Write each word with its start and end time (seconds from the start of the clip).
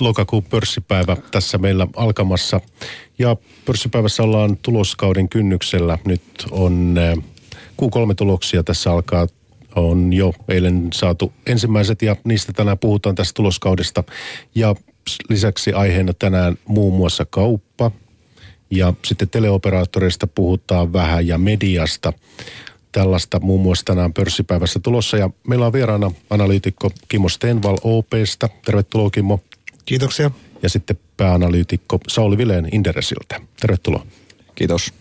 lokakuun 0.00 0.44
pörssipäivä 0.44 1.16
tässä 1.30 1.58
meillä 1.58 1.86
alkamassa. 1.96 2.60
Ja 3.18 3.36
pörssipäivässä 3.64 4.22
ollaan 4.22 4.56
tuloskauden 4.62 5.28
kynnyksellä. 5.28 5.98
Nyt 6.04 6.22
on 6.50 6.94
Q3-tuloksia 7.82 8.62
tässä 8.62 8.92
alkaa 8.92 9.26
on 9.76 10.12
jo 10.12 10.32
eilen 10.48 10.88
saatu 10.94 11.32
ensimmäiset 11.46 12.02
ja 12.02 12.16
niistä 12.24 12.52
tänään 12.52 12.78
puhutaan 12.78 13.14
tästä 13.14 13.32
tuloskaudesta. 13.34 14.04
Ja 14.54 14.74
lisäksi 15.28 15.72
aiheena 15.72 16.12
tänään 16.12 16.58
muun 16.68 16.96
muassa 16.96 17.26
kauppa 17.30 17.90
ja 18.70 18.92
sitten 19.04 19.30
teleoperaattoreista 19.30 20.26
puhutaan 20.26 20.92
vähän 20.92 21.26
ja 21.26 21.38
mediasta. 21.38 22.12
Tällaista 22.92 23.40
muun 23.40 23.60
muassa 23.60 23.84
tänään 23.84 24.12
pörssipäivässä 24.12 24.80
tulossa 24.80 25.16
ja 25.16 25.30
meillä 25.48 25.66
on 25.66 25.72
vieraana 25.72 26.10
analyytikko 26.30 26.90
Kimmo 27.08 27.28
Stenval 27.28 27.78
OPstä. 27.82 28.48
Tervetuloa 28.64 29.10
Kimmo. 29.10 29.40
Kiitoksia. 29.88 30.30
Ja 30.62 30.68
sitten 30.68 30.98
pääanalyytikko 31.16 32.00
Sauli 32.08 32.38
Vileen 32.38 32.68
Inderesiltä. 32.72 33.40
Tervetuloa. 33.60 34.06
Kiitos. 34.54 34.94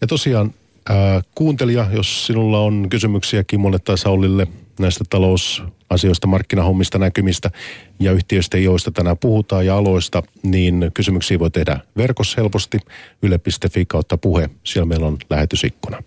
Ja 0.00 0.06
tosiaan 0.06 0.54
ää, 0.88 1.22
kuuntelija, 1.34 1.86
jos 1.92 2.26
sinulla 2.26 2.60
on 2.60 2.86
kysymyksiä 2.88 3.44
Kimmolle 3.44 3.78
tai 3.78 3.98
Saulille 3.98 4.46
näistä 4.78 5.04
talousasioista, 5.10 6.26
markkinahommista, 6.26 6.98
näkymistä 6.98 7.50
ja 8.00 8.12
yhtiöistä, 8.12 8.58
joista 8.58 8.90
tänään 8.90 9.18
puhutaan 9.18 9.66
ja 9.66 9.76
aloista, 9.76 10.22
niin 10.42 10.90
kysymyksiä 10.94 11.38
voi 11.38 11.50
tehdä 11.50 11.80
verkossa 11.96 12.40
helposti 12.40 12.78
yle.fi 13.22 13.84
kautta 13.86 14.16
puhe. 14.18 14.50
Siellä 14.64 14.86
meillä 14.86 15.06
on 15.06 15.18
lähetysikkuna. 15.30 16.02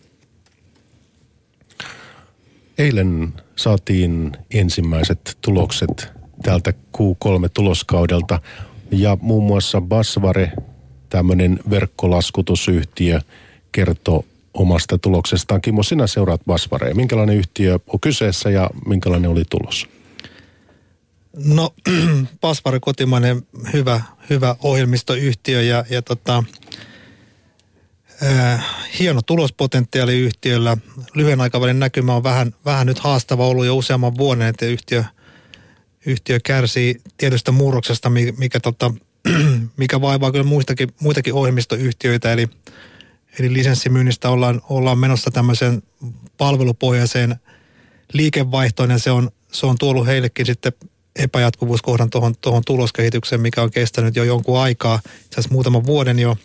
Eilen 2.78 3.34
saatiin 3.56 4.32
ensimmäiset 4.52 5.38
tulokset 5.42 6.16
tältä 6.44 6.73
Q3-tuloskaudelta 6.98 8.39
ja 8.91 9.17
muun 9.21 9.44
muassa 9.44 9.81
Basvare, 9.81 10.52
tämmöinen 11.09 11.59
verkkolaskutusyhtiö, 11.69 13.19
kertoo 13.72 14.25
omasta 14.53 14.97
tuloksestaan. 14.97 15.61
Kimmo, 15.61 15.83
sinä 15.83 16.08
seuraat 16.08 16.42
Basvarea. 16.45 16.95
Minkälainen 16.95 17.38
yhtiö 17.38 17.80
on 17.88 18.00
kyseessä 18.00 18.50
ja 18.50 18.69
minkälainen 18.88 19.31
oli 19.31 19.44
tulos? 19.50 19.88
No, 21.45 21.73
Basvare 22.42 22.80
kotimainen 22.80 23.47
hyvä, 23.73 24.02
hyvä 24.30 24.55
ohjelmistoyhtiö 24.64 25.61
ja, 25.61 25.86
ja 25.89 26.02
tota, 26.02 26.44
äh, 28.23 28.66
hieno 28.99 29.22
tulospotentiaali 29.22 30.20
yhtiöllä. 30.20 30.77
Lyhyen 31.14 31.42
aikavälin 31.42 31.80
näkymä 31.80 32.16
on 32.16 32.23
vähän, 32.23 32.55
vähän 32.66 32.88
nyt 32.88 32.99
haastava 32.99 33.47
ollut 33.47 33.66
jo 33.66 33.75
useamman 33.75 34.17
vuoden, 34.17 34.47
että 34.47 34.66
yhtiö, 34.66 35.03
yhtiö 36.06 36.39
kärsii 36.44 37.02
tietystä 37.17 37.52
murroksesta, 37.52 38.09
mikä, 38.09 38.34
mikä, 38.38 38.59
tota, 38.59 38.94
mikä 39.78 40.02
vaivaa 40.02 40.31
kyllä 40.31 40.45
muistakin, 40.45 40.89
muitakin 41.00 41.34
ohjelmistoyhtiöitä, 41.34 42.34
eli– 42.34 42.48
Eli 43.39 43.53
lisenssimyynnistä 43.53 44.30
ollaan, 44.30 44.61
ollaan 44.70 45.00
menossa 45.00 45.31
tämmöiseen 45.31 45.83
palvelupohjaiseen 46.38 47.36
liikevaihtoon 48.14 48.89
ja 48.89 48.98
se 48.98 49.11
on, 49.11 49.31
se 49.52 49.66
on 49.66 49.78
tuollut 49.80 50.08
heillekin 50.08 50.45
sitten 50.45 50.73
epäjatkuvuuskohdan 51.16 52.09
tuohon, 52.09 52.36
tuohon 52.42 52.64
tuloskehitykseen, 52.66 53.42
mikä 53.42 53.61
on 53.61 53.72
kestänyt 53.72 54.16
jo 54.16 54.23
jonkun 54.23 54.59
aikaa, 54.59 55.00
itse 55.06 55.33
asiassa 55.33 55.53
muutaman 55.53 55.86
vuoden 55.86 56.20
jo. 56.20 56.38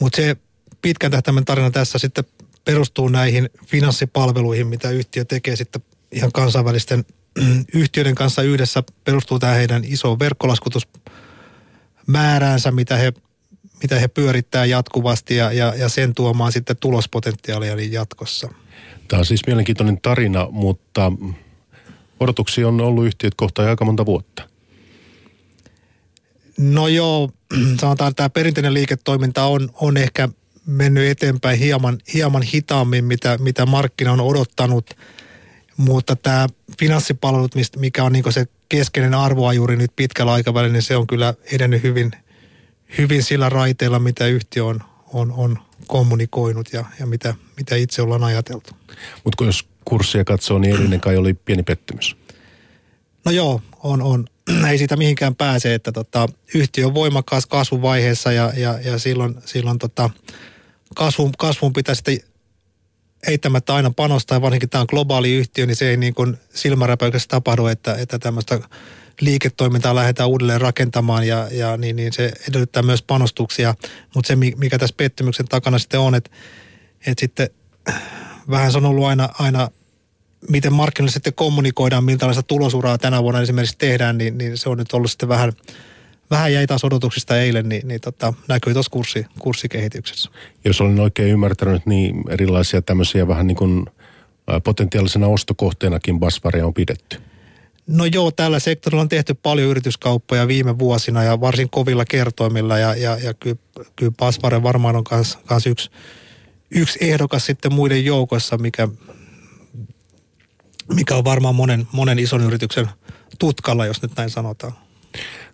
Mutta 0.00 0.16
se 0.16 0.36
pitkän 0.82 1.10
tähtäimen 1.10 1.44
tarina 1.44 1.70
tässä 1.70 1.98
sitten 1.98 2.24
perustuu 2.64 3.08
näihin 3.08 3.50
finanssipalveluihin, 3.66 4.66
mitä 4.66 4.90
yhtiö 4.90 5.24
tekee 5.24 5.56
sitten 5.56 5.82
ihan 6.12 6.32
kansainvälisten 6.32 7.04
yhtiöiden 7.74 8.14
kanssa 8.14 8.42
yhdessä. 8.42 8.82
Perustuu 9.04 9.38
tämä 9.38 9.52
heidän 9.52 9.84
iso 9.84 10.18
verkkolaskutusmääräänsä, 10.18 12.70
mitä 12.70 12.96
he 12.96 13.12
mitä 13.82 14.00
he 14.00 14.08
pyörittää 14.08 14.64
jatkuvasti 14.64 15.36
ja, 15.36 15.52
ja, 15.52 15.74
ja 15.76 15.88
sen 15.88 16.14
tuomaan 16.14 16.52
sitten 16.52 16.76
tulospotentiaalia 16.76 17.76
jatkossa. 17.90 18.48
Tämä 19.08 19.18
on 19.18 19.26
siis 19.26 19.46
mielenkiintoinen 19.46 20.00
tarina, 20.00 20.48
mutta 20.50 21.12
odotuksia 22.20 22.68
on 22.68 22.80
ollut 22.80 23.06
yhtiöt 23.06 23.34
kohtaan 23.36 23.68
aika 23.68 23.84
monta 23.84 24.06
vuotta. 24.06 24.48
No 26.58 26.88
joo, 26.88 27.30
sanotaan, 27.80 28.10
että 28.10 28.16
tämä 28.16 28.30
perinteinen 28.30 28.74
liiketoiminta 28.74 29.44
on, 29.44 29.70
on 29.74 29.96
ehkä 29.96 30.28
mennyt 30.66 31.10
eteenpäin 31.10 31.58
hieman, 31.58 31.98
hieman 32.14 32.42
hitaammin, 32.42 33.04
mitä, 33.04 33.38
mitä 33.38 33.66
markkina 33.66 34.12
on 34.12 34.20
odottanut. 34.20 34.90
Mutta 35.76 36.16
tämä 36.16 36.46
finanssipalvelut, 36.78 37.54
mikä 37.76 38.04
on 38.04 38.12
niin 38.12 38.32
se 38.32 38.46
keskeinen 38.68 39.14
arvoajuri 39.14 39.76
nyt 39.76 39.92
pitkällä 39.96 40.32
aikavälillä, 40.32 40.72
niin 40.72 40.82
se 40.82 40.96
on 40.96 41.06
kyllä 41.06 41.34
edennyt 41.52 41.82
hyvin, 41.82 42.12
hyvin 42.98 43.22
sillä 43.22 43.48
raiteella, 43.48 43.98
mitä 43.98 44.26
yhtiö 44.26 44.64
on, 44.64 44.80
on, 45.12 45.32
on 45.32 45.58
kommunikoinut 45.86 46.72
ja, 46.72 46.84
ja 47.00 47.06
mitä, 47.06 47.34
mitä 47.56 47.76
itse 47.76 48.02
ollaan 48.02 48.24
ajateltu. 48.24 48.70
Mutta 49.24 49.44
jos 49.44 49.68
kurssia 49.84 50.24
katsoo, 50.24 50.58
niin 50.58 50.74
edellinen 50.74 51.00
kai 51.00 51.16
oli 51.16 51.34
pieni 51.34 51.62
pettymys. 51.62 52.16
No 53.24 53.32
joo, 53.32 53.60
on, 53.82 54.02
on. 54.02 54.24
Ei 54.70 54.78
siitä 54.78 54.96
mihinkään 54.96 55.36
pääse, 55.36 55.74
että 55.74 55.92
tota, 55.92 56.28
yhtiö 56.54 56.86
on 56.86 56.94
voimakkaassa 56.94 57.48
kasvuvaiheessa 57.48 58.32
ja, 58.32 58.52
ja, 58.56 58.78
ja 58.84 58.98
silloin, 58.98 59.34
silloin 59.44 59.78
tota, 59.78 60.10
kasvun, 60.94 61.32
kasvun 61.38 61.72
pitää 61.72 61.94
sitten 61.94 62.18
eittämättä 63.28 63.74
aina 63.74 63.90
panostaa, 63.96 64.42
varsinkin 64.42 64.68
tämä 64.68 64.80
on 64.80 64.86
globaali 64.90 65.34
yhtiö, 65.34 65.66
niin 65.66 65.76
se 65.76 65.90
ei 65.90 65.96
niin 65.96 66.14
kuin 66.14 66.36
silmäräpäyksessä 66.54 67.28
tapahdu, 67.28 67.66
että, 67.66 67.94
että 67.94 68.18
tämmöistä 68.18 68.60
liiketoimintaa 69.20 69.94
lähdetään 69.94 70.28
uudelleen 70.28 70.60
rakentamaan 70.60 71.26
ja, 71.26 71.48
ja 71.52 71.76
niin, 71.76 71.96
niin 71.96 72.12
se 72.12 72.32
edellyttää 72.48 72.82
myös 72.82 73.02
panostuksia. 73.02 73.74
Mutta 74.14 74.28
se, 74.28 74.36
mikä 74.36 74.78
tässä 74.78 74.94
pettymyksen 74.96 75.48
takana 75.48 75.78
sitten 75.78 76.00
on, 76.00 76.14
että, 76.14 76.30
että 77.06 77.20
sitten 77.20 77.50
vähän 78.50 78.72
se 78.72 78.78
on 78.78 78.86
ollut 78.86 79.06
aina, 79.06 79.28
aina 79.38 79.68
miten 80.48 80.72
markkinoilla 80.72 81.12
sitten 81.12 81.34
kommunikoidaan, 81.34 82.04
minkälaista 82.04 82.42
tulosuraa 82.42 82.98
tänä 82.98 83.22
vuonna 83.22 83.40
esimerkiksi 83.40 83.78
tehdään, 83.78 84.18
niin, 84.18 84.38
niin 84.38 84.58
se 84.58 84.68
on 84.68 84.78
nyt 84.78 84.92
ollut 84.92 85.10
sitten 85.10 85.28
vähän, 85.28 85.52
vähän 86.30 86.52
jäi 86.52 86.66
taas 86.66 86.84
odotuksista 86.84 87.38
eilen, 87.38 87.68
niin, 87.68 87.88
niin 87.88 88.00
tota, 88.00 88.34
näkyy 88.48 88.72
tuossa 88.72 88.90
kurssi, 88.90 89.26
kurssikehityksessä. 89.38 90.30
Jos 90.64 90.80
olen 90.80 91.00
oikein 91.00 91.30
ymmärtänyt, 91.30 91.86
niin 91.86 92.24
erilaisia 92.30 92.82
tämmöisiä 92.82 93.28
vähän 93.28 93.46
niin 93.46 93.56
kuin 93.56 93.86
potentiaalisena 94.64 95.26
ostokohteenakin 95.26 96.20
Basvaria 96.20 96.66
on 96.66 96.74
pidetty. 96.74 97.20
No 97.86 98.04
joo, 98.04 98.30
tällä 98.30 98.58
sektorilla 98.58 99.02
on 99.02 99.08
tehty 99.08 99.34
paljon 99.34 99.70
yrityskauppoja 99.70 100.48
viime 100.48 100.78
vuosina 100.78 101.22
ja 101.22 101.40
varsin 101.40 101.70
kovilla 101.70 102.04
kertoimilla 102.04 102.78
ja, 102.78 102.94
ja, 102.94 103.18
ja 103.18 103.34
kyllä, 103.34 103.56
kyllä 103.96 104.12
Pasvare 104.18 104.62
varmaan 104.62 104.96
on 104.96 105.04
kans, 105.04 105.38
kans 105.46 105.66
yksi, 105.66 105.90
yksi 106.70 106.98
ehdokas 107.00 107.46
sitten 107.46 107.72
muiden 107.72 108.04
joukossa, 108.04 108.58
mikä, 108.58 108.88
mikä 110.94 111.16
on 111.16 111.24
varmaan 111.24 111.54
monen, 111.54 111.88
monen 111.92 112.18
ison 112.18 112.40
yrityksen 112.40 112.88
tutkalla, 113.38 113.86
jos 113.86 114.02
nyt 114.02 114.16
näin 114.16 114.30
sanotaan. 114.30 114.72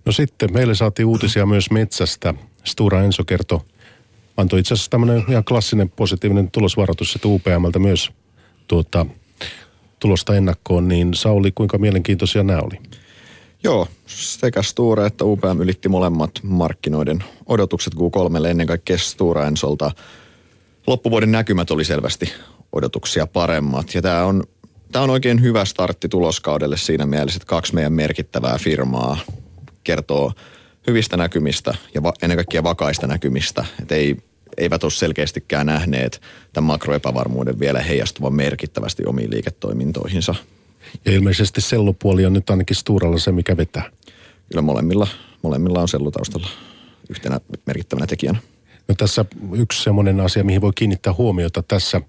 No 0.05 0.13
sitten 0.13 0.53
meille 0.53 0.75
saatiin 0.75 1.07
uutisia 1.07 1.47
myös 1.47 1.71
metsästä. 1.71 2.35
Stura 2.65 3.03
Enso 3.03 3.25
kertoi, 3.25 3.61
antoi 4.37 4.61
itse 4.61 4.75
asiassa 4.75 4.91
tämmöinen 4.91 5.25
ihan 5.29 5.45
klassinen 5.45 5.91
positiivinen 5.91 6.51
tulosvaroitus, 6.51 7.15
että 7.15 7.29
UPMltä 7.29 7.79
myös 7.79 8.11
tuota, 8.69 9.07
tulosta 9.99 10.35
ennakkoon, 10.35 10.89
niin 10.89 11.15
Sauli, 11.15 11.53
kuinka 11.53 11.79
mielenkiintoisia 11.79 12.43
nämä 12.43 12.61
oli? 12.61 12.81
Joo, 13.63 13.89
sekä 14.07 14.63
Sture 14.63 15.07
että 15.07 15.25
UPM 15.25 15.61
ylitti 15.61 15.89
molemmat 15.89 16.31
markkinoiden 16.43 17.25
odotukset 17.47 17.95
Q3 17.95 18.47
ennen 18.47 18.67
kaikkea 18.67 18.99
Stura 18.99 19.47
Ensolta. 19.47 19.91
Loppuvuoden 20.87 21.33
näkymät 21.33 21.71
oli 21.71 21.85
selvästi 21.85 22.33
odotuksia 22.73 23.27
paremmat 23.27 23.95
ja 23.95 24.03
tämä 24.03 24.25
on, 24.25 24.45
tämä 24.93 25.03
on 25.03 25.11
oikein 25.11 25.43
hyvä 25.43 25.65
startti 25.65 26.09
tuloskaudelle 26.09 26.77
siinä 26.77 27.07
mielessä, 27.07 27.37
että 27.37 27.47
kaksi 27.47 27.75
meidän 27.75 27.93
merkittävää 27.93 28.59
firmaa 28.59 29.19
kertoo 29.85 30.33
hyvistä 30.87 31.17
näkymistä 31.17 31.75
ja 31.95 32.03
va, 32.03 32.13
ennen 32.23 32.37
kaikkea 32.37 32.63
vakaista 32.63 33.07
näkymistä. 33.07 33.65
Että 33.81 33.95
ei 33.95 34.17
eivät 34.57 34.85
ole 34.85 34.93
selkeästikään 34.93 35.67
nähneet 35.67 36.21
tämän 36.53 36.67
makroepävarmuuden 36.67 37.61
vielä 37.61 37.81
heijastuvan 37.81 38.35
merkittävästi 38.35 39.03
omiin 39.07 39.31
liiketoimintoihinsa. 39.31 40.35
Ja 41.05 41.13
ilmeisesti 41.13 41.61
sellupuoli 41.61 42.27
on 42.27 42.33
nyt 42.33 42.51
ainakin 42.51 42.77
Sturalla 42.77 43.19
se, 43.19 43.33
mikä 43.33 43.57
vetää. 43.57 43.91
Kyllä 44.49 44.63
molemmilla, 44.63 45.07
molemmilla 45.43 45.81
on 45.81 45.89
sellutaustalla 45.89 46.49
yhtenä 47.11 47.41
merkittävänä 47.67 48.07
tekijänä. 48.07 48.39
No 48.89 48.95
tässä 48.95 49.25
yksi 49.55 49.83
semmoinen 49.83 50.21
asia, 50.21 50.45
mihin 50.45 50.61
voi 50.61 50.73
kiinnittää 50.75 51.13
huomiota 51.13 51.63
tässä, 51.63 52.01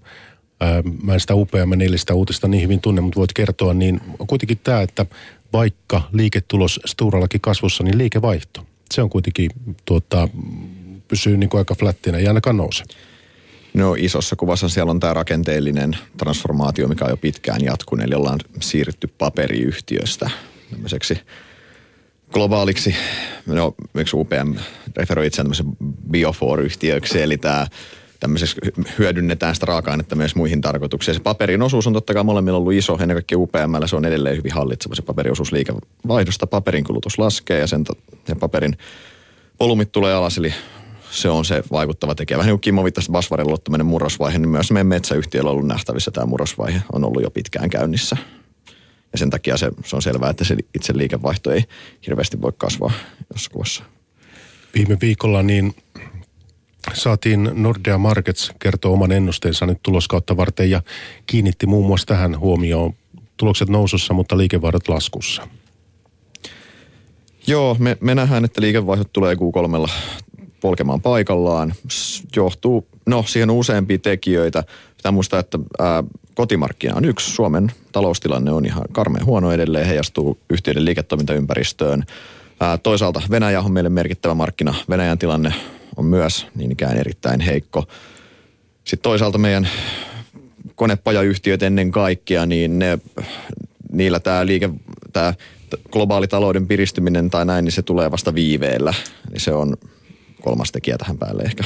mä 1.02 1.14
en 1.14 1.20
sitä 1.20 1.34
UPM 1.34 1.72
neljästä 1.76 2.14
uutista 2.14 2.48
niin 2.48 2.62
hyvin 2.62 2.80
tunne, 2.80 3.00
mutta 3.00 3.16
voit 3.20 3.32
kertoa, 3.32 3.74
niin 3.74 4.00
on 4.18 4.26
kuitenkin 4.26 4.60
tämä, 4.64 4.82
että 4.82 5.06
vaikka 5.52 6.02
liiketulos 6.12 6.80
Sturallakin 6.86 7.40
kasvussa, 7.40 7.84
niin 7.84 7.98
liikevaihto, 7.98 8.66
se 8.90 9.02
on 9.02 9.10
kuitenkin 9.10 9.50
tuota, 9.84 10.28
pysyy 11.08 11.36
niin 11.36 11.50
kuin 11.50 11.58
aika 11.58 11.74
flättinä, 11.74 12.18
ei 12.18 12.28
ainakaan 12.28 12.56
nouse. 12.56 12.84
No 13.74 13.94
isossa 13.98 14.36
kuvassa 14.36 14.68
siellä 14.68 14.90
on 14.90 15.00
tämä 15.00 15.14
rakenteellinen 15.14 15.96
transformaatio, 16.16 16.88
mikä 16.88 17.04
on 17.04 17.10
jo 17.10 17.16
pitkään 17.16 17.64
jatkunut, 17.64 18.06
eli 18.06 18.14
ollaan 18.14 18.40
siirrytty 18.60 19.06
paperiyhtiöstä 19.18 20.30
tämmöiseksi 20.70 21.18
globaaliksi, 22.32 22.94
no 23.46 23.74
miksi 23.92 24.16
UPM 24.16 24.54
referoi 24.96 25.26
itseään 25.26 25.46
tämmöisen 25.46 25.66
Biofor-yhtiöksi, 26.10 27.22
eli 27.22 27.38
tämä 27.38 27.66
tämmöisessä 28.22 28.56
hyödynnetään 28.98 29.54
sitä 29.54 29.66
raaka-ainetta 29.66 30.16
myös 30.16 30.34
muihin 30.34 30.60
tarkoituksiin. 30.60 31.14
Se 31.14 31.20
paperin 31.20 31.62
osuus 31.62 31.86
on 31.86 31.92
totta 31.92 32.14
kai 32.14 32.24
molemmilla 32.24 32.58
ollut 32.58 32.72
iso, 32.72 32.98
ennen 33.00 33.14
kaikkea 33.14 33.38
UPMllä 33.38 33.86
se 33.86 33.96
on 33.96 34.04
edelleen 34.04 34.36
hyvin 34.36 34.52
hallitseva 34.52 34.94
se 34.94 35.02
paperiosuus 35.02 35.52
liikevaihdosta. 35.52 36.46
Paperin 36.46 36.84
kulutus 36.84 37.18
laskee 37.18 37.58
ja 37.58 37.66
sen, 37.66 37.84
sen 38.26 38.38
paperin 38.38 38.76
volumit 39.60 39.92
tulee 39.92 40.14
alas, 40.14 40.38
eli 40.38 40.54
se 41.10 41.28
on 41.28 41.44
se 41.44 41.62
vaikuttava 41.72 42.14
tekijä. 42.14 42.38
Vähän 42.38 42.48
niin 42.48 42.54
kuin 42.54 42.60
Kimmo 42.60 42.84
viittasi 42.84 43.12
Basvarilla 43.12 43.48
ollut 43.48 43.64
tämmöinen 43.64 43.86
murrosvaihe, 43.86 44.38
niin 44.38 44.48
myös 44.48 44.70
meidän 44.70 44.86
metsäyhtiöllä 44.86 45.50
on 45.50 45.56
ollut 45.56 45.68
nähtävissä 45.68 46.10
tämä 46.10 46.26
murrosvaihe, 46.26 46.82
on 46.92 47.04
ollut 47.04 47.22
jo 47.22 47.30
pitkään 47.30 47.70
käynnissä. 47.70 48.16
Ja 49.12 49.18
sen 49.18 49.30
takia 49.30 49.56
se, 49.56 49.70
se 49.84 49.96
on 49.96 50.02
selvää, 50.02 50.30
että 50.30 50.44
se 50.44 50.56
itse 50.74 50.96
liikevaihto 50.96 51.50
ei 51.50 51.64
hirveästi 52.06 52.42
voi 52.42 52.52
kasvaa 52.56 52.92
jossain 53.32 53.52
kuvassa. 53.52 53.82
Viime 54.74 54.98
viikolla 55.00 55.42
niin 55.42 55.74
saatiin 56.94 57.50
Nordea 57.52 57.98
Markets 57.98 58.52
kertoa 58.58 58.92
oman 58.92 59.12
ennusteensa 59.12 59.66
nyt 59.66 59.78
tuloskautta 59.82 60.36
varten 60.36 60.70
ja 60.70 60.82
kiinnitti 61.26 61.66
muun 61.66 61.86
muassa 61.86 62.06
tähän 62.06 62.38
huomioon 62.38 62.94
tulokset 63.36 63.68
nousussa, 63.68 64.14
mutta 64.14 64.38
liikevaihdot 64.38 64.88
laskussa. 64.88 65.48
Joo, 67.46 67.76
me, 67.78 67.96
me 68.00 68.14
nähdään, 68.14 68.44
että 68.44 68.60
liikevaihdot 68.60 69.12
tulee 69.12 69.34
Q3 69.34 69.90
polkemaan 70.60 71.00
paikallaan. 71.00 71.74
Johtuu, 72.36 72.86
no 73.06 73.24
siihen 73.26 73.50
useampia 73.50 73.98
tekijöitä. 73.98 74.64
Pitää 74.96 75.12
muistaa, 75.12 75.40
että 75.40 75.58
ää, 75.78 76.04
kotimarkkina 76.34 76.96
on 76.96 77.04
yksi. 77.04 77.30
Suomen 77.30 77.72
taloustilanne 77.92 78.50
on 78.50 78.66
ihan 78.66 78.84
karmeen 78.92 79.26
huono 79.26 79.52
edelleen, 79.52 79.86
heijastuu 79.86 80.38
yhtiöiden 80.50 80.84
liiketoimintaympäristöön. 80.84 82.04
Ää, 82.60 82.78
toisaalta 82.78 83.22
Venäjä 83.30 83.60
on 83.60 83.72
meille 83.72 83.90
merkittävä 83.90 84.34
markkina. 84.34 84.74
Venäjän 84.88 85.18
tilanne 85.18 85.54
on 85.96 86.04
myös 86.04 86.46
niin 86.54 86.72
ikään 86.72 86.96
erittäin 86.96 87.40
heikko. 87.40 87.84
Sitten 88.84 89.02
toisaalta 89.02 89.38
meidän 89.38 89.68
konepajayhtiöt 90.74 91.62
ennen 91.62 91.90
kaikkea, 91.90 92.46
niin 92.46 92.78
ne, 92.78 92.98
niillä 93.92 94.20
tämä 94.20 94.46
liike, 94.46 94.70
tämä 95.12 95.34
globaali 95.90 96.28
talouden 96.28 96.66
piristyminen 96.66 97.30
tai 97.30 97.44
näin, 97.44 97.64
niin 97.64 97.72
se 97.72 97.82
tulee 97.82 98.10
vasta 98.10 98.34
viiveellä. 98.34 98.94
Niin 99.30 99.40
se 99.40 99.52
on 99.52 99.76
kolmas 100.40 100.72
tekijä 100.72 100.98
tähän 100.98 101.18
päälle 101.18 101.42
ehkä. 101.42 101.64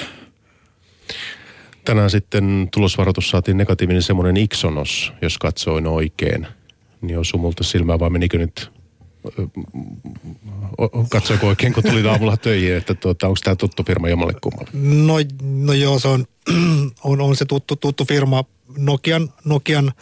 Tänään 1.85 2.11
sitten 2.11 2.69
tulosvaroitus 2.75 3.31
saatiin 3.31 3.57
negatiivinen 3.57 4.03
semmoinen 4.03 4.37
Ixonos, 4.37 5.13
jos 5.23 5.39
katsoin 5.39 5.87
oikein. 5.87 6.47
Niin 7.01 7.19
osui 7.19 7.41
multa 7.41 7.65
silmään 7.65 8.01
vai 8.01 8.11
menikö 8.11 8.39
nyt 8.39 8.71
katsoiko 11.09 11.47
oikein, 11.47 11.73
kun 11.73 11.83
tuli 11.83 12.09
aamulla 12.09 12.37
töihin, 12.37 12.75
että 12.75 12.95
tuota, 12.95 13.27
onko 13.27 13.39
tämä 13.45 13.57
tuttu 13.57 13.85
firma 13.85 14.09
jommalle 14.09 14.35
kummalle? 14.41 14.71
No, 14.73 15.15
no 15.43 15.73
joo, 15.73 15.99
se 15.99 16.09
on, 16.09 16.27
on, 17.05 17.21
on 17.21 17.37
se 17.37 17.45
tuttu, 17.45 17.77
tuttu 17.77 18.05
firma. 18.05 18.45
Nokian, 18.79 19.33
Nokian 19.45 19.93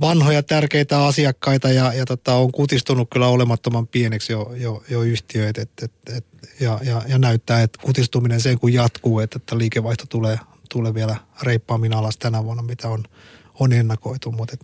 vanhoja 0.00 0.42
tärkeitä 0.42 1.04
asiakkaita 1.06 1.70
ja, 1.70 1.92
ja 1.92 2.06
tota, 2.06 2.34
on 2.34 2.52
kutistunut 2.52 3.08
kyllä 3.12 3.28
olemattoman 3.28 3.86
pieneksi 3.86 4.32
jo, 4.32 4.52
jo, 4.56 4.82
jo 4.90 5.02
yhtiö. 5.02 5.48
Et, 5.48 5.58
et, 5.58 5.70
et, 5.82 5.92
et, 6.16 6.26
ja, 6.60 6.80
ja, 6.82 7.02
ja, 7.08 7.18
näyttää, 7.18 7.62
että 7.62 7.78
kutistuminen 7.82 8.40
sen 8.40 8.58
kun 8.58 8.72
jatkuu, 8.72 9.20
että, 9.20 9.36
että 9.36 9.58
liikevaihto 9.58 10.04
tulee, 10.08 10.38
tulee 10.68 10.94
vielä 10.94 11.16
reippaammin 11.42 11.92
alas 11.92 12.16
tänä 12.16 12.44
vuonna, 12.44 12.62
mitä 12.62 12.88
on, 12.88 13.04
on 13.60 13.72
ennakoitu. 13.72 14.32
Mutta 14.32 14.56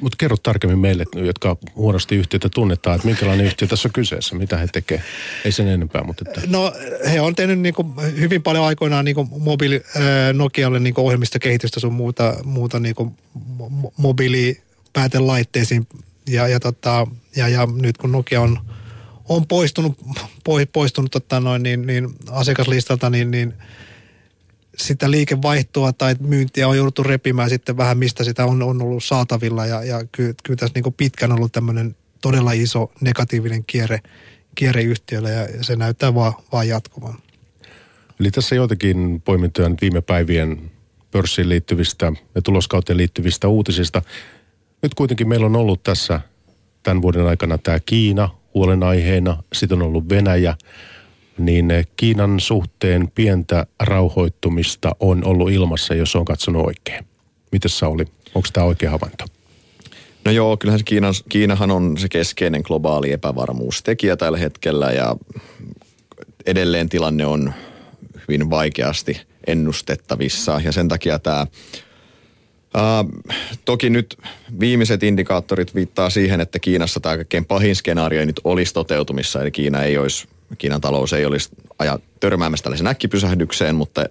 mutta 0.00 0.16
kerro 0.18 0.36
tarkemmin 0.36 0.78
meille, 0.78 1.04
jotka 1.14 1.56
huonosti 1.76 2.16
yhtiötä 2.16 2.48
tunnetaan, 2.48 2.96
että 2.96 3.08
minkälainen 3.08 3.46
yhtiö 3.46 3.68
tässä 3.68 3.88
on 3.88 3.92
kyseessä, 3.92 4.34
mitä 4.34 4.56
he 4.56 4.66
tekevät. 4.72 5.02
Ei 5.44 5.52
sen 5.52 5.68
enempää, 5.68 6.04
mutta... 6.04 6.24
Että... 6.28 6.40
No 6.46 6.72
he 7.12 7.20
on 7.20 7.34
tehnyt 7.34 7.58
niin 7.58 7.74
kuin 7.74 7.88
hyvin 8.18 8.42
paljon 8.42 8.64
aikoinaan 8.64 9.04
niin 9.04 9.14
kuin 9.14 9.28
mobiili, 9.38 9.82
äh, 9.96 10.02
Nokialle 10.32 10.80
niin 10.80 10.94
kuin 10.94 11.04
ohjelmistokehitystä 11.04 11.80
sun 11.80 11.92
muuta, 11.92 12.36
muuta 12.44 12.80
niin 12.80 12.94
kuin 12.94 13.16
mobiilipäätelaitteisiin. 13.96 15.86
Ja, 16.28 16.48
ja, 16.48 16.60
tota, 16.60 17.06
ja, 17.36 17.48
ja 17.48 17.68
nyt 17.80 17.98
kun 17.98 18.12
Nokia 18.12 18.40
on, 18.40 18.60
on 19.28 19.46
poistunut, 19.46 19.98
poistunut 20.72 21.10
tota 21.10 21.40
noin, 21.40 21.62
niin, 21.62 21.86
niin 21.86 22.08
asiakaslistalta, 22.30 23.10
niin, 23.10 23.30
niin– 23.30 23.54
sitä 24.84 25.10
liikevaihtoa 25.10 25.92
tai 25.92 26.16
myyntiä 26.20 26.68
on 26.68 26.76
jouduttu 26.76 27.02
repimään 27.02 27.50
sitten 27.50 27.76
vähän, 27.76 27.98
mistä 27.98 28.24
sitä 28.24 28.44
on, 28.44 28.62
on 28.62 28.82
ollut 28.82 29.04
saatavilla. 29.04 29.66
Ja, 29.66 29.84
ja 29.84 30.04
kyllä, 30.12 30.34
kyllä 30.42 30.56
tässä 30.56 30.80
niin 30.80 30.94
pitkän 30.94 31.32
ollut 31.32 31.52
tämmöinen 31.52 31.96
todella 32.20 32.52
iso 32.52 32.92
negatiivinen 33.00 33.64
kierre, 33.66 34.00
kierre 34.54 34.82
yhtiölle 34.82 35.30
ja 35.30 35.64
se 35.64 35.76
näyttää 35.76 36.14
vaan, 36.14 36.32
vaan 36.52 36.68
jatkuvan. 36.68 37.14
Eli 38.20 38.30
tässä 38.30 38.54
joitakin 38.54 39.22
poimintoja 39.24 39.68
nyt 39.68 39.80
viime 39.80 40.00
päivien 40.00 40.70
pörssiin 41.10 41.48
liittyvistä 41.48 42.12
ja 42.34 42.42
tuloskauteen 42.42 42.96
liittyvistä 42.96 43.48
uutisista. 43.48 44.02
Nyt 44.82 44.94
kuitenkin 44.94 45.28
meillä 45.28 45.46
on 45.46 45.56
ollut 45.56 45.82
tässä 45.82 46.20
tämän 46.82 47.02
vuoden 47.02 47.26
aikana 47.26 47.58
tämä 47.58 47.80
Kiina 47.80 48.28
huolenaiheena, 48.54 49.42
sitten 49.52 49.82
on 49.82 49.88
ollut 49.88 50.08
Venäjä– 50.08 50.56
niin 51.46 51.72
Kiinan 51.96 52.40
suhteen 52.40 53.10
pientä 53.14 53.66
rauhoittumista 53.80 54.96
on 55.00 55.24
ollut 55.24 55.50
ilmassa, 55.50 55.94
jos 55.94 56.16
on 56.16 56.24
katsonut 56.24 56.66
oikein. 56.66 57.04
Miten 57.52 57.70
oli? 57.82 58.04
Onko 58.34 58.48
tämä 58.52 58.66
oikea 58.66 58.90
havainto? 58.90 59.24
No 60.24 60.30
joo, 60.30 60.56
kyllähän 60.56 60.78
se 60.78 60.84
Kiinan, 60.84 61.14
Kiinahan 61.28 61.70
on 61.70 61.98
se 61.98 62.08
keskeinen 62.08 62.62
globaali 62.64 63.12
epävarmuustekijä 63.12 64.16
tällä 64.16 64.38
hetkellä 64.38 64.90
ja 64.90 65.16
edelleen 66.46 66.88
tilanne 66.88 67.26
on 67.26 67.52
hyvin 68.28 68.50
vaikeasti 68.50 69.20
ennustettavissa 69.46 70.60
ja 70.64 70.72
sen 70.72 70.88
takia 70.88 71.18
tämä 71.18 71.46
Uh, 72.76 73.22
toki 73.64 73.90
nyt 73.90 74.18
viimeiset 74.60 75.02
indikaattorit 75.02 75.74
viittaa 75.74 76.10
siihen, 76.10 76.40
että 76.40 76.58
Kiinassa 76.58 77.00
tämä 77.00 77.16
kaikkein 77.16 77.44
pahin 77.44 77.76
skenaario 77.76 78.24
nyt 78.24 78.40
olisi 78.44 78.74
toteutumissa, 78.74 79.42
eli 79.42 79.50
Kiina 79.50 79.82
ei 79.82 79.98
olisi 79.98 80.28
Kiinan 80.58 80.80
talous 80.80 81.12
ei 81.12 81.24
olisi 81.26 81.48
aja 81.78 81.98
törmäämässä 82.20 82.62
tällaisen 82.62 82.86
äkkipysähdykseen, 82.86 83.74
mutta 83.74 84.04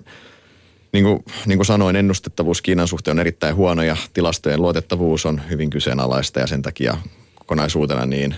niin 0.91 1.03
kuin, 1.03 1.23
niin 1.45 1.57
kuin 1.57 1.65
sanoin, 1.65 1.95
ennustettavuus 1.95 2.61
Kiinan 2.61 2.87
suhteen 2.87 3.15
on 3.15 3.19
erittäin 3.19 3.55
huono 3.55 3.83
ja 3.83 3.97
tilastojen 4.13 4.61
luotettavuus 4.61 5.25
on 5.25 5.41
hyvin 5.49 5.69
kyseenalaista 5.69 6.39
ja 6.39 6.47
sen 6.47 6.61
takia 6.61 6.97
kokonaisuutena 7.35 8.05
niin 8.05 8.35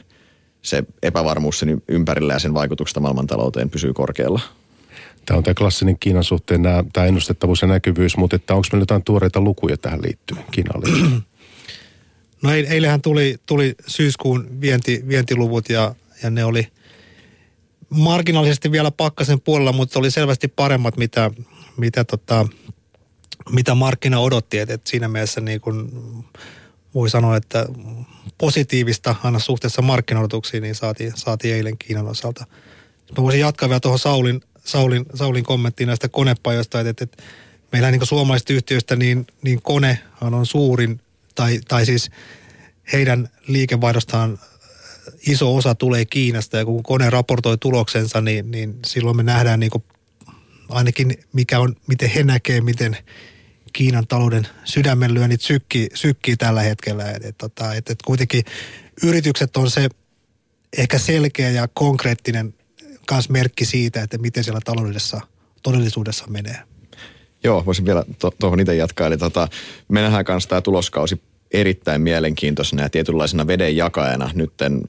se 0.61 0.83
epävarmuus 1.03 1.59
sen 1.59 1.81
ympärillä 1.87 2.33
ja 2.33 2.39
sen 2.39 2.53
vaikutuksesta 2.53 2.99
maailmantalouteen 2.99 3.69
pysyy 3.69 3.93
korkealla. 3.93 4.41
Tämä 5.25 5.37
on 5.37 5.43
tämä 5.43 5.53
klassinen 5.53 5.99
Kiinan 5.99 6.23
suhteen 6.23 6.61
nämä, 6.61 6.83
tämä 6.93 7.07
ennustettavuus 7.07 7.61
ja 7.61 7.67
näkyvyys, 7.67 8.17
mutta 8.17 8.35
että 8.35 8.55
onko 8.55 8.67
meillä 8.71 8.83
jotain 8.83 9.03
tuoreita 9.03 9.41
lukuja 9.41 9.77
tähän 9.77 10.01
liittyen, 10.01 10.43
Kiinaan 10.51 10.81
liittyen? 10.83 11.21
No 12.43 12.51
eilähän 12.51 13.01
tuli, 13.01 13.35
tuli 13.45 13.75
syyskuun 13.87 14.61
vienti, 14.61 15.03
vientiluvut 15.07 15.69
ja, 15.69 15.95
ja 16.23 16.29
ne 16.29 16.45
oli– 16.45 16.67
marginaalisesti 17.91 18.71
vielä 18.71 18.91
pakkasen 18.91 19.41
puolella, 19.41 19.71
mutta 19.71 19.99
oli 19.99 20.11
selvästi 20.11 20.47
paremmat, 20.47 20.97
mitä, 20.97 21.31
mitä, 21.77 22.03
tota, 22.03 22.47
mitä 23.49 23.75
markkina 23.75 24.19
odotti. 24.19 24.59
Et, 24.59 24.69
et 24.69 24.87
siinä 24.87 25.07
mielessä 25.07 25.41
niin 25.41 25.61
kun 25.61 25.89
voi 26.93 27.09
sanoa, 27.09 27.37
että 27.37 27.65
positiivista 28.37 29.15
aina 29.23 29.39
suhteessa 29.39 29.81
markkinoituksiin 29.81 30.63
niin 30.63 30.75
saatiin, 30.75 31.11
saatiin 31.15 31.55
eilen 31.55 31.77
Kiinan 31.77 32.07
osalta. 32.07 32.45
Mä 33.17 33.23
voisin 33.23 33.41
jatkaa 33.41 33.69
vielä 33.69 33.79
tuohon 33.79 33.99
Saulin, 33.99 34.41
Saulin, 34.65 35.05
Saulin 35.13 35.43
kommenttiin 35.43 35.87
näistä 35.87 36.09
konepajoista, 36.09 36.79
että, 36.79 36.89
että, 36.89 37.03
että 37.03 37.23
meillä 37.71 37.91
niin 37.91 38.05
suomalaisista 38.05 38.53
yhtiöistä 38.53 38.95
niin, 38.95 39.27
niin 39.41 39.61
konehan 39.61 40.33
on 40.33 40.45
suurin, 40.45 41.01
tai, 41.35 41.59
tai 41.67 41.85
siis 41.85 42.11
heidän 42.93 43.29
liikevaihdostaan 43.47 44.39
iso 45.27 45.55
osa 45.55 45.75
tulee 45.75 46.05
Kiinasta 46.05 46.57
ja 46.57 46.65
kun 46.65 46.83
kone 46.83 47.09
raportoi 47.09 47.57
tuloksensa, 47.57 48.21
niin, 48.21 48.51
niin 48.51 48.79
silloin 48.85 49.17
me 49.17 49.23
nähdään 49.23 49.59
niin 49.59 49.71
kuin 49.71 49.83
ainakin 50.69 51.17
mikä 51.33 51.59
on, 51.59 51.75
miten 51.87 52.09
he 52.09 52.23
näkee, 52.23 52.61
miten 52.61 52.97
Kiinan 53.73 54.07
talouden 54.07 54.47
sydämenlyönnit 54.63 55.41
sykkii, 55.41 55.89
sykkii 55.93 56.37
tällä 56.37 56.61
hetkellä. 56.61 57.11
Et, 57.11 57.25
et, 57.25 57.37
tota, 57.37 57.73
et, 57.73 57.89
et 57.89 58.01
kuitenkin 58.05 58.43
yritykset 59.03 59.57
on 59.57 59.69
se 59.69 59.89
ehkä 60.77 60.97
selkeä 60.97 61.49
ja 61.49 61.67
konkreettinen 61.73 62.53
kans 63.07 63.29
merkki 63.29 63.65
siitä, 63.65 64.01
että 64.01 64.17
miten 64.17 64.43
siellä 64.43 64.59
taloudessa 64.65 65.21
todellisuudessa 65.63 66.27
menee. 66.27 66.59
Joo, 67.43 67.65
voisin 67.65 67.85
vielä 67.85 68.05
tuohon 68.39 68.57
to, 68.57 68.61
itse 68.61 68.75
jatkaa. 68.75 69.07
Eli 69.07 69.17
tota, 69.17 69.47
me 69.87 70.01
nähdään 70.01 70.25
kanssa 70.25 70.49
tämä 70.49 70.61
tuloskausi 70.61 71.21
erittäin 71.53 72.01
mielenkiintoisena 72.01 72.83
ja 72.83 72.89
tietynlaisena 72.89 73.47
veden 73.47 73.77
jakajana. 73.77 74.29
Nytten 74.33 74.81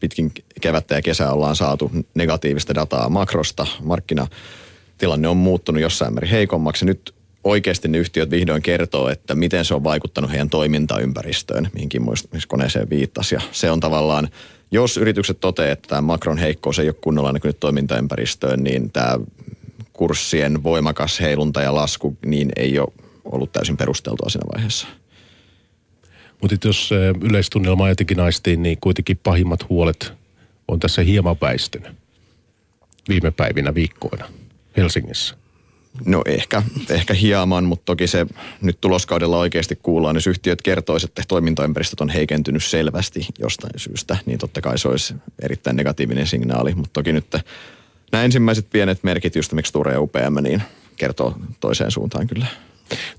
pitkin 0.00 0.32
kevättä 0.60 0.94
ja 0.94 1.02
kesää 1.02 1.32
ollaan 1.32 1.56
saatu 1.56 1.90
negatiivista 2.14 2.74
dataa 2.74 3.08
makrosta. 3.08 3.66
Markkinatilanne 3.82 5.28
on 5.28 5.36
muuttunut 5.36 5.82
jossain 5.82 6.14
määrin 6.14 6.30
heikommaksi. 6.30 6.86
Nyt 6.86 7.14
oikeasti 7.44 7.88
ne 7.88 7.98
yhtiöt 7.98 8.30
vihdoin 8.30 8.62
kertoo, 8.62 9.08
että 9.08 9.34
miten 9.34 9.64
se 9.64 9.74
on 9.74 9.84
vaikuttanut 9.84 10.30
heidän 10.30 10.50
toimintaympäristöön, 10.50 11.68
mihinkin 11.74 12.02
koneeseen 12.48 12.90
viittasi. 12.90 13.34
Ja 13.34 13.40
se 13.52 13.70
on 13.70 13.80
tavallaan 13.80 14.28
jos 14.70 14.96
yritykset 14.96 15.40
toteavat, 15.40 15.72
että 15.72 15.88
tämä 15.88 16.00
makron 16.00 16.38
heikkous 16.38 16.78
ei 16.78 16.88
ole 16.88 16.96
kunnolla 17.00 17.32
näkynyt 17.32 17.60
toimintaympäristöön, 17.60 18.64
niin 18.64 18.90
tämä 18.90 19.18
kurssien 19.92 20.62
voimakas 20.62 21.20
heilunta 21.20 21.62
ja 21.62 21.74
lasku 21.74 22.16
niin 22.26 22.52
ei 22.56 22.78
ole 22.78 22.92
ollut 23.24 23.52
täysin 23.52 23.76
perusteltua 23.76 24.28
siinä 24.28 24.46
vaiheessa. 24.54 24.86
Mutta 26.44 26.68
jos 26.68 26.90
yleistunnelma 27.20 27.88
jotenkin 27.88 28.16
naistiin, 28.16 28.62
niin 28.62 28.78
kuitenkin 28.80 29.20
pahimmat 29.22 29.68
huolet 29.68 30.12
on 30.68 30.80
tässä 30.80 31.02
hieman 31.02 31.36
väistynyt 31.40 31.92
viime 33.08 33.30
päivinä, 33.30 33.74
viikkoina 33.74 34.28
Helsingissä. 34.76 35.34
No 36.06 36.22
ehkä, 36.26 36.62
ehkä 36.90 37.14
hieman, 37.14 37.64
mutta 37.64 37.82
toki 37.84 38.06
se 38.06 38.26
nyt 38.60 38.80
tuloskaudella 38.80 39.38
oikeasti 39.38 39.78
kuullaan, 39.82 40.16
jos 40.16 40.26
yhtiöt 40.26 40.62
kertoisivat, 40.62 41.10
että 41.10 41.22
toimintaympäristöt 41.28 42.00
on 42.00 42.08
heikentynyt 42.08 42.64
selvästi 42.64 43.26
jostain 43.38 43.72
syystä, 43.76 44.16
niin 44.26 44.38
totta 44.38 44.60
kai 44.60 44.78
se 44.78 44.88
olisi 44.88 45.14
erittäin 45.42 45.76
negatiivinen 45.76 46.26
signaali. 46.26 46.74
Mutta 46.74 46.90
toki 46.92 47.12
nyt 47.12 47.36
nämä 48.12 48.24
ensimmäiset 48.24 48.66
pienet 48.70 49.04
merkit, 49.04 49.36
just 49.36 49.52
miksi 49.52 49.72
Ture 49.72 49.92
ja 49.92 50.00
UPM, 50.00 50.42
niin 50.42 50.62
kertoo 50.96 51.36
toiseen 51.60 51.90
suuntaan 51.90 52.26
kyllä. 52.26 52.46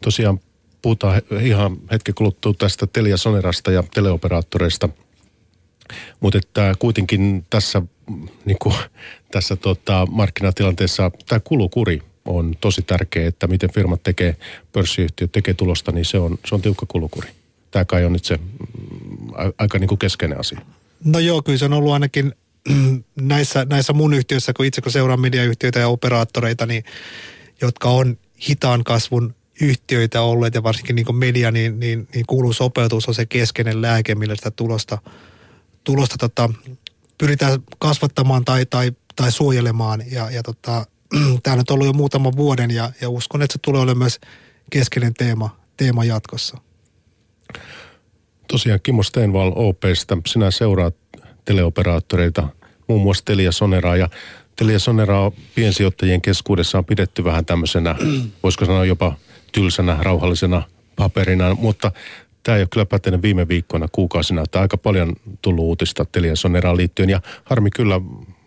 Tosiaan 0.03 0.39
puhutaan 0.86 1.22
ihan 1.42 1.77
hetki 1.92 2.13
kuluttua 2.13 2.54
tästä 2.54 2.88
Telia 2.88 3.18
Sonerasta 3.18 3.72
ja 3.72 3.84
teleoperaattoreista. 3.94 4.89
Mutta 6.20 6.38
että 6.38 6.74
kuitenkin 6.80 7.46
tässä, 7.50 7.82
niin 8.46 8.58
kuin, 8.62 8.75
tässä 9.32 9.56
tota, 9.56 10.08
markkinatilanteessa 10.12 11.12
tämä 11.27 11.39
kulukuri 11.39 12.01
on 12.25 12.56
tosi 12.62 12.82
tärkeä, 12.82 13.27
että 13.27 13.48
miten 13.48 13.72
firmat 13.74 14.04
tekee, 14.04 14.36
pörssiyhtiöt 14.72 15.32
tekee 15.32 15.54
tulosta, 15.54 15.92
niin 15.92 16.06
se 16.06 16.18
on, 16.18 16.38
se 16.46 16.56
on 16.56 16.62
tiukka 16.62 16.86
kulukuri. 16.86 17.30
Tämä 17.72 17.86
kai 17.86 18.06
on 18.06 18.13
nyt 18.13 18.25
se 18.25 18.38
mm, 18.38 18.44
aika 19.58 19.80
niin 19.80 19.88
kuin 19.88 20.00
keskeinen 20.00 20.39
asia. 20.39 20.62
No 21.04 21.20
joo, 21.20 21.42
kyllä 21.42 21.58
se 21.58 21.65
on 21.65 21.74
ollut 21.74 21.94
ainakin 21.94 22.36
näissä, 23.22 23.65
näissä 23.70 23.94
mun 23.94 24.13
yhtiöissä, 24.13 24.54
kun 24.54 24.65
itse 24.65 24.82
kun 24.82 24.92
seuraan 24.92 25.22
mediayhtiöitä 25.22 25.80
ja 25.80 25.88
operaattoreita, 25.88 26.65
niin, 26.65 26.84
jotka 27.62 27.89
on 27.89 28.18
hitaan 28.50 28.84
kasvun 28.84 29.36
yhtiöitä 29.62 30.22
olleet 30.22 30.56
ja 30.56 30.64
varsinkin 30.64 30.96
niin 30.96 31.16
media, 31.16 31.52
niin, 31.52 31.80
niin, 31.80 32.08
niin 32.16 32.26
kuuluu 32.28 32.54
sopeutus 32.54 33.08
on 33.08 33.14
se 33.14 33.26
keskeinen 33.26 33.82
lääke, 33.82 34.16
millä 34.16 34.36
sitä 34.36 34.52
tulosta, 34.52 34.98
tulosta 35.84 36.16
tota, 36.18 36.50
pyritään 37.18 37.60
kasvattamaan 37.80 38.46
tai, 38.46 38.66
tai, 38.66 38.92
tai 39.16 39.32
suojelemaan. 39.32 40.04
Ja, 40.12 40.32
ja 40.32 40.44
tota, 40.44 40.86
tämä 41.44 41.56
on 41.56 41.64
ollut 41.70 41.88
jo 41.88 41.94
muutaman 41.94 42.36
vuoden 42.36 42.72
ja, 42.72 42.92
ja 43.02 43.10
uskon, 43.10 43.42
että 43.42 43.54
se 43.54 43.60
tulee 43.62 43.82
olemaan 43.82 43.98
myös 43.98 44.20
keskeinen 44.72 45.14
teema, 45.14 45.60
teema 45.78 46.06
jatkossa. 46.06 46.58
Tosiaan 48.48 48.80
Kimmo 48.84 49.04
Steenval 49.04 49.52
OPstä, 49.56 50.18
sinä 50.28 50.52
seuraat 50.52 50.96
teleoperaattoreita, 51.46 52.48
muun 52.88 53.02
muassa 53.02 53.26
Telia 53.26 53.52
Soneraa 53.52 53.98
ja 53.98 54.10
Telia 54.56 54.80
Soneraa 54.80 55.32
piensijoittajien 55.56 56.22
keskuudessa 56.22 56.78
on 56.78 56.86
pidetty 56.86 57.24
vähän 57.24 57.46
tämmöisenä, 57.46 57.96
voisiko 58.44 58.66
sanoa 58.66 58.86
jopa 58.86 59.18
tylsänä, 59.56 59.98
rauhallisena 60.02 60.64
paperina, 60.96 61.54
mutta 61.54 61.92
tämä 62.44 62.56
ei 62.56 62.62
ole 62.62 62.68
kyllä 62.72 62.86
pätenyt 62.86 63.22
viime 63.22 63.48
viikkoina, 63.48 63.88
kuukausina, 63.92 64.42
että 64.42 64.62
aika 64.62 64.78
paljon 64.78 65.16
tullut 65.42 65.66
uutista 65.66 66.06
Telia 66.06 66.36
Soneraan 66.36 66.78
liittyen 66.78 67.10
ja 67.10 67.22
harmi 67.44 67.70
kyllä 67.70 68.02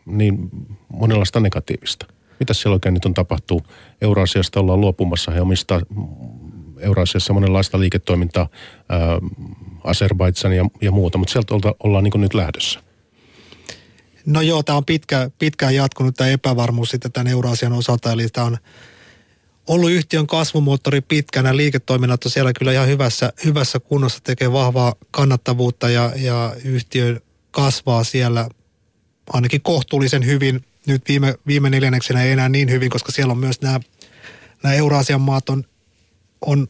niin 0.07 0.51
monenlaista 0.89 1.41
negatiivista. 1.41 2.07
Mitä 2.41 2.55
siellä 2.55 2.75
oikein 2.75 2.95
nyt 2.95 3.05
on 3.05 3.15
tapahtuu? 3.15 3.63
Euroasiasta 4.01 4.61
ollaan 4.61 4.81
luopumassa, 4.81 5.33
he 5.33 5.41
omistaa 5.41 5.81
Euroasiassa 6.79 7.33
monenlaista 7.33 7.81
liiketoimintaa, 7.81 8.49
Azerbaidsan 9.85 10.53
ja, 10.53 10.65
ja 10.81 10.91
muuta, 10.91 11.19
mutta 11.19 11.33
sieltä 11.33 11.55
olta, 11.55 11.75
ollaan 11.85 12.05
niin 12.05 12.21
nyt 12.21 12.35
lähdössä. 12.35 12.81
No 14.27 14.41
joo, 14.41 14.63
tämä 14.63 14.77
on 14.77 14.85
pitkä, 14.85 15.31
pitkään 15.39 15.75
jatkunut 15.75 16.15
tämä 16.15 16.31
epävarmuus 16.31 16.91
sitten 16.91 17.13
tämän 17.13 17.27
Euroasian 17.33 17.73
osalta, 17.73 18.13
eli 18.13 18.29
tämä 18.29 18.47
on 18.47 18.59
ollut 19.69 19.91
yhtiön 19.91 20.27
kasvumoottori 20.27 21.01
pitkänä, 21.01 21.57
liiketoiminnat 21.57 22.25
on 22.25 22.31
siellä 22.31 22.53
kyllä 22.53 22.73
ihan 22.73 22.89
hyvässä, 22.89 23.33
hyvässä 23.45 23.81
kunnossa, 23.81 24.21
tekee 24.25 24.53
vahvaa 24.53 24.95
kannattavuutta 25.11 25.91
ja, 25.91 26.13
ja 26.17 26.57
yhtiö 26.65 27.21
kasvaa 27.51 28.05
siellä 28.05 28.49
ainakin 29.33 29.63
kohtuullisen 29.63 30.27
hyvin. 30.27 30.65
Nyt 30.87 31.03
viime, 31.09 31.35
viime 31.47 31.71
neljänneksenä 31.71 32.23
ei 32.23 32.33
enää 32.33 32.49
niin 32.49 32.71
hyvin, 32.71 32.91
koska 32.91 33.13
siellä 33.13 33.33
on 33.33 33.39
myös 33.39 33.61
nämä, 33.61 33.81
nämä 34.63 34.75
Euraasian 34.75 35.21
maat 35.21 35.49
on, 35.49 35.65
on 36.41 36.69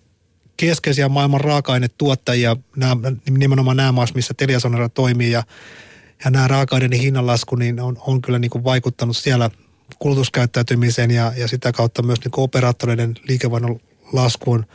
keskeisiä 0.56 1.08
maailman 1.08 1.40
raaka-ainetuottajia, 1.40 2.56
nämä, 2.76 2.96
nimenomaan 3.30 3.76
nämä 3.76 3.92
maat, 3.92 4.14
missä 4.14 4.34
Teliasonera 4.34 4.88
toimii 4.88 5.30
ja, 5.30 5.42
ja 6.24 6.30
nämä 6.30 6.48
raaka-aineiden 6.48 7.00
hinnanlasku 7.00 7.56
niin 7.56 7.80
on, 7.80 7.96
on 8.00 8.22
kyllä 8.22 8.38
niin 8.38 8.50
kuin 8.50 8.64
vaikuttanut 8.64 9.16
siellä– 9.16 9.50
kulutuskäyttäytymiseen 9.98 11.10
ja, 11.10 11.32
ja 11.36 11.48
sitä 11.48 11.72
kautta 11.72 12.02
myös 12.02 12.18
niin 12.20 12.32
operaattoreiden 12.36 13.14
liikevaihdon 13.28 13.80
laskuun. 14.12 14.66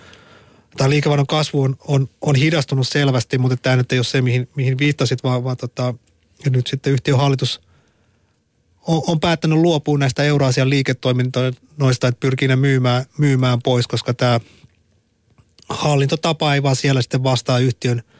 Tai 0.77 0.89
liikevaihdon 0.89 1.27
kasvu 1.27 1.61
on, 1.61 1.75
on, 1.87 2.09
on 2.21 2.35
hidastunut 2.35 2.87
selvästi, 2.87 3.37
mutta 3.37 3.57
tämä 3.57 3.75
nyt 3.75 3.91
ei 3.91 3.97
ole 3.97 4.03
se, 4.03 4.21
mihin, 4.21 4.49
mihin 4.55 4.77
viittasit, 4.77 5.23
vaan, 5.23 5.43
vaan 5.43 5.57
tota, 5.57 5.93
nyt 6.49 6.67
sitten 6.67 6.93
yhtiön 6.93 7.17
hallitus 7.17 7.61
on, 8.87 9.01
on 9.07 9.19
päättänyt 9.19 9.59
luopua 9.59 9.97
näistä 9.97 10.23
Euroasian 10.23 10.69
liiketoiminnoista, 10.69 12.07
että 12.07 12.19
pyrkii 12.19 12.47
ne 12.47 12.55
myymään, 12.55 13.05
myymään 13.17 13.61
pois, 13.61 13.87
koska 13.87 14.13
tämä 14.13 14.39
hallintotapa 15.69 16.53
ei 16.53 16.63
vaan 16.63 16.75
siellä 16.75 17.01
sitten 17.01 17.23
vastaa 17.23 17.59
yhtiön– 17.59 18.03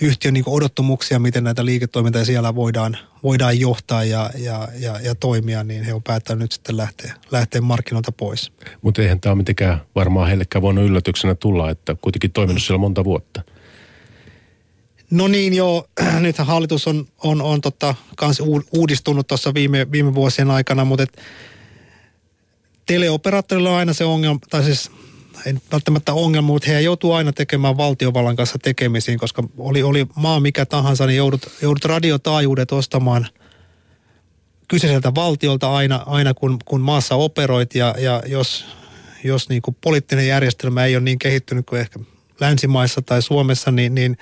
yhtiön 0.00 0.34
niin 0.34 0.44
odottamuksia, 0.46 1.18
miten 1.18 1.44
näitä 1.44 1.64
liiketoimintoja 1.64 2.24
siellä 2.24 2.54
voidaan, 2.54 2.96
voidaan 3.22 3.60
johtaa 3.60 4.04
ja, 4.04 4.30
ja, 4.38 4.68
ja, 4.78 5.00
ja 5.00 5.14
toimia, 5.14 5.64
niin 5.64 5.84
he 5.84 5.94
on 5.94 6.02
päättänyt 6.02 6.40
nyt 6.40 6.52
sitten 6.52 6.76
lähteä, 6.76 7.14
lähteä 7.30 7.60
markkinoilta 7.60 8.12
pois. 8.12 8.52
Mutta 8.82 9.02
eihän 9.02 9.20
tämä 9.20 9.30
ole 9.30 9.36
mitenkään 9.36 9.80
varmaan 9.94 10.28
heillekään 10.28 10.62
voinut 10.62 10.84
yllätyksenä 10.84 11.34
tulla, 11.34 11.70
että 11.70 11.96
kuitenkin 12.00 12.32
toiminut 12.32 12.62
siellä 12.62 12.78
monta 12.78 13.04
vuotta. 13.04 13.42
No 15.10 15.28
niin 15.28 15.54
joo, 15.54 15.88
nyt 16.20 16.38
hallitus 16.38 16.86
on, 16.86 17.06
on, 17.18 17.42
on 17.42 17.60
totta, 17.60 17.94
kans 18.16 18.42
uudistunut 18.72 19.26
tuossa 19.26 19.54
viime, 19.54 19.92
viime 19.92 20.14
vuosien 20.14 20.50
aikana, 20.50 20.84
mutta 20.84 21.02
et 21.02 21.22
teleoperaattorilla 22.86 23.70
on 23.70 23.76
aina 23.76 23.92
se 23.92 24.04
ongelma, 24.04 24.38
tai 24.50 24.64
siis 24.64 24.90
ei 25.46 25.54
välttämättä 25.72 26.14
ongelma, 26.14 26.46
mutta 26.46 26.70
he 26.70 26.80
joutuu 26.80 27.12
aina 27.12 27.32
tekemään 27.32 27.76
valtiovallan 27.76 28.36
kanssa 28.36 28.58
tekemisiin, 28.58 29.18
koska 29.18 29.44
oli, 29.58 29.82
oli 29.82 30.06
maa 30.16 30.40
mikä 30.40 30.66
tahansa, 30.66 31.06
niin 31.06 31.16
joudut, 31.16 31.46
joudut 31.62 31.84
radiotaajuudet 31.84 32.72
ostamaan 32.72 33.26
kyseiseltä 34.68 35.14
valtiolta 35.14 35.74
aina, 35.74 36.02
aina 36.06 36.34
kun, 36.34 36.58
kun 36.64 36.80
maassa 36.80 37.14
operoit. 37.14 37.74
Ja, 37.74 37.94
ja 37.98 38.22
jos, 38.26 38.64
jos 39.24 39.48
niin 39.48 39.62
kuin 39.62 39.76
poliittinen 39.80 40.28
järjestelmä 40.28 40.84
ei 40.84 40.96
ole 40.96 41.04
niin 41.04 41.18
kehittynyt 41.18 41.66
kuin 41.66 41.80
ehkä 41.80 42.00
länsimaissa 42.40 43.02
tai 43.02 43.22
Suomessa, 43.22 43.70
niin, 43.70 43.94
niin, 43.94 44.18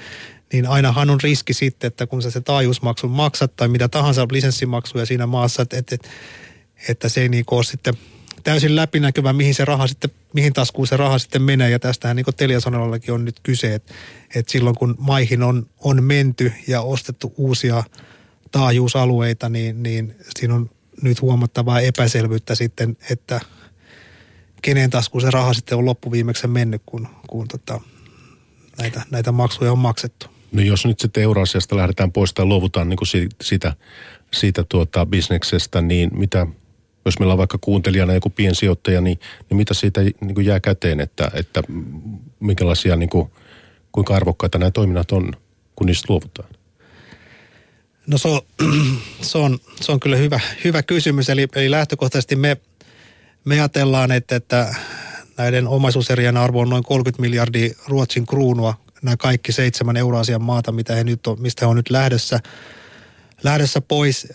niin 0.52 0.66
ainahan 0.66 1.10
on 1.10 1.20
riski 1.20 1.54
sitten, 1.54 1.88
että 1.88 2.06
kun 2.06 2.22
sä 2.22 2.30
se 2.30 2.40
taajuusmaksun 2.40 3.10
maksat 3.10 3.56
tai 3.56 3.68
mitä 3.68 3.88
tahansa 3.88 4.26
lisenssimaksuja 4.32 5.06
siinä 5.06 5.26
maassa, 5.26 5.62
että, 5.62 5.76
että, 5.78 5.96
että 6.88 7.08
se 7.08 7.20
ei 7.20 7.28
niin 7.28 7.44
ole 7.50 7.64
sitten– 7.64 7.94
täysin 8.42 8.76
läpinäkyvä, 8.76 9.32
mihin 9.32 9.54
se 9.54 9.64
raha 9.64 9.86
sitten, 9.86 10.10
mihin 10.32 10.52
taskuun 10.52 10.86
se 10.86 10.96
raha 10.96 11.18
sitten 11.18 11.42
menee. 11.42 11.70
Ja 11.70 11.78
tästähän 11.78 12.16
niin 12.16 12.26
Teliasonellakin 12.36 13.14
on 13.14 13.24
nyt 13.24 13.40
kyse, 13.42 13.74
että, 13.74 13.94
että 14.34 14.52
silloin 14.52 14.76
kun 14.76 14.94
maihin 14.98 15.42
on, 15.42 15.66
on 15.80 16.04
menty 16.04 16.52
ja 16.68 16.82
ostettu 16.82 17.34
uusia 17.36 17.84
taajuusalueita, 18.50 19.48
niin, 19.48 19.82
niin 19.82 20.16
siinä 20.38 20.54
on 20.54 20.70
nyt 21.02 21.20
huomattavaa 21.20 21.80
epäselvyyttä 21.80 22.54
sitten, 22.54 22.96
että 23.10 23.40
kenen 24.62 24.90
taskuun 24.90 25.22
se 25.22 25.30
raha 25.30 25.54
sitten 25.54 25.78
on 25.78 25.84
loppuviimeksi 25.84 26.46
mennyt, 26.46 26.82
kun, 26.86 27.08
kun 27.26 27.48
tota, 27.48 27.80
näitä, 28.78 29.02
näitä 29.10 29.32
maksuja 29.32 29.72
on 29.72 29.78
maksettu. 29.78 30.26
No 30.52 30.62
jos 30.62 30.86
nyt 30.86 31.00
sitten 31.00 31.22
euroasiasta 31.22 31.76
lähdetään 31.76 32.12
pois 32.12 32.34
tai 32.34 32.44
luovutaan 32.44 32.88
niin 32.88 32.96
kuin 32.96 33.08
siitä, 33.42 33.76
siitä 34.32 34.64
tuota 34.68 35.06
bisneksestä, 35.06 35.82
niin 35.82 36.10
mitä 36.18 36.46
jos 37.04 37.18
meillä 37.18 37.32
on 37.32 37.38
vaikka 37.38 37.58
kuuntelijana 37.60 38.14
joku 38.14 38.30
piensijoittaja, 38.30 39.00
niin, 39.00 39.20
niin 39.50 39.56
mitä 39.56 39.74
siitä 39.74 40.00
niin 40.00 40.34
kuin 40.34 40.46
jää 40.46 40.60
käteen, 40.60 41.00
että, 41.00 41.30
että 41.34 41.62
minkälaisia, 42.40 42.96
niin 42.96 43.08
kuin, 43.08 43.30
kuinka 43.92 44.16
arvokkaita 44.16 44.58
nämä 44.58 44.70
toiminnat 44.70 45.12
on, 45.12 45.32
kun 45.76 45.86
niistä 45.86 46.06
luovutaan? 46.08 46.48
No 48.06 48.18
se 48.18 48.28
on, 48.28 48.40
se 49.20 49.38
on, 49.38 49.58
se 49.80 49.92
on 49.92 50.00
kyllä 50.00 50.16
hyvä, 50.16 50.40
hyvä 50.64 50.82
kysymys. 50.82 51.30
Eli, 51.30 51.48
eli 51.54 51.70
lähtökohtaisesti 51.70 52.36
me, 52.36 52.56
me 53.44 53.54
ajatellaan, 53.54 54.12
että, 54.12 54.36
että 54.36 54.74
näiden 55.36 55.68
omaisuuserien 55.68 56.36
arvo 56.36 56.60
on 56.60 56.70
noin 56.70 56.82
30 56.82 57.20
miljardia 57.20 57.74
Ruotsin 57.88 58.26
kruunua. 58.26 58.74
Nämä 59.02 59.16
kaikki 59.16 59.52
seitsemän 59.52 59.96
euroasian 59.96 60.42
maata, 60.42 60.72
mitä 60.72 60.94
he 60.94 61.04
nyt 61.04 61.26
on, 61.26 61.40
mistä 61.40 61.66
he 61.66 61.70
on 61.70 61.76
nyt 61.76 61.90
lähdössä, 61.90 62.40
lähdössä 63.42 63.80
pois. 63.80 64.28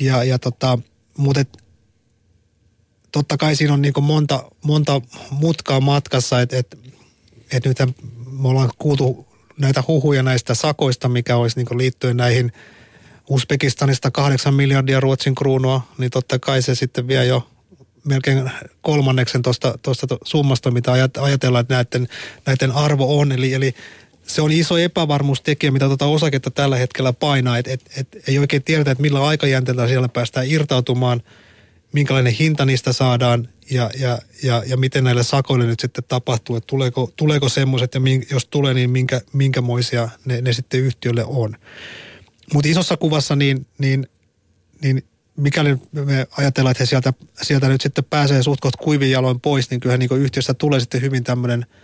Ja, 0.00 0.24
ja 0.24 0.38
tota, 0.38 0.78
mutta 1.16 1.42
totta 3.14 3.36
kai 3.36 3.56
siinä 3.56 3.74
on 3.74 3.82
niin 3.82 3.94
monta, 4.00 4.44
monta 4.64 5.00
mutkaa 5.30 5.80
matkassa, 5.80 6.40
että 6.40 6.58
et, 6.58 6.78
et 7.52 7.64
nyt 7.64 7.78
me 8.40 8.48
ollaan 8.48 8.70
kuultu 8.78 9.26
näitä 9.58 9.84
huhuja 9.88 10.22
näistä 10.22 10.54
sakoista, 10.54 11.08
mikä 11.08 11.36
olisi 11.36 11.56
niin 11.56 11.78
liittyen 11.78 12.16
näihin 12.16 12.52
Uzbekistanista 13.30 14.10
8 14.10 14.54
miljardia 14.54 15.00
Ruotsin 15.00 15.34
kruunua, 15.34 15.80
niin 15.98 16.10
totta 16.10 16.38
kai 16.38 16.62
se 16.62 16.74
sitten 16.74 17.08
vie 17.08 17.26
jo 17.26 17.48
melkein 18.04 18.50
kolmanneksen 18.82 19.42
tuosta 19.42 20.06
summasta, 20.24 20.70
mitä 20.70 20.92
ajatellaan, 21.20 21.62
että 21.62 21.74
näiden, 21.74 22.08
näiden 22.46 22.72
arvo 22.72 23.18
on. 23.18 23.32
Eli, 23.32 23.54
eli 23.54 23.74
se 24.26 24.42
on 24.42 24.52
iso 24.52 24.76
epävarmuustekijä, 24.76 25.70
mitä 25.70 25.86
tuota 25.86 26.06
osaketta 26.06 26.50
tällä 26.50 26.76
hetkellä 26.76 27.12
painaa. 27.12 27.58
Et, 27.58 27.68
et, 27.68 27.80
et 27.96 28.08
ei 28.28 28.38
oikein 28.38 28.62
tiedetä, 28.62 28.90
että 28.90 29.02
millä 29.02 29.26
aikajänteellä 29.26 29.88
siellä 29.88 30.08
päästään 30.08 30.46
irtautumaan, 30.48 31.22
minkälainen 31.94 32.32
hinta 32.32 32.64
niistä 32.64 32.92
saadaan 32.92 33.48
ja, 33.70 33.90
ja, 33.98 34.18
ja, 34.42 34.62
ja 34.66 34.76
miten 34.76 35.04
näille 35.04 35.22
sakoille 35.22 35.66
nyt 35.66 35.80
sitten 35.80 36.04
tapahtuu. 36.08 36.56
Että 36.56 36.66
tuleeko, 36.66 37.12
tuleeko 37.16 37.48
semmoiset 37.48 37.94
ja 37.94 38.00
min, 38.00 38.26
jos 38.30 38.46
tulee, 38.46 38.74
niin 38.74 38.90
minkä, 38.90 39.20
minkämoisia 39.32 40.08
ne, 40.24 40.40
ne 40.40 40.52
sitten 40.52 40.80
yhtiölle 40.80 41.24
on. 41.24 41.56
Mutta 42.54 42.68
isossa 42.68 42.96
kuvassa 42.96 43.36
niin, 43.36 43.66
niin, 43.78 44.06
niin 44.82 45.04
mikäli 45.36 45.76
me 45.92 46.26
ajatellaan, 46.38 46.70
että 46.70 46.82
he 46.82 46.86
sieltä, 46.86 47.12
sieltä 47.42 47.68
nyt 47.68 47.80
sitten 47.80 48.04
pääsee 48.04 48.42
suht 48.42 48.60
kuivin 48.78 49.10
jaloin 49.10 49.40
pois, 49.40 49.70
niin 49.70 49.80
kyllähän 49.80 50.00
niin 50.00 50.22
yhtiöstä 50.22 50.54
tulee 50.54 50.80
sitten 50.80 51.02
hyvin 51.02 51.24
tämmöinen– 51.24 51.66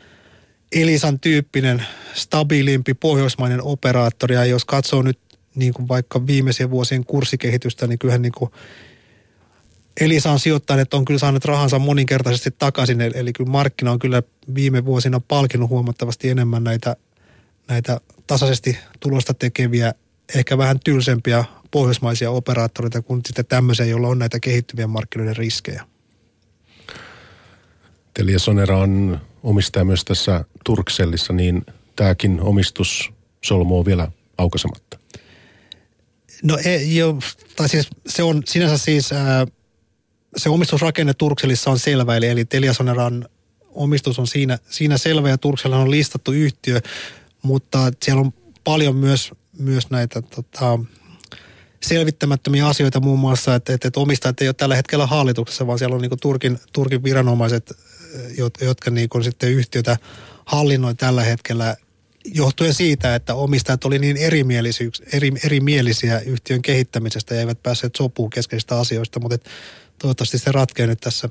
Elisan 0.72 1.20
tyyppinen, 1.20 1.86
stabiilimpi 2.14 2.94
pohjoismainen 2.94 3.62
operaattori. 3.62 4.34
Ja 4.34 4.44
jos 4.44 4.64
katsoo 4.64 5.02
nyt 5.02 5.18
niin 5.54 5.74
kuin 5.74 5.88
vaikka 5.88 6.26
viimeisien 6.26 6.70
vuosien 6.70 7.04
kurssikehitystä, 7.04 7.86
niin 7.86 7.98
kyllähän 7.98 8.22
niin 8.22 8.32
kuin 8.32 8.50
Elisa 10.00 10.30
on 10.30 10.40
sijoittanut, 10.40 10.94
on 10.94 11.04
kyllä 11.04 11.18
saanut 11.18 11.44
rahansa 11.44 11.78
moninkertaisesti 11.78 12.50
takaisin. 12.58 13.00
Eli 13.00 13.32
kyllä 13.32 13.50
markkina 13.50 13.92
on 13.92 13.98
kyllä 13.98 14.22
viime 14.54 14.84
vuosina 14.84 15.20
palkinut 15.20 15.70
huomattavasti 15.70 16.28
enemmän 16.28 16.64
näitä, 16.64 16.96
näitä 17.68 18.00
tasaisesti 18.26 18.78
tulosta 19.00 19.34
tekeviä, 19.34 19.94
ehkä 20.34 20.58
vähän 20.58 20.80
tylsempiä 20.84 21.44
pohjoismaisia 21.70 22.30
operaattoreita 22.30 23.02
kuin 23.02 23.22
sitten 23.26 23.46
tämmöisiä, 23.46 23.86
joilla 23.86 24.08
on 24.08 24.18
näitä 24.18 24.40
kehittyvien 24.40 24.90
markkinoiden 24.90 25.36
riskejä. 25.36 25.84
Telia 28.14 28.38
Sonera 28.38 28.78
on 28.78 29.20
omistaja 29.42 29.84
myös 29.84 30.04
tässä 30.04 30.44
Turksellissa, 30.64 31.32
niin 31.32 31.66
tämäkin 31.96 32.40
omistus 32.40 33.12
solmu 33.44 33.78
on 33.78 33.86
vielä 33.86 34.10
aukasematta. 34.38 34.98
No 36.42 36.58
ei, 36.64 36.96
jo, 36.96 37.18
tai 37.56 37.68
siis 37.68 37.88
se 38.06 38.22
on 38.22 38.42
sinänsä 38.46 38.78
siis, 38.78 39.12
ää, 39.12 39.46
se 40.36 40.48
omistusrakenne 40.48 41.14
Turksellissa 41.14 41.70
on 41.70 41.78
selvä, 41.78 42.16
eli, 42.16 42.26
eli 42.26 42.44
Teliasoneran 42.44 43.28
omistus 43.68 44.18
on 44.18 44.26
siinä, 44.26 44.58
siinä 44.70 44.98
selvä 44.98 45.28
ja 45.28 45.38
Turksella 45.38 45.76
on 45.76 45.90
listattu 45.90 46.32
yhtiö, 46.32 46.80
mutta 47.42 47.90
siellä 48.02 48.20
on 48.20 48.32
paljon 48.64 48.96
myös, 48.96 49.30
myös 49.58 49.90
näitä 49.90 50.22
tota, 50.22 50.78
selvittämättömiä 51.82 52.66
asioita 52.66 53.00
muun 53.00 53.18
muassa, 53.18 53.54
että, 53.54 53.74
että, 53.74 53.88
että 53.88 54.00
omistajat 54.00 54.40
ei 54.40 54.48
ole 54.48 54.54
tällä 54.54 54.76
hetkellä 54.76 55.06
hallituksessa, 55.06 55.66
vaan 55.66 55.78
siellä 55.78 55.96
on 55.96 56.02
niin 56.02 56.20
Turkin, 56.20 56.58
Turkin 56.72 57.04
viranomaiset 57.04 57.72
jotka 58.60 58.90
niin 58.90 59.08
kuin 59.08 59.24
sitten 59.24 59.52
yhtiötä 59.52 59.96
hallinnoi 60.44 60.94
tällä 60.94 61.22
hetkellä 61.22 61.76
johtuen 62.24 62.74
siitä, 62.74 63.14
että 63.14 63.34
omistajat 63.34 63.84
oli 63.84 63.98
niin 63.98 64.16
eri, 64.16 65.32
erimielisiä 65.44 66.20
yhtiön 66.20 66.62
kehittämisestä 66.62 67.34
ja 67.34 67.40
eivät 67.40 67.62
päässeet 67.62 67.96
sopuun 67.96 68.30
keskeisistä 68.30 68.78
asioista, 68.78 69.20
mutta 69.20 69.50
toivottavasti 70.00 70.38
se 70.38 70.52
ratkee 70.52 70.86
nyt 70.86 71.00
tässä 71.00 71.28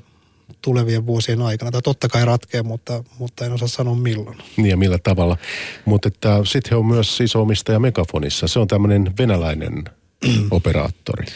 tulevien 0.62 1.06
vuosien 1.06 1.42
aikana. 1.42 1.70
Tai 1.70 1.82
totta 1.82 2.08
kai 2.08 2.24
ratkee, 2.24 2.62
mutta, 2.62 3.04
mutta 3.18 3.46
en 3.46 3.52
osaa 3.52 3.68
sanoa 3.68 3.94
milloin. 3.94 4.38
Niin 4.56 4.66
ja 4.66 4.76
millä 4.76 4.98
tavalla. 4.98 5.36
Mutta 5.84 6.10
sitten 6.44 6.70
he 6.70 6.76
on 6.76 6.86
myös 6.86 7.20
iso 7.20 7.42
omistaja 7.42 7.78
Megafonissa. 7.78 8.48
Se 8.48 8.58
on 8.58 8.68
tämmöinen 8.68 9.12
venäläinen 9.18 9.84
operaattori. 10.50 11.26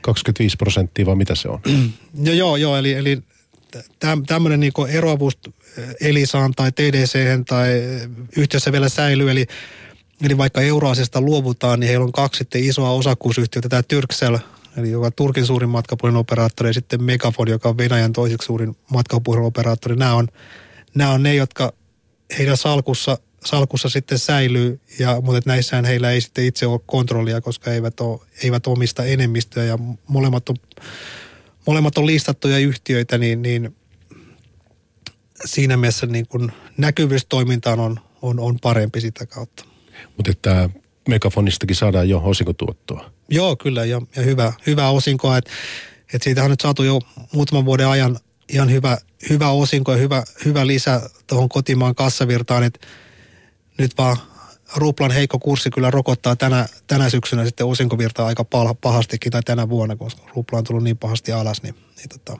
25 0.00 0.56
prosenttia 0.56 1.06
vai 1.06 1.16
mitä 1.16 1.34
se 1.34 1.48
on? 1.48 1.60
no 2.26 2.32
joo, 2.32 2.56
joo, 2.56 2.76
eli, 2.76 2.92
eli 2.92 3.18
tämmöinen 4.26 4.60
niin 4.60 4.72
eroavuus 4.88 5.38
Elisaan 6.00 6.52
tai 6.52 6.72
TDC 6.72 7.18
tai 7.46 7.68
yhtiössä 8.36 8.72
vielä 8.72 8.88
säilyy, 8.88 9.30
eli, 9.30 9.46
eli 10.24 10.38
vaikka 10.38 10.60
Euroasiasta 10.60 11.20
luovutaan, 11.20 11.80
niin 11.80 11.88
heillä 11.88 12.04
on 12.04 12.12
kaksi 12.12 12.44
isoa 12.54 12.90
osakkuusyhtiötä, 12.90 13.68
tämä 13.68 13.82
Tyrksel, 13.82 14.38
eli 14.76 14.90
joka 14.90 15.06
on 15.06 15.12
Turkin 15.16 15.46
suurin 15.46 15.68
matkapuhelin 15.68 16.16
operaattori, 16.16 16.68
ja 16.68 16.74
sitten 16.74 17.02
Megafon, 17.02 17.48
joka 17.48 17.68
on 17.68 17.78
Venäjän 17.78 18.12
toiseksi 18.12 18.46
suurin 18.46 18.76
matkapuhelin 18.90 19.46
operaattori. 19.46 19.96
Nämä 19.96 20.14
on, 20.14 20.28
nämä 20.94 21.10
on 21.10 21.22
ne, 21.22 21.34
jotka 21.34 21.72
heidän 22.38 22.56
salkussa, 22.56 23.18
salkussa 23.44 23.88
sitten 23.88 24.18
säilyy, 24.18 24.80
ja, 24.98 25.20
mutta 25.20 25.42
näissään 25.46 25.84
heillä 25.84 26.10
ei 26.10 26.20
sitten 26.20 26.44
itse 26.44 26.66
ole 26.66 26.80
kontrollia, 26.86 27.40
koska 27.40 27.72
eivät, 27.72 28.00
ole, 28.00 28.20
eivät 28.42 28.66
omista 28.66 29.04
enemmistöä, 29.04 29.64
ja 29.64 29.78
molemmat 30.08 30.48
on 30.48 30.56
molemmat 31.66 31.98
on 31.98 32.06
listattuja 32.06 32.58
yhtiöitä, 32.58 33.18
niin, 33.18 33.42
niin 33.42 33.76
siinä 35.44 35.76
mielessä 35.76 36.06
niin 36.06 36.26
kuin 36.26 36.52
näkyvyystoimintaan 36.76 37.80
on, 37.80 38.00
on, 38.22 38.40
on 38.40 38.58
parempi 38.62 39.00
sitä 39.00 39.26
kautta. 39.26 39.64
Mutta 40.16 40.30
että 40.30 40.70
megafonistakin 41.08 41.76
saadaan 41.76 42.08
jo 42.08 42.22
osinkotuottoa. 42.24 43.10
Joo, 43.28 43.56
kyllä, 43.56 43.84
ja, 43.84 44.02
ja 44.16 44.22
hyvä, 44.22 44.52
hyvä 44.66 44.88
osinkoa. 44.88 45.36
Että 45.36 45.50
et 46.14 46.22
siitä 46.22 46.44
on 46.44 46.50
nyt 46.50 46.60
saatu 46.60 46.82
jo 46.82 47.00
muutaman 47.32 47.64
vuoden 47.64 47.88
ajan 47.88 48.18
ihan 48.48 48.70
hyvä, 48.70 48.98
hyvä 49.30 49.50
osinko 49.50 49.92
ja 49.92 49.98
hyvä, 49.98 50.22
hyvä 50.44 50.66
lisä 50.66 51.10
tuohon 51.26 51.48
kotimaan 51.48 51.94
kassavirtaan. 51.94 52.62
Että 52.62 52.86
nyt 53.78 53.92
vaan 53.98 54.16
ruplan 54.76 55.10
heikko 55.10 55.38
kurssi 55.38 55.70
kyllä 55.70 55.90
rokottaa 55.90 56.36
tänä, 56.36 56.66
tänä 56.86 57.10
syksynä 57.10 57.44
sitten 57.44 57.66
osinkovirtaa 57.66 58.26
aika 58.26 58.44
pahastikin 58.80 59.32
tai 59.32 59.42
tänä 59.42 59.68
vuonna, 59.68 59.96
koska 59.96 60.22
rupla 60.36 60.58
on 60.58 60.64
tullut 60.64 60.84
niin 60.84 60.98
pahasti 60.98 61.32
alas. 61.32 61.62
Niin, 61.62 61.74
niin 61.96 62.08
tota. 62.08 62.38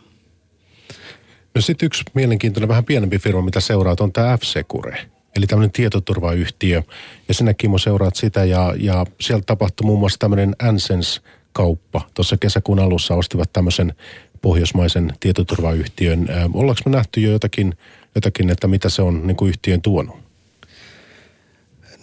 No 1.54 1.60
sitten 1.60 1.86
yksi 1.86 2.02
mielenkiintoinen 2.14 2.68
vähän 2.68 2.84
pienempi 2.84 3.18
firma, 3.18 3.42
mitä 3.42 3.60
seuraat, 3.60 4.00
on 4.00 4.12
tämä 4.12 4.36
F-Secure. 4.36 4.98
Eli 5.36 5.46
tämmöinen 5.46 5.72
tietoturvayhtiö. 5.72 6.82
Ja 7.28 7.34
sinä 7.34 7.54
Kimmo 7.54 7.78
seuraat 7.78 8.16
sitä 8.16 8.44
ja, 8.44 8.74
ja 8.76 9.06
sieltä 9.20 9.44
tapahtui 9.46 9.86
muun 9.86 9.98
muassa 9.98 10.18
tämmöinen 10.18 10.56
Ansens-kauppa. 10.62 12.00
Tuossa 12.14 12.36
kesäkuun 12.36 12.78
alussa 12.78 13.14
ostivat 13.14 13.52
tämmöisen 13.52 13.94
pohjoismaisen 14.42 15.12
tietoturvayhtiön. 15.20 16.28
Ollaanko 16.54 16.80
me 16.86 16.96
nähty 16.96 17.20
jo 17.20 17.32
jotakin, 17.32 17.74
jotakin, 18.14 18.50
että 18.50 18.68
mitä 18.68 18.88
se 18.88 19.02
on 19.02 19.26
niin 19.26 19.36
kuin 19.36 19.48
yhtiön 19.48 19.82
tuonut? 19.82 20.16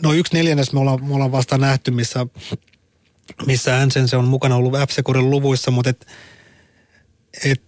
No 0.04 0.14
yksi 0.14 0.34
neljännes 0.34 0.74
me 0.74 0.80
ollaan, 0.80 1.06
me 1.06 1.14
ollaan 1.14 1.32
vasta 1.32 1.58
nähty, 1.58 1.92
missä, 1.92 2.28
missä 3.46 3.78
Ansen 3.78 4.08
se 4.08 4.18
on 4.18 4.26
mukana 4.26 4.56
ollut 4.56 4.74
f 4.74 4.98
luvuissa, 5.16 5.72
mutta 5.72 5.90
et, 5.90 6.08
et, 7.46 7.62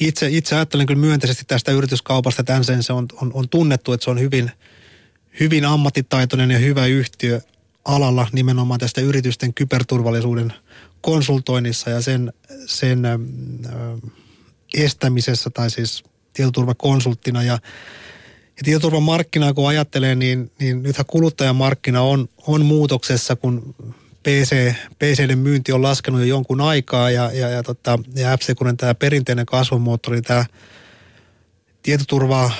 itse, 0.00 0.28
itse 0.30 0.54
ajattelen 0.54 0.86
kyllä 0.86 1.00
myönteisesti 1.00 1.44
tästä 1.46 1.72
yrityskaupasta, 1.72 2.42
että 2.42 2.56
Ansen 2.56 2.82
se 2.82 2.92
on, 2.92 3.06
on, 3.22 3.30
on 3.34 3.48
tunnettu, 3.48 3.92
että 3.92 4.04
se 4.04 4.10
on 4.10 4.20
hyvin, 4.20 4.50
hyvin 5.40 5.64
ammattitaitoinen 5.64 6.50
ja 6.50 6.58
hyvä 6.58 6.86
yhtiö 6.86 7.40
alalla 7.84 8.28
nimenomaan 8.32 8.80
tästä 8.80 9.00
yritysten 9.00 9.54
kyberturvallisuuden 9.54 10.52
konsultoinnissa 11.00 11.90
ja 11.90 12.00
sen, 12.00 12.32
sen 12.66 13.04
ö, 13.04 13.18
estämisessä 14.74 15.50
tai 15.50 15.70
siis 15.70 16.04
tietoturvakonsulttina. 16.32 17.42
Ja 17.42 17.58
ja 18.56 18.62
tietoturvan 18.64 19.02
markkinaa 19.02 19.54
kun 19.54 19.68
ajattelee, 19.68 20.14
niin, 20.14 20.50
niin 20.60 20.82
nythän 20.82 21.06
kuluttajamarkkina 21.06 22.02
on, 22.02 22.28
on 22.46 22.64
muutoksessa, 22.64 23.36
kun 23.36 23.74
PC, 24.26 24.74
PCiden 24.98 25.38
myynti 25.38 25.72
on 25.72 25.82
laskenut 25.82 26.20
jo 26.20 26.26
jonkun 26.26 26.60
aikaa 26.60 27.10
ja, 27.10 27.32
ja, 27.32 27.48
ja, 27.48 27.62
tota, 27.62 27.98
ja 28.14 28.36
F-Securen 28.36 28.76
tämä 28.76 28.94
perinteinen 28.94 29.46
kasvumoottori, 29.46 30.22
tämä 30.22 30.44
tietoturvaa 31.82 32.50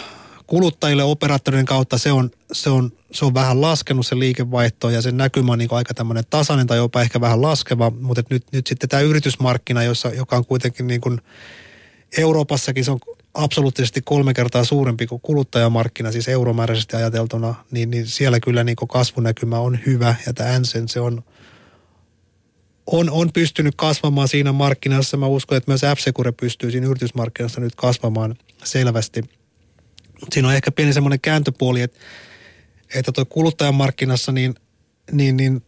kuluttajille 0.47 1.05
operaattorien 1.05 1.65
kautta 1.65 1.99
se 1.99 2.13
on, 2.13 2.31
se 2.53 2.71
on, 2.71 2.93
se 3.13 3.25
on 3.25 3.35
vähän 3.35 3.61
laskenut 3.61 4.07
se 4.07 4.19
liikevaihto 4.19 4.91
ja 4.91 5.03
sen 5.03 5.17
näkymä 5.17 5.53
on 5.53 5.59
niin 5.59 5.69
aika 5.73 5.95
tämmöinen 5.95 6.25
tasainen 6.31 6.67
tai 6.67 6.77
jopa 6.77 7.03
ehkä 7.03 7.21
vähän 7.21 7.43
laskeva, 7.43 7.91
mutta 7.91 8.23
nyt, 8.31 8.45
nyt 8.53 8.67
sitten 8.67 8.89
tämä 8.89 9.01
yritysmarkkina, 9.01 9.83
jossa, 9.83 10.09
joka 10.09 10.37
on 10.37 10.47
kuitenkin 10.47 10.87
niin 10.87 11.01
kuin 11.01 11.21
Euroopassakin 12.19 12.85
se 12.85 12.91
on 12.91 12.99
absoluuttisesti 13.35 14.03
kolme 14.05 14.35
kertaa 14.35 14.65
suurempi 14.65 15.07
kuin 15.07 15.21
kuluttajamarkkina, 15.21 16.13
siis 16.13 16.29
euromääräisesti 16.29 16.97
ajateltuna, 16.97 17.55
niin, 17.71 17.91
niin 17.91 18.07
siellä 18.07 18.41
kyllä 18.41 18.65
niin 18.65 18.77
kasvunäkymä 18.77 19.59
on 19.59 19.79
hyvä 19.87 20.15
ja 20.27 20.33
tämä 20.33 20.55
Ansen 20.55 20.89
se 20.89 21.01
on, 21.01 21.23
on, 22.87 23.11
on 23.11 23.33
pystynyt 23.33 23.75
kasvamaan 23.77 24.29
siinä 24.29 24.53
markkinassa. 24.53 25.17
Mä 25.17 25.27
uskon, 25.27 25.59
että 25.59 25.71
myös 25.71 25.81
F-Secure 25.81 26.33
pystyy 26.33 26.71
siinä 26.71 26.87
yritysmarkkinassa 26.87 27.61
nyt 27.61 27.75
kasvamaan 27.75 28.35
selvästi. 28.65 29.23
Siinä 30.33 30.49
on 30.49 30.55
ehkä 30.55 30.73
pieni 30.73 30.93
semmoinen 30.93 31.21
kääntöpuoli, 31.21 31.83
että, 31.83 31.99
että 32.95 33.13
tuo 33.13 33.25
kuluttajamarkkinassa 33.25 34.33
niin, 34.33 34.55
niin, 35.13 35.37
niin 35.37 35.63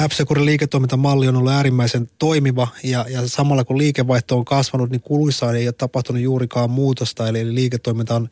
F-Securen 0.00 0.44
liiketoimintamalli 0.44 1.28
on 1.28 1.36
ollut 1.36 1.52
äärimmäisen 1.52 2.10
toimiva 2.18 2.68
ja, 2.82 3.06
ja 3.08 3.28
samalla 3.28 3.64
kun 3.64 3.78
liikevaihto 3.78 4.38
on 4.38 4.44
kasvanut, 4.44 4.90
niin 4.90 5.00
kuluissaan 5.00 5.56
ei 5.56 5.66
ole 5.66 5.72
tapahtunut 5.72 6.22
juurikaan 6.22 6.70
muutosta. 6.70 7.28
Eli 7.28 7.54
liiketoiminta 7.54 8.14
on 8.14 8.28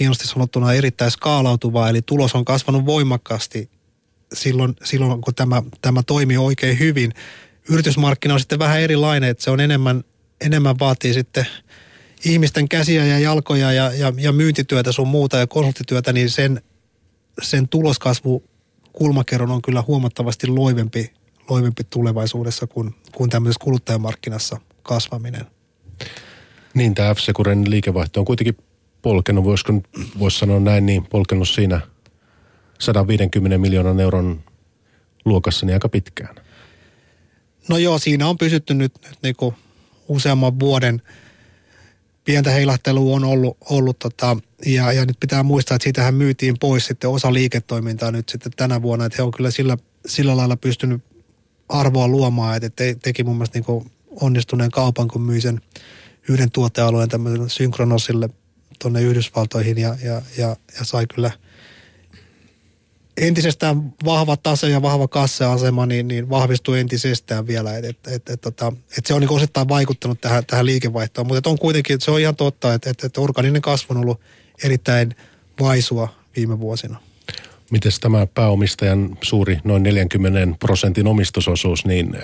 hienosti 0.00 0.26
sanottuna 0.26 0.72
erittäin 0.72 1.10
skaalautuvaa, 1.10 1.88
eli 1.88 2.02
tulos 2.02 2.34
on 2.34 2.44
kasvanut 2.44 2.86
voimakkaasti 2.86 3.70
silloin, 4.34 4.76
silloin 4.84 5.20
kun 5.20 5.34
tämä, 5.34 5.62
tämä 5.80 6.02
toimii 6.02 6.36
oikein 6.36 6.78
hyvin. 6.78 7.12
Yritysmarkkina 7.68 8.34
on 8.34 8.40
sitten 8.40 8.58
vähän 8.58 8.80
erilainen, 8.80 9.30
että 9.30 9.44
se 9.44 9.50
on 9.50 9.60
enemmän, 9.60 10.04
enemmän 10.40 10.78
vaatii 10.78 11.14
sitten 11.14 11.46
ihmisten 12.24 12.68
käsiä 12.68 13.04
ja 13.04 13.18
jalkoja 13.18 13.72
ja, 13.72 13.92
ja, 13.92 14.12
ja 14.16 14.32
myyntityötä 14.32 14.92
sun 14.92 15.08
muuta 15.08 15.36
ja 15.36 15.46
konsulttityötä, 15.46 16.12
niin 16.12 16.30
sen, 16.30 16.62
sen 17.42 17.68
tuloskasvu 17.68 18.44
kulmakerron 18.92 19.50
on 19.50 19.62
kyllä 19.62 19.84
huomattavasti 19.86 20.46
loivempi, 20.46 21.12
loivempi 21.50 21.84
tulevaisuudessa 21.84 22.66
kuin, 22.66 22.94
kuin 23.12 23.30
tämmöisessä 23.30 23.64
kuluttajamarkkinassa 23.64 24.60
kasvaminen. 24.82 25.46
Niin, 26.74 26.94
tämä 26.94 27.14
f 27.14 27.18
liikevaihto 27.66 28.20
on 28.20 28.26
kuitenkin 28.26 28.56
polkenut, 29.02 29.44
voisiko 29.44 29.72
voisi 30.18 30.38
sanoa 30.38 30.60
näin, 30.60 30.86
niin 30.86 31.06
polkenut 31.06 31.48
siinä 31.48 31.80
150 32.78 33.58
miljoonan 33.58 34.00
euron 34.00 34.44
luokassa 35.24 35.66
niin 35.66 35.74
aika 35.74 35.88
pitkään. 35.88 36.34
No 37.68 37.78
joo, 37.78 37.98
siinä 37.98 38.28
on 38.28 38.38
pysytty 38.38 38.74
nyt, 38.74 38.92
nyt 39.08 39.18
niin 39.22 39.36
kuin 39.36 39.54
useamman 40.08 40.60
vuoden 40.60 41.02
pientä 42.24 42.50
heilahtelua 42.50 43.16
on 43.16 43.24
ollut, 43.24 43.56
ollut 43.70 43.98
tota, 43.98 44.36
ja, 44.66 44.92
ja, 44.92 45.04
nyt 45.04 45.20
pitää 45.20 45.42
muistaa, 45.42 45.74
että 45.74 45.84
siitähän 45.84 46.14
myytiin 46.14 46.58
pois 46.60 46.86
sitten 46.86 47.10
osa 47.10 47.32
liiketoimintaa 47.32 48.10
nyt 48.10 48.28
sitten 48.28 48.52
tänä 48.56 48.82
vuonna, 48.82 49.04
että 49.04 49.16
he 49.18 49.22
on 49.22 49.30
kyllä 49.30 49.50
sillä, 49.50 49.76
sillä 50.06 50.36
lailla 50.36 50.56
pystynyt 50.56 51.02
arvoa 51.68 52.08
luomaan, 52.08 52.56
että 52.56 52.70
te, 52.70 52.96
teki 53.02 53.24
mun 53.24 53.36
mielestä 53.36 53.58
niin 53.58 53.90
onnistuneen 54.20 54.70
kaupan, 54.70 55.08
kun 55.08 55.22
myi 55.22 55.40
sen 55.40 55.60
yhden 56.28 56.50
tuotealueen 56.50 57.08
tämmöiselle 57.08 57.48
synkronosille 57.48 58.28
tuonne 58.78 59.02
Yhdysvaltoihin 59.02 59.78
ja, 59.78 59.96
ja, 60.02 60.22
ja, 60.38 60.56
ja 60.78 60.84
sai 60.84 61.06
kyllä 61.14 61.30
entisestään 63.16 63.94
vahva 64.04 64.36
tase 64.36 64.68
ja 64.68 64.82
vahva 64.82 65.08
kasseasema 65.08 65.86
niin, 65.86 66.08
niin 66.08 66.30
vahvistuu 66.30 66.74
entisestään 66.74 67.46
vielä. 67.46 67.76
Et, 67.76 67.84
et, 67.84 67.98
et, 68.06 68.28
et, 68.28 68.40
tota, 68.40 68.72
et 68.98 69.06
se 69.06 69.14
on 69.14 69.20
niin 69.20 69.30
osittain 69.30 69.68
vaikuttanut 69.68 70.20
tähän, 70.20 70.46
tähän 70.46 70.66
liikevaihtoon, 70.66 71.26
mutta 71.26 71.50
on 71.50 71.58
kuitenkin, 71.58 72.00
se 72.00 72.10
on 72.10 72.20
ihan 72.20 72.36
totta, 72.36 72.74
että 72.74 72.90
et, 72.90 73.04
et 73.04 73.18
organinen 73.18 73.62
kasvu 73.62 73.94
on 73.94 74.00
ollut 74.00 74.20
erittäin 74.64 75.16
vaisua 75.60 76.08
viime 76.36 76.60
vuosina. 76.60 77.00
Miten 77.70 77.92
tämä 78.00 78.26
pääomistajan 78.26 79.18
suuri 79.22 79.58
noin 79.64 79.82
40 79.82 80.58
prosentin 80.58 81.06
omistusosuus, 81.06 81.84
niin 81.84 82.16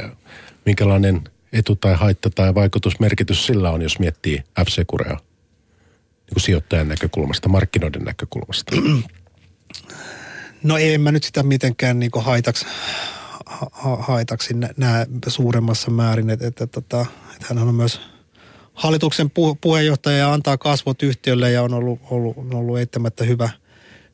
minkälainen 0.66 1.20
etu 1.52 1.76
tai 1.76 1.94
haitta 1.94 2.30
tai 2.30 2.54
vaikutusmerkitys 2.54 3.46
sillä 3.46 3.70
on, 3.70 3.82
jos 3.82 3.98
miettii 3.98 4.42
F-Securea 4.60 5.16
niin 5.16 6.34
kuin 6.34 6.42
sijoittajan 6.42 6.88
näkökulmasta, 6.88 7.48
markkinoiden 7.48 8.02
näkökulmasta? 8.02 8.76
No 10.62 10.78
en 10.78 11.00
mä 11.00 11.12
nyt 11.12 11.24
sitä 11.24 11.42
mitenkään 11.42 11.98
niin 11.98 12.10
haitaksi, 12.16 12.66
ha, 13.46 13.96
haitaksi 13.96 14.54
suuremmassa 15.26 15.90
määrin, 15.90 16.30
että 16.30 16.46
et, 16.46 16.60
et, 16.60 16.70
tota, 16.70 17.06
et 17.36 17.42
hän 17.42 17.58
on 17.58 17.74
myös 17.74 18.00
hallituksen 18.74 19.30
pu, 19.30 19.54
puheenjohtaja 19.54 20.16
ja 20.16 20.32
antaa 20.32 20.58
kasvot 20.58 21.02
yhtiölle 21.02 21.52
ja 21.52 21.62
on 21.62 21.74
ollut, 21.74 22.00
ollut, 22.10 22.36
on 22.36 22.54
ollut 22.54 22.78
eittämättä 22.78 23.24
hyvä, 23.24 23.50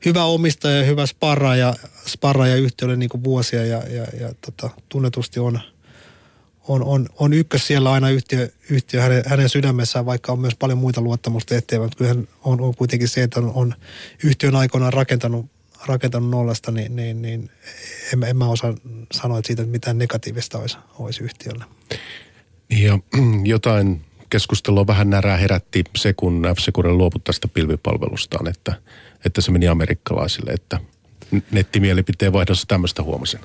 hyvä 0.04 0.24
omistaja 0.24 0.78
ja 0.78 0.84
hyvä 0.84 1.06
sparraaja, 1.06 1.74
sparraaja 2.06 2.56
yhtiölle 2.56 2.96
niin 2.96 3.24
vuosia 3.24 3.64
ja, 3.64 3.82
ja, 3.88 4.06
ja 4.20 4.34
tota, 4.40 4.70
tunnetusti 4.88 5.40
on– 5.40 5.60
on, 6.68 6.84
on, 6.84 7.08
on 7.18 7.32
ykkös 7.32 7.66
siellä 7.66 7.92
aina 7.92 8.10
yhtiö, 8.10 8.48
yhtiö 8.70 9.02
hänen, 9.02 9.22
hänen 9.26 9.48
sydämessään, 9.48 10.06
vaikka 10.06 10.32
on 10.32 10.40
myös 10.40 10.54
paljon 10.58 10.78
muita 10.78 11.00
luottamustehtäviä, 11.00 11.82
mutta 11.82 11.98
kyllähän 11.98 12.28
on, 12.44 12.60
on 12.60 12.74
kuitenkin 12.74 13.08
se, 13.08 13.22
että 13.22 13.40
on, 13.40 13.52
on 13.54 13.74
yhtiön 14.24 14.56
aikoinaan 14.56 14.92
rakentanut, 14.92 15.46
rakentanut 15.86 16.30
nollasta, 16.30 16.72
niin, 16.72 16.96
niin, 16.96 17.22
niin 17.22 17.50
en, 18.12 18.24
en 18.24 18.36
mä 18.36 18.48
osaa 18.48 18.74
sanoa, 19.12 19.38
että 19.38 19.46
siitä 19.46 19.64
mitään 19.64 19.98
negatiivista 19.98 20.58
olisi, 20.58 20.78
olisi 20.98 21.24
yhtiölle. 21.24 21.64
Ja 22.70 22.98
jotain 23.44 24.04
keskustelua 24.30 24.86
vähän 24.86 25.10
närää 25.10 25.36
herätti 25.36 25.84
se, 25.96 26.12
kun 26.12 26.42
f 26.56 26.76
luopui 26.84 27.20
tästä 27.24 27.48
pilvipalvelustaan, 27.48 28.48
että, 28.48 28.74
että 29.24 29.40
se 29.40 29.50
meni 29.50 29.68
amerikkalaisille, 29.68 30.50
että 30.50 30.80
nettimielipiteen 31.50 32.32
vaihdossa 32.32 32.66
tämmöistä 32.68 33.02
huomasin. 33.02 33.40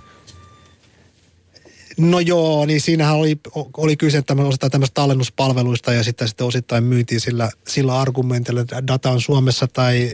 No 1.98 2.20
joo, 2.20 2.66
niin 2.66 2.82
siinähän 2.82 3.16
oli, 3.16 3.40
oli 3.78 3.98
kyse 3.98 4.22
tämmöistä 4.22 4.70
tallennuspalveluista 4.94 5.94
ja 5.94 6.04
sitten, 6.04 6.28
sitten 6.28 6.48
osittain 6.48 6.84
myytiin 6.84 7.22
sillä, 7.22 7.50
sillä 7.68 8.00
argumentilla, 8.00 8.62
että 8.62 8.88
data 8.88 9.12
on 9.12 9.22
Suomessa 9.22 9.68
tai 9.68 10.12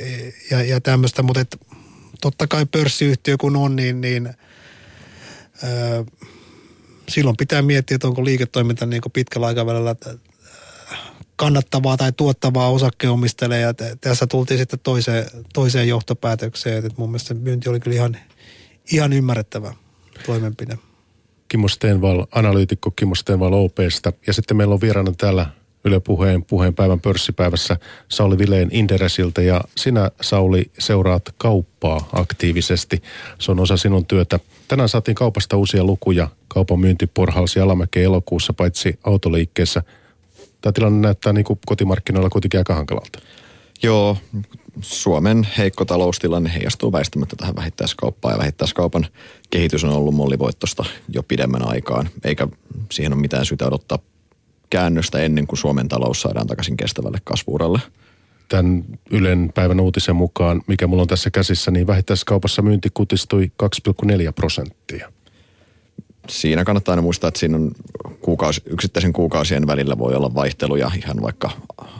ja, 0.52 0.64
ja 0.64 0.82
tämmöistä, 0.82 1.24
mutta 1.24 1.42
et, 1.42 1.58
totta 2.22 2.48
kai 2.48 2.66
pörssiyhtiö 2.66 3.36
kun 3.38 3.56
on, 3.56 3.76
niin, 3.76 4.02
niin 4.02 4.28
ö, 5.64 6.06
silloin 7.10 7.38
pitää 7.38 7.62
miettiä, 7.62 7.96
että 7.96 8.08
onko 8.08 8.26
liiketoiminta 8.26 8.86
niin 8.86 9.02
pitkällä 9.14 9.48
aikavälillä 9.48 9.96
kannattavaa 11.36 11.98
tai 11.98 12.12
tuottavaa 12.12 12.70
osakkeenomistajille 12.70 13.60
ja 13.60 13.74
tässä 14.02 14.28
tultiin 14.28 14.58
sitten 14.58 14.80
toiseen, 14.84 15.26
toiseen 15.54 15.88
johtopäätökseen, 15.88 16.78
että 16.78 16.94
mun 16.98 17.10
mielestä 17.10 17.34
myynti 17.34 17.70
oli 17.70 17.80
kyllä 17.80 17.96
ihan, 17.96 18.18
ihan 18.92 19.14
ymmärrettävä 19.14 19.74
toimenpide. 20.26 20.78
Kimmo 21.48 21.68
Stenval, 21.68 22.26
analyytikko 22.32 22.92
Kimmo 22.92 23.16
Stenval 23.16 23.54
OPsta. 23.54 24.14
Ja 24.28 24.34
sitten 24.34 24.58
meillä 24.58 24.74
on 24.74 24.82
vieraana 24.82 25.14
täällä 25.18 25.46
Yle 25.86 26.00
Puheen 26.00 26.44
puheenpäivän 26.44 27.00
pörssipäivässä 27.00 27.78
Sauli 28.10 28.38
Vileen 28.38 28.70
Inderesiltä 28.72 29.42
ja 29.42 29.62
sinä 29.78 30.12
Sauli 30.22 30.72
seuraat 30.80 31.24
kauppaa 31.38 32.10
aktiivisesti. 32.14 33.04
Se 33.40 33.52
on 33.52 33.60
osa 33.60 33.78
sinun 33.78 34.06
työtä. 34.06 34.40
Tänään 34.68 34.90
saatiin 34.90 35.16
kaupasta 35.16 35.58
uusia 35.58 35.84
lukuja. 35.84 36.28
Kaupan 36.48 36.80
myynti 36.80 37.08
porhalsi 37.08 37.60
alamäkeen 37.60 38.06
elokuussa 38.06 38.54
paitsi 38.54 39.00
autoliikkeessä. 39.04 39.84
Tämä 40.62 40.74
tilanne 40.74 41.00
näyttää 41.00 41.34
niin 41.34 41.46
kuin 41.46 41.60
kotimarkkinoilla 41.66 42.30
kuitenkin 42.30 42.60
aika 42.60 42.76
hankalalta. 42.76 43.20
Joo, 43.84 44.18
Suomen 44.82 45.48
heikko 45.58 45.86
taloustilanne 45.86 46.54
heijastuu 46.54 46.92
väistämättä 46.92 47.36
tähän 47.36 47.56
vähittäiskauppaan 47.56 48.34
ja 48.34 48.40
vähittäiskaupan 48.40 49.08
kehitys 49.50 49.84
on 49.84 49.90
ollut 49.90 50.16
mollivoittosta 50.16 50.86
jo 51.10 51.24
pidemmän 51.24 51.68
aikaan, 51.68 52.10
eikä 52.24 52.48
siihen 52.92 53.14
ole 53.14 53.22
mitään 53.22 53.46
syytä 53.46 53.68
odottaa 53.68 54.00
käännöstä 54.70 55.20
ennen 55.20 55.48
kuin 55.48 55.60
Suomen 55.60 55.88
talous 55.88 56.22
saadaan 56.22 56.48
takaisin 56.48 56.78
kestävälle 56.78 57.18
kasvuuralle. 57.24 57.80
Tämän 58.50 58.84
Ylen 59.12 59.52
päivän 59.56 59.80
uutisen 59.80 60.16
mukaan, 60.16 60.62
mikä 60.68 60.88
mulla 60.88 61.02
on 61.02 61.08
tässä 61.08 61.30
käsissä, 61.30 61.72
niin 61.72 61.88
vähittäiskaupassa 61.88 62.62
myynti 62.62 62.90
kutistui 62.94 63.52
2,4 63.64 64.34
prosenttia. 64.36 65.12
Siinä 66.30 66.64
kannattaa 66.64 66.94
aina 66.94 67.02
muistaa, 67.02 67.28
että 67.28 67.40
siinä 67.40 67.58
on 67.58 67.72
kuukausi, 68.22 68.62
yksittäisen 68.66 69.14
kuukausien 69.14 69.68
välillä 69.68 69.98
voi 69.98 70.16
olla 70.16 70.36
vaihteluja 70.36 70.92
ihan 70.98 71.22
vaikka 71.22 71.50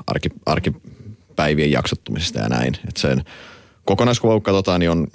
arki, 0.08 0.30
arki 0.46 0.74
päivien 1.36 1.72
jaksottumisesta 1.72 2.40
ja 2.40 2.50
näin. 2.50 2.76
Että 2.88 3.02
sen 3.02 3.24
kokonaiskuva, 3.86 4.34
kun 4.34 4.42
katsotaan, 4.42 4.80
niin 4.80 4.92
on, 4.92 5.08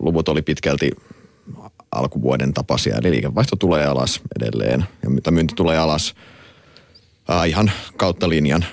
luvut 0.00 0.28
oli 0.28 0.42
pitkälti 0.42 0.90
alkuvuoden 1.92 2.54
tapaisia, 2.54 2.96
eli 2.96 3.10
liikevaihto 3.10 3.56
tulee 3.56 3.86
alas 3.86 4.20
edelleen, 4.40 4.84
ja 5.24 5.32
myynti 5.32 5.54
tulee 5.54 5.78
alas 5.78 6.14
äh, 7.30 7.48
ihan 7.48 7.70
kautta 7.96 8.28
linjan. 8.28 8.64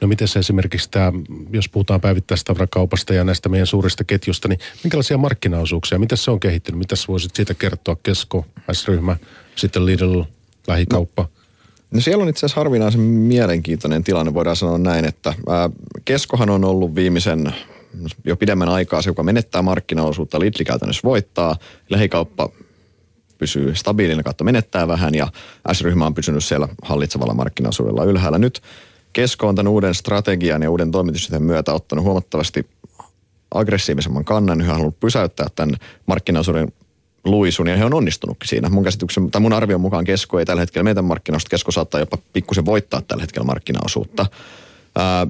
No 0.00 0.08
miten 0.08 0.28
se 0.28 0.38
esimerkiksi 0.38 0.90
tämä, 0.90 1.12
jos 1.52 1.68
puhutaan 1.68 2.00
päivittäistavarakaupasta 2.00 3.14
ja 3.14 3.24
näistä 3.24 3.48
meidän 3.48 3.66
suurista 3.66 4.04
ketjusta, 4.04 4.48
niin 4.48 4.58
minkälaisia 4.84 5.18
markkinaosuuksia, 5.18 5.98
miten 5.98 6.18
se 6.18 6.30
on 6.30 6.40
kehittynyt? 6.40 6.78
Mitä 6.78 6.94
voisit 7.08 7.34
siitä 7.34 7.54
kertoa? 7.54 7.96
Kesko, 8.02 8.46
S-ryhmä, 8.72 9.16
sitten 9.56 9.86
Lidl, 9.86 10.22
lähikauppa? 10.66 11.22
No 11.22 11.28
No 11.90 12.00
siellä 12.00 12.22
on 12.22 12.28
itse 12.28 12.46
asiassa 12.46 12.60
harvinaisen 12.60 13.00
mielenkiintoinen 13.00 14.04
tilanne, 14.04 14.34
voidaan 14.34 14.56
sanoa 14.56 14.78
näin, 14.78 15.04
että 15.04 15.34
ää, 15.48 15.70
Keskohan 16.04 16.50
on 16.50 16.64
ollut 16.64 16.94
viimeisen 16.94 17.54
jo 18.24 18.36
pidemmän 18.36 18.68
aikaa 18.68 19.02
se, 19.02 19.10
joka 19.10 19.22
menettää 19.22 19.62
markkinaosuutta, 19.62 20.40
Lidl 20.40 20.64
käytännössä 20.66 21.00
voittaa, 21.04 21.56
lähikauppa 21.90 22.48
pysyy 23.38 23.74
stabiilina 23.74 24.22
kautta 24.22 24.44
menettää 24.44 24.88
vähän 24.88 25.14
ja 25.14 25.28
S-ryhmä 25.72 26.06
on 26.06 26.14
pysynyt 26.14 26.44
siellä 26.44 26.68
hallitsevalla 26.82 27.34
markkinaosuudella 27.34 28.04
ylhäällä. 28.04 28.38
Nyt 28.38 28.62
Kesko 29.12 29.48
on 29.48 29.54
tämän 29.54 29.72
uuden 29.72 29.94
strategian 29.94 30.62
ja 30.62 30.70
uuden 30.70 30.90
toimitusjohtajan 30.90 31.42
myötä 31.42 31.72
ottanut 31.72 32.04
huomattavasti 32.04 32.66
aggressiivisemman 33.54 34.24
kannan, 34.24 34.60
yhä 34.60 34.72
halunnut 34.72 35.00
pysäyttää 35.00 35.46
tämän 35.54 35.76
markkinaosuuden 36.06 36.72
luisun 37.24 37.66
ja 37.66 37.76
he 37.76 37.84
on 37.84 37.94
onnistunutkin 37.94 38.48
siinä. 38.48 38.68
Mun 38.68 38.84
käsityksen, 38.84 39.30
tai 39.30 39.40
mun 39.40 39.52
arvion 39.52 39.80
mukaan 39.80 40.04
Kesko 40.04 40.38
ei 40.38 40.44
tällä 40.44 40.60
hetkellä 40.60 40.84
meidän 40.84 41.04
markkinaosuutta. 41.04 41.50
Kesko 41.50 41.72
saattaa 41.72 42.00
jopa 42.00 42.18
pikkusen 42.32 42.66
voittaa 42.66 43.02
tällä 43.02 43.22
hetkellä 43.22 43.46
markkinaosuutta. 43.46 44.26
Ää, 44.96 45.26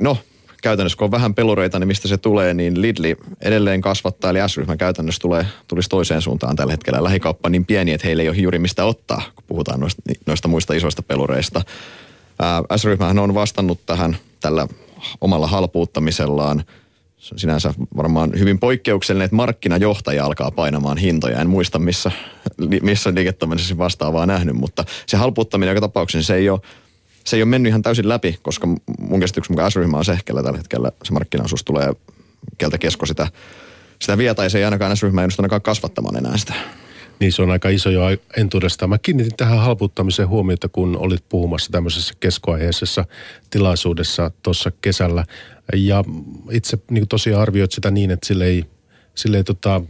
no, 0.00 0.18
käytännössä 0.64 0.98
kun 0.98 1.04
on 1.04 1.10
vähän 1.10 1.34
pelureita, 1.34 1.78
niin 1.78 1.88
mistä 1.88 2.08
se 2.08 2.16
tulee, 2.16 2.54
niin 2.54 2.82
Lidli 2.82 3.16
edelleen 3.40 3.80
kasvattaa, 3.80 4.30
eli 4.30 4.38
S-ryhmä 4.48 4.76
käytännössä 4.76 5.20
tulee, 5.20 5.46
tulisi 5.68 5.88
toiseen 5.88 6.22
suuntaan 6.22 6.56
tällä 6.56 6.72
hetkellä. 6.72 7.04
Lähikauppa 7.04 7.48
niin 7.48 7.66
pieni, 7.66 7.92
että 7.92 8.06
heillä 8.06 8.22
ei 8.22 8.28
ole 8.28 8.36
juuri 8.36 8.58
mistä 8.58 8.84
ottaa, 8.84 9.22
kun 9.34 9.44
puhutaan 9.46 9.80
noista, 9.80 10.02
noista 10.26 10.48
muista 10.48 10.74
isoista 10.74 11.02
pelureista. 11.02 11.62
Ää, 12.42 12.62
S-ryhmähän 12.76 13.18
on 13.18 13.34
vastannut 13.34 13.86
tähän 13.86 14.16
tällä 14.40 14.68
omalla 15.20 15.46
halpuuttamisellaan– 15.46 16.64
se 17.24 17.34
on 17.34 17.38
sinänsä 17.38 17.74
varmaan 17.96 18.32
hyvin 18.38 18.58
poikkeuksellinen, 18.58 19.24
että 19.24 19.36
markkinajohtaja 19.36 20.24
alkaa 20.24 20.50
painamaan 20.50 20.98
hintoja. 20.98 21.40
En 21.40 21.50
muista, 21.50 21.78
missä, 21.78 22.10
missä 22.82 23.14
liiketoiminnassa 23.14 23.78
vastaavaa 23.78 24.26
nähnyt, 24.26 24.56
mutta 24.56 24.84
se 25.06 25.16
halpuuttaminen 25.16 25.72
joka 25.72 25.80
tapauksessa 25.80 26.26
se 26.26 26.34
ei 26.34 26.50
ole, 26.50 26.60
se 27.24 27.36
ei 27.36 27.42
ole 27.42 27.48
mennyt 27.48 27.70
ihan 27.70 27.82
täysin 27.82 28.08
läpi, 28.08 28.38
koska 28.42 28.66
mun 28.98 29.20
käsityksen 29.20 29.52
mukaan 29.52 29.70
S-ryhmä 29.70 29.98
on 29.98 30.04
sehkellä 30.04 30.42
tällä 30.42 30.58
hetkellä. 30.58 30.92
Se 31.04 31.12
markkinaosuus 31.12 31.64
tulee, 31.64 31.92
keltä 32.58 32.78
kesko 32.78 33.06
sitä, 33.06 33.28
sitä 34.02 34.18
vie, 34.18 34.34
tai 34.34 34.50
se 34.50 34.58
ei 34.58 34.64
ainakaan 34.64 34.96
S-ryhmä 34.96 35.22
ennusta 35.22 35.42
ainakaan 35.42 35.62
kasvattamaan 35.62 36.16
enää 36.16 36.36
sitä. 36.36 36.54
Niin 37.20 37.32
se 37.32 37.42
on 37.42 37.50
aika 37.50 37.68
iso 37.68 37.90
jo 37.90 38.02
entuudestaan. 38.36 38.90
Mä 38.90 38.98
kiinnitin 38.98 39.36
tähän 39.36 39.58
halpuuttamiseen 39.58 40.28
huomiota, 40.28 40.68
kun 40.68 40.96
olit 40.96 41.24
puhumassa 41.28 41.72
tämmöisessä 41.72 42.14
keskoaiheisessa 42.20 43.04
tilaisuudessa 43.50 44.30
tuossa 44.42 44.72
kesällä. 44.80 45.24
Ja 45.74 46.04
itse 46.50 46.78
niin 46.90 47.08
tosiaan 47.08 47.42
arvioit 47.42 47.72
sitä 47.72 47.90
niin, 47.90 48.10
että 48.10 48.26
sille 48.26 48.46
ei, 48.46 48.64
sille 49.14 49.36
ei 49.36 49.44
tota, 49.44 49.82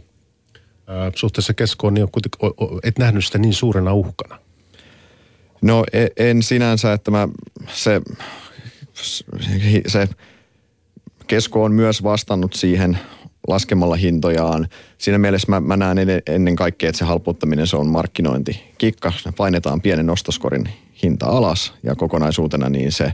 suhteessa 1.15 1.53
keskoon, 1.53 1.93
niin 1.93 2.07
et 2.83 2.99
nähnyt 2.99 3.25
sitä 3.25 3.37
niin 3.37 3.53
suurena 3.53 3.93
uhkana. 3.93 4.39
No 5.65 5.83
en, 5.93 6.09
en 6.17 6.43
sinänsä, 6.43 6.93
että 6.93 7.11
mä 7.11 7.27
se, 7.67 8.01
se 9.87 10.09
kesko 11.27 11.63
on 11.63 11.71
myös 11.71 12.03
vastannut 12.03 12.53
siihen 12.53 12.99
laskemalla 13.47 13.95
hintojaan. 13.95 14.67
Siinä 14.97 15.17
mielessä 15.17 15.47
mä, 15.49 15.59
mä 15.59 15.77
näen 15.77 15.97
ennen 16.27 16.55
kaikkea, 16.55 16.89
että 16.89 16.99
se 16.99 17.05
halpuuttaminen 17.05 17.67
se 17.67 17.77
on 17.77 17.87
markkinointi. 17.87 18.63
Kikka, 18.77 19.13
painetaan 19.37 19.81
pienen 19.81 20.09
ostoskorin 20.09 20.69
hinta 21.03 21.25
alas 21.25 21.73
ja 21.83 21.95
kokonaisuutena 21.95 22.69
niin 22.69 22.91
se, 22.91 23.11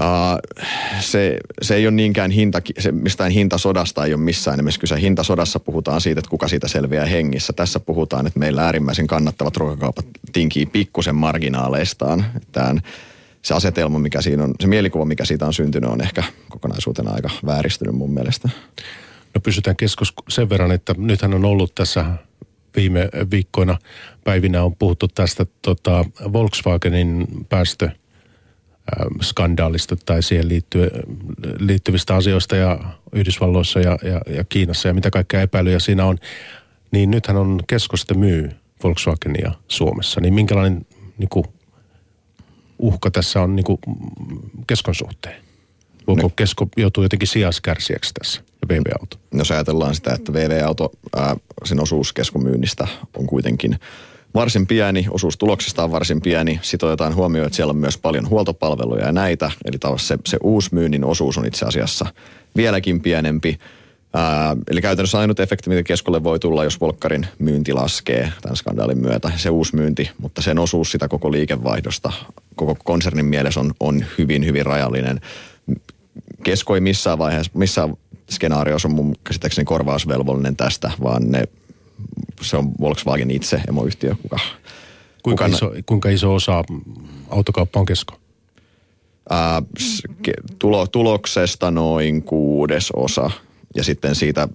uh, 0.00 0.60
se, 1.00 1.38
se 1.62 1.74
ei 1.74 1.86
ole 1.86 1.94
niinkään 1.94 2.30
hinta, 2.30 2.60
se 2.78 2.92
mistään 2.92 3.30
hintasodasta 3.30 4.04
ei 4.04 4.14
ole 4.14 4.22
missään 4.22 4.56
nimessä 4.56 4.80
kyse. 4.80 5.00
Hintasodassa 5.00 5.60
puhutaan 5.60 6.00
siitä, 6.00 6.18
että 6.18 6.30
kuka 6.30 6.48
siitä 6.48 6.68
selviää 6.68 7.06
hengissä. 7.06 7.52
Tässä 7.52 7.80
puhutaan, 7.80 8.26
että 8.26 8.38
meillä 8.38 8.64
äärimmäisen 8.64 9.06
kannattavat 9.06 9.56
ruokakaupat 9.56 10.06
tinkii 10.32 10.66
pikkusen 10.66 11.14
marginaaleistaan. 11.14 12.24
Tämän, 12.52 12.80
se 13.42 13.54
asetelma, 13.54 13.98
mikä 13.98 14.20
siinä 14.20 14.44
on, 14.44 14.54
se 14.60 14.66
mielikuva, 14.66 15.04
mikä 15.04 15.24
siitä 15.24 15.46
on 15.46 15.54
syntynyt, 15.54 15.90
on 15.90 16.02
ehkä 16.02 16.24
kokonaisuutena 16.48 17.10
aika 17.10 17.30
vääristynyt 17.46 17.94
mun 17.94 18.14
mielestä. 18.14 18.48
No 19.34 19.40
pysytään 19.40 19.76
keskus 19.76 20.14
sen 20.28 20.48
verran, 20.48 20.72
että 20.72 20.94
nythän 20.98 21.34
on 21.34 21.44
ollut 21.44 21.74
tässä 21.74 22.04
viime 22.76 23.08
viikkoina, 23.30 23.78
päivinä 24.24 24.62
on 24.62 24.76
puhuttu 24.76 25.08
tästä 25.08 25.46
tota, 25.62 26.04
Volkswagenin 26.32 27.26
päästö 27.48 27.90
skandaalista 29.22 29.96
tai 30.06 30.22
siihen 30.22 30.48
liittyvistä 31.58 32.14
asioista 32.14 32.56
ja 32.56 32.78
Yhdysvalloissa 33.12 33.80
ja, 33.80 33.98
ja, 34.02 34.20
ja 34.34 34.44
Kiinassa 34.44 34.88
ja 34.88 34.94
mitä 34.94 35.10
kaikkea 35.10 35.42
epäilyjä 35.42 35.78
siinä 35.78 36.04
on, 36.04 36.18
niin 36.90 37.10
nythän 37.10 37.36
on 37.36 37.60
Kesko 37.66 37.96
sitten 37.96 38.18
myy 38.18 38.50
Volkswagenia 38.84 39.52
Suomessa. 39.68 40.20
Niin 40.20 40.34
minkälainen 40.34 40.86
niin 41.18 41.28
kuin, 41.28 41.44
uhka 42.78 43.10
tässä 43.10 43.42
on 43.42 43.56
niin 43.56 43.64
kuin, 43.64 43.78
Keskon 44.66 44.94
suhteen? 44.94 45.42
Voiko 46.06 46.22
no. 46.22 46.30
Kesko 46.36 46.68
joutuu 46.76 47.02
jotenkin 47.02 47.28
sijaiskärsijäksi 47.28 48.14
tässä 48.14 48.40
ja 48.62 48.68
VV-auto? 48.68 49.16
No 49.32 49.38
jos 49.38 49.50
ajatellaan 49.50 49.94
sitä, 49.94 50.14
että 50.14 50.32
VV-auto, 50.32 50.92
ää, 51.16 51.36
sen 51.64 51.80
osuus 51.80 52.12
Keskon 52.12 52.42
myynnistä 52.42 52.88
on 53.16 53.26
kuitenkin 53.26 53.78
varsin 54.34 54.66
pieni, 54.66 55.06
osuus 55.10 55.38
tuloksesta 55.38 55.84
on 55.84 55.92
varsin 55.92 56.20
pieni. 56.20 56.60
Sitten 56.62 56.88
otetaan 56.88 57.14
huomioon, 57.14 57.46
että 57.46 57.56
siellä 57.56 57.70
on 57.70 57.76
myös 57.76 57.98
paljon 57.98 58.28
huoltopalveluja 58.28 59.06
ja 59.06 59.12
näitä. 59.12 59.50
Eli 59.64 59.78
se, 59.96 60.18
se 60.26 60.38
myynnin 60.72 61.04
osuus 61.04 61.38
on 61.38 61.46
itse 61.46 61.66
asiassa 61.66 62.06
vieläkin 62.56 63.00
pienempi. 63.00 63.58
Ää, 64.14 64.56
eli 64.70 64.80
käytännössä 64.80 65.18
ainut 65.18 65.40
efekti, 65.40 65.70
mitä 65.70 65.82
keskolle 65.82 66.24
voi 66.24 66.38
tulla, 66.38 66.64
jos 66.64 66.80
Volkkarin 66.80 67.26
myynti 67.38 67.72
laskee 67.72 68.32
tämän 68.42 68.56
skandaalin 68.56 68.98
myötä, 68.98 69.32
se 69.36 69.50
uusi 69.50 69.76
myynti, 69.76 70.10
mutta 70.18 70.42
sen 70.42 70.58
osuus 70.58 70.92
sitä 70.92 71.08
koko 71.08 71.32
liikevaihdosta, 71.32 72.12
koko 72.56 72.76
konsernin 72.84 73.26
mielessä 73.26 73.60
on, 73.60 73.72
on 73.80 74.04
hyvin, 74.18 74.46
hyvin 74.46 74.66
rajallinen. 74.66 75.20
Kesko 76.42 76.74
ei 76.74 76.80
missään 76.80 77.18
vaiheessa, 77.18 77.52
missään 77.54 77.94
skenaariossa 78.30 78.88
on 78.88 78.94
mun 78.94 79.14
käsittääkseni 79.24 79.64
korvausvelvollinen 79.64 80.56
tästä, 80.56 80.90
vaan 81.02 81.30
ne, 81.30 81.44
se 82.42 82.56
on 82.56 82.72
Volkswagen 82.80 83.30
itse, 83.30 83.60
emoyhtiö, 83.68 84.14
kuka... 84.22 84.38
Kuinka, 85.22 85.44
kuka, 85.44 85.56
iso, 85.56 85.72
kuinka 85.86 86.08
iso 86.08 86.34
osa 86.34 86.64
autokauppa 87.30 87.80
on 87.80 87.86
kesko? 87.86 88.14
Ää, 89.30 89.62
tulo, 90.58 90.86
tuloksesta 90.86 91.70
noin 91.70 92.22
kuudes 92.22 92.90
osa 92.90 93.30
ja 93.76 93.84
sitten 93.84 94.14
siitä 94.14 94.48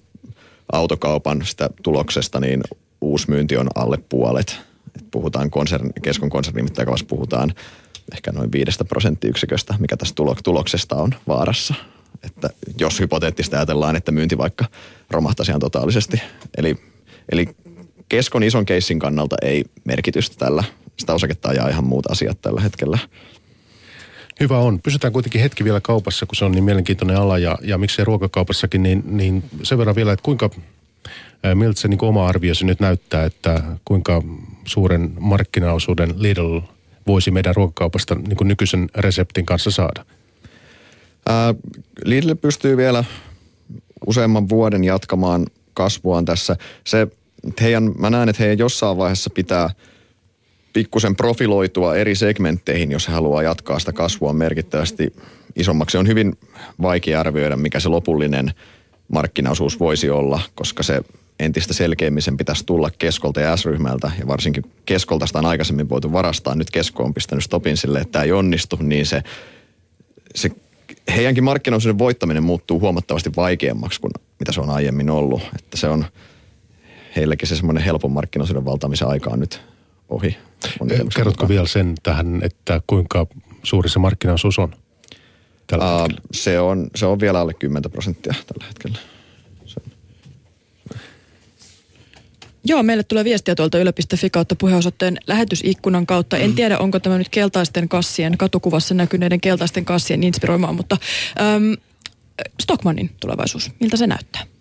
autokaupan 0.72 1.46
sitä 1.46 1.70
tuloksesta 1.84 2.40
niin 2.40 2.64
uusmyynti 3.02 3.58
on 3.58 3.68
alle 3.76 3.98
puolet. 4.10 4.60
Et 4.96 5.06
puhutaan 5.12 5.50
konsern, 5.50 5.90
keskon 6.02 6.30
konsernin 6.30 6.66
mittakaavassa 6.66 7.06
puhutaan 7.06 7.54
ehkä 8.14 8.32
noin 8.32 8.52
viidestä 8.52 8.86
prosenttiyksiköstä, 8.86 9.76
mikä 9.80 9.98
tästä 9.98 10.24
tuloksesta 10.44 10.96
on 10.96 11.16
vaarassa. 11.28 11.74
Että 12.24 12.50
jos 12.80 13.00
hypoteettisesti 13.00 13.56
ajatellaan, 13.56 13.96
että 13.96 14.12
myynti 14.12 14.38
vaikka 14.38 14.66
romahtaisi 15.12 15.52
ihan 15.52 15.60
totaalisesti. 15.60 16.22
Eli, 16.58 16.78
eli 17.32 17.48
keskon 18.10 18.44
ison 18.44 18.66
keissin 18.66 19.00
kannalta 19.00 19.36
ei 19.42 19.64
merkitystä 19.86 20.36
tällä. 20.46 20.64
Sitä 20.98 21.14
osaketta 21.14 21.50
ajaa 21.50 21.70
ihan 21.70 21.86
muut 21.86 22.12
asiat 22.12 22.42
tällä 22.42 22.62
hetkellä. 22.62 22.98
Hyvä 24.40 24.58
on. 24.58 24.80
Pysytään 24.82 25.14
kuitenkin 25.14 25.42
hetki 25.42 25.64
vielä 25.64 25.82
kaupassa, 25.82 26.26
kun 26.26 26.36
se 26.36 26.46
on 26.46 26.52
niin 26.52 26.64
mielenkiintoinen 26.64 27.18
ala 27.18 27.38
ja, 27.38 27.58
ja 27.62 27.78
miksei 27.78 28.06
ruokakaupassakin, 28.06 28.84
niin, 28.84 29.04
niin 29.06 29.44
sen 29.64 29.78
verran 29.78 29.96
vielä, 29.96 30.14
että 30.14 30.24
kuinka, 30.24 30.50
miltä 31.54 31.82
se 31.82 31.88
niin 31.88 32.04
oma 32.04 32.28
arviosi 32.28 32.66
nyt 32.66 32.80
näyttää, 32.80 33.26
että 33.26 33.64
kuinka 33.86 34.24
suuren 34.66 35.14
markkinaosuuden 35.20 36.14
Lidl 36.18 36.60
voisi 37.08 37.32
meidän 37.32 37.56
ruokakaupasta 37.56 38.16
niin 38.16 38.38
kuin 38.38 38.48
nykyisen 38.48 38.90
reseptin 38.96 39.46
kanssa 39.46 39.72
saada? 39.72 40.06
Ää, 41.26 41.56
Lidl 42.06 42.36
pystyy 42.36 42.78
vielä 42.78 43.04
useamman 44.06 44.50
vuoden 44.50 44.84
jatkamaan 44.84 45.46
kasvuaan 45.74 46.26
tässä. 46.26 46.56
Se, 46.84 47.08
heidän, 47.62 47.92
mä 47.98 48.10
näen, 48.10 48.30
että 48.30 48.44
heidän 48.44 48.58
jossain 48.58 48.98
vaiheessa 48.98 49.30
pitää 49.30 49.70
pikkusen 50.74 51.16
profiloitua 51.16 51.96
eri 51.96 52.16
segmentteihin, 52.16 52.92
jos 52.92 53.08
he 53.08 53.14
haluaa 53.14 53.44
jatkaa 53.44 53.80
sitä 53.80 53.94
kasvua 53.94 54.34
merkittävästi 54.34 55.14
isommaksi. 55.56 55.92
Se 55.92 55.98
on 55.98 56.08
hyvin 56.08 56.38
vaikea 56.82 57.20
arvioida, 57.20 57.58
mikä 57.58 57.80
se 57.80 57.90
lopullinen 57.90 58.54
markkinaosuus 59.08 59.80
voisi 59.80 60.10
olla, 60.10 60.40
koska 60.56 60.84
se 60.84 61.02
entistä 61.40 61.74
selkeämmin 61.74 62.22
sen 62.22 62.38
pitäisi 62.38 62.66
tulla 62.66 62.90
keskolta 63.00 63.42
ja 63.42 63.58
S-ryhmältä. 63.58 64.12
Ja 64.20 64.28
varsinkin 64.28 64.64
keskolta 64.86 65.28
sitä 65.28 65.40
on 65.40 65.46
aikaisemmin 65.46 65.90
voitu 65.90 66.14
varastaa. 66.14 66.56
Nyt 66.56 66.72
kesko 66.72 67.04
on 67.04 67.14
pistänyt 67.14 67.44
stopin 67.44 67.78
sille, 67.78 68.00
että 68.00 68.12
tämä 68.12 68.24
ei 68.24 68.32
onnistu, 68.32 68.80
niin 68.82 69.06
se, 69.06 69.24
se 70.36 70.52
heidänkin 71.16 71.44
markkinaosuuden 71.44 71.98
voittaminen 71.98 72.44
muuttuu 72.44 72.80
huomattavasti 72.80 73.30
vaikeammaksi 73.36 74.02
kuin 74.02 74.12
mitä 74.40 74.52
se 74.52 74.62
on 74.62 74.70
aiemmin 74.70 75.10
ollut. 75.10 75.42
Että 75.56 75.78
se 75.78 75.88
on 75.88 76.06
heillekin 77.18 77.48
se 77.48 77.56
semmoinen 77.56 77.84
helpon 77.84 78.12
markkinaosuuden 78.12 78.66
valtaamisen 78.66 79.08
aika 79.08 79.30
on 79.30 79.40
nyt 79.40 79.62
ohi. 80.10 80.38
Kerrotko 81.16 81.50
vielä 81.50 81.68
sen 81.68 81.96
tähän, 82.04 82.40
että 82.44 82.82
kuinka 82.88 83.28
suuri 83.64 83.90
se 83.90 84.00
markkinaosuus 84.00 84.60
on? 84.60 84.76
Tällä 85.68 86.04
uh, 86.04 86.10
se, 86.32 86.60
on, 86.60 86.88
se 86.96 87.06
on 87.06 87.20
vielä 87.20 87.40
alle 87.40 87.54
10 87.54 87.92
prosenttia 87.92 88.34
tällä 88.48 88.66
hetkellä. 88.68 88.98
Joo, 92.70 92.84
meille 92.84 93.04
tulee 93.04 93.24
viestiä 93.24 93.56
tuolta 93.56 93.78
yle.fi 93.78 94.30
kautta 94.30 94.56
puheenosoitteen 94.56 95.18
lähetysikkunan 95.28 96.06
kautta. 96.06 96.38
En 96.38 96.54
tiedä, 96.54 96.78
onko 96.78 97.00
tämä 97.00 97.18
nyt 97.18 97.30
keltaisten 97.30 97.90
kassien, 97.90 98.38
katukuvassa 98.38 98.94
näkyneiden 98.94 99.42
keltaisten 99.42 99.86
kassien 99.86 100.24
inspiroimaa, 100.24 100.74
mutta 100.74 100.98
äm, 101.40 101.78
Stockmannin 102.62 103.10
tulevaisuus, 103.20 103.72
miltä 103.80 103.98
se 103.98 104.08
näyttää? 104.08 104.57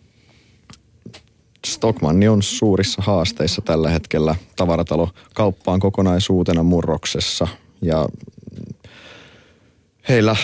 Stockmanni 1.73 2.29
on 2.29 2.43
suurissa 2.43 3.03
haasteissa 3.03 3.63
tällä 3.63 3.91
hetkellä. 3.91 4.35
Tavaratalo 4.57 5.09
kauppaan 5.35 5.81
kokonaisuutena 5.81 6.63
murroksessa 6.63 7.49
ja 7.83 8.09
heillä, 10.09 10.37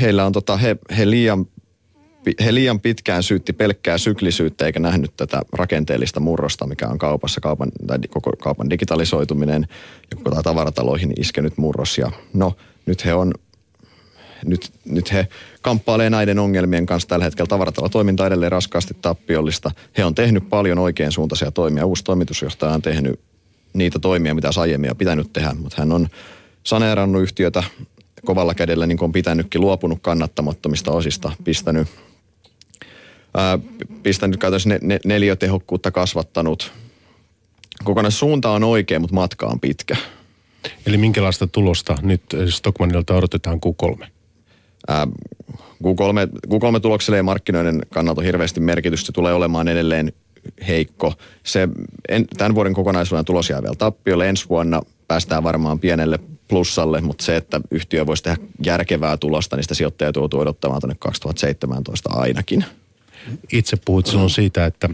heillä 0.00 0.26
on 0.26 0.32
tota, 0.32 0.56
he, 0.56 0.76
he 0.96 1.10
liian 1.10 1.46
he 2.44 2.54
liian 2.54 2.80
pitkään 2.80 3.22
syytti 3.22 3.52
pelkkää 3.52 3.98
syklisyyttä 3.98 4.66
eikä 4.66 4.80
nähnyt 4.80 5.12
tätä 5.16 5.42
rakenteellista 5.52 6.20
murrosta, 6.20 6.66
mikä 6.66 6.88
on 6.88 6.98
kaupassa, 6.98 7.40
kaupan, 7.40 7.72
tai 7.86 7.98
koko 8.10 8.32
kaupan 8.42 8.70
digitalisoituminen 8.70 9.66
ja 10.10 10.16
koko 10.16 10.42
tavarataloihin 10.42 11.12
iskenyt 11.18 11.58
murros. 11.58 11.98
Ja 11.98 12.10
no, 12.32 12.52
nyt 12.86 13.04
he 13.04 13.14
on 13.14 13.34
nyt, 14.44 14.72
nyt 14.84 15.12
he 15.12 15.28
kamppailee 15.62 16.10
näiden 16.10 16.38
ongelmien 16.38 16.86
kanssa 16.86 17.08
tällä 17.08 17.24
hetkellä. 17.24 17.48
Tavaratalotoiminta 17.48 18.26
edelleen 18.26 18.52
raskaasti 18.52 18.96
tappiollista. 19.02 19.70
He 19.98 20.04
on 20.04 20.14
tehnyt 20.14 20.48
paljon 20.48 20.78
oikein 20.78 21.12
suuntaisia 21.12 21.50
toimia. 21.50 21.86
Uusi 21.86 22.04
toimitusjohtaja 22.04 22.72
on 22.72 22.82
tehnyt 22.82 23.20
niitä 23.72 23.98
toimia, 23.98 24.34
mitä 24.34 24.50
aiemmin 24.60 24.90
on 24.90 24.96
pitänyt 24.96 25.32
tehdä, 25.32 25.54
mutta 25.54 25.76
hän 25.78 25.92
on 25.92 26.08
saneerannut 26.64 27.22
yhtiötä 27.22 27.62
kovalla 28.24 28.54
kädellä, 28.54 28.86
niin 28.86 28.98
kuin 28.98 29.06
on 29.06 29.12
pitänytkin, 29.12 29.60
luopunut 29.60 29.98
kannattamattomista 30.02 30.92
osista, 30.92 31.32
pistänyt 31.44 31.88
ää, 33.34 33.58
pistän 34.02 34.30
nyt 34.30 34.40
käytännössä 34.40 34.68
ne, 34.68 34.78
ne, 34.82 35.00
neliötehokkuutta 35.04 35.90
kasvattanut. 35.90 36.72
Kokonaissuunta 37.84 38.50
on 38.50 38.64
oikein, 38.64 39.00
mutta 39.00 39.14
matka 39.14 39.46
on 39.46 39.60
pitkä. 39.60 39.96
Eli 40.86 40.96
minkälaista 40.96 41.46
tulosta 41.46 41.98
nyt 42.02 42.22
Stockmanilta 42.48 43.14
odotetaan 43.14 43.60
Q3? 43.66 44.06
Ää, 44.88 45.06
Q3, 45.84 46.38
Q3-tulokselle 46.46 47.16
ei 47.16 47.22
markkinoiden 47.22 47.82
kannalta 47.88 48.22
hirveästi 48.22 48.60
merkitystä. 48.60 49.06
Se 49.06 49.12
tulee 49.12 49.34
olemaan 49.34 49.68
edelleen 49.68 50.12
heikko. 50.68 51.14
Se, 51.42 51.68
en, 52.08 52.26
tämän 52.36 52.54
vuoden 52.54 52.74
kokonaisuuden 52.74 53.24
tulos 53.24 53.50
jää 53.50 53.62
vielä 53.62 53.74
tappiolle. 53.74 54.28
Ensi 54.28 54.48
vuonna 54.48 54.82
päästään 55.08 55.42
varmaan 55.42 55.80
pienelle 55.80 56.18
plussalle, 56.48 57.00
mutta 57.00 57.24
se, 57.24 57.36
että 57.36 57.60
yhtiö 57.70 58.06
voisi 58.06 58.22
tehdä 58.22 58.38
järkevää 58.64 59.16
tulosta, 59.16 59.56
niin 59.56 59.64
sitä 59.64 59.74
sijoittajat 59.74 60.16
joutuu 60.16 60.40
odottamaan 60.40 60.80
tuonne 60.80 60.96
2017 60.98 62.10
ainakin. 62.12 62.64
Itse 63.52 63.76
puhuit 63.84 64.06
silloin 64.06 64.30
siitä, 64.30 64.66
että 64.66 64.88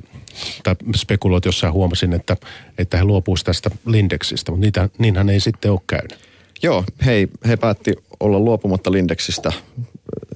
tai 0.62 0.75
spekuloit 0.96 1.44
jossain 1.44 1.72
huomasin, 1.72 2.12
että, 2.12 2.37
että 2.79 2.96
he 2.96 3.05
luopuisivat 3.05 3.46
tästä 3.46 3.70
Lindexistä, 3.87 4.53
mutta 4.53 4.64
niitä, 4.64 4.88
niinhän 4.99 5.29
ei 5.29 5.40
sitten 5.40 5.70
ole 5.70 5.81
käynyt. 5.87 6.26
Joo, 6.62 6.85
he, 7.07 7.29
he 7.49 7.57
päätti 7.57 7.95
olla 8.21 8.38
luopumatta 8.38 8.92
Lindexistä 8.92 9.53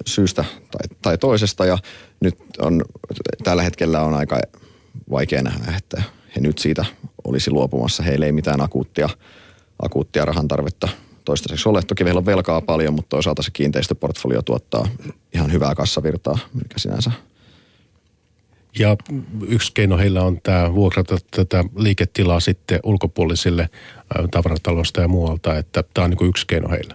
syystä 0.05 0.45
tai, 0.71 0.97
tai 1.01 1.17
toisesta 1.17 1.65
ja 1.65 1.77
nyt 2.19 2.37
on, 2.59 2.81
tällä 3.43 3.63
hetkellä 3.63 4.01
on 4.01 4.13
aika 4.13 4.39
vaikea 5.11 5.41
nähdä, 5.41 5.77
että 5.77 6.03
he 6.35 6.41
nyt 6.41 6.57
siitä 6.57 6.85
olisi 7.23 7.51
luopumassa. 7.51 8.03
Heillä 8.03 8.25
ei 8.25 8.31
mitään 8.31 8.61
akuuttia, 8.61 9.09
akuuttia 9.81 10.25
rahan 10.25 10.47
tarvetta 10.47 10.87
toistaiseksi 11.25 11.69
ole. 11.69 11.81
Toki 11.81 12.03
heillä 12.03 12.19
on 12.19 12.25
velkaa 12.25 12.61
paljon, 12.61 12.93
mutta 12.93 13.09
toisaalta 13.09 13.41
se 13.41 13.51
kiinteistöportfolio 13.51 14.41
tuottaa 14.41 14.87
ihan 15.33 15.51
hyvää 15.51 15.75
kassavirtaa, 15.75 16.37
mikä 16.53 16.79
sinänsä 16.79 17.11
ja 18.79 18.97
yksi 19.47 19.71
keino 19.73 19.97
heillä 19.97 20.23
on 20.23 20.41
tämä 20.43 20.73
vuokrata 20.73 21.17
tätä 21.31 21.63
liiketilaa 21.77 22.39
sitten 22.39 22.79
ulkopuolisille 22.83 23.69
tavaratalosta 24.31 25.01
ja 25.01 25.07
muualta, 25.07 25.57
että 25.57 25.83
tämä 25.93 26.03
on 26.05 26.09
niin 26.09 26.17
kuin 26.17 26.29
yksi 26.29 26.47
keino 26.47 26.69
heillä. 26.69 26.93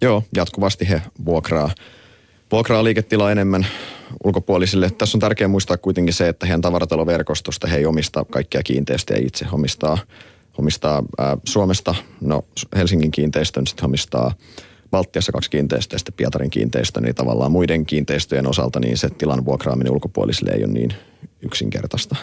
Joo, 0.00 0.24
jatkuvasti 0.36 0.88
he 0.88 1.02
vuokraa, 1.24 1.70
vuokraa 2.52 2.84
liiketilaa 2.84 3.32
enemmän 3.32 3.66
ulkopuolisille. 4.24 4.90
Tässä 4.90 5.16
on 5.16 5.20
tärkeää 5.20 5.48
muistaa 5.48 5.76
kuitenkin 5.76 6.14
se, 6.14 6.28
että 6.28 6.46
heidän 6.46 6.60
tavarataloverkostosta 6.60 7.66
he 7.66 7.76
ei 7.76 7.86
omista 7.86 8.24
kaikkia 8.24 8.62
kiinteistöjä 8.62 9.20
itse. 9.26 9.46
Omistaa, 9.52 9.98
omistaa 10.58 11.02
ää, 11.18 11.36
Suomesta, 11.44 11.94
no 12.20 12.44
Helsingin 12.76 13.10
kiinteistön, 13.10 13.66
sitten 13.66 13.84
omistaa 13.84 14.34
Baltiassa 14.92 15.32
kaksi 15.32 15.50
kiinteistöä 15.50 15.94
ja 15.94 15.98
sitten 15.98 16.14
Pietarin 16.14 16.50
kiinteistö, 16.50 17.00
niin 17.00 17.14
tavallaan 17.14 17.52
muiden 17.52 17.86
kiinteistöjen 17.86 18.46
osalta 18.46 18.80
niin 18.80 18.98
se 18.98 19.10
tilan 19.10 19.44
vuokraaminen 19.44 19.92
ulkopuolisille 19.92 20.50
ei 20.50 20.64
ole 20.64 20.72
niin 20.72 20.92
yksinkertaista. 21.42 22.16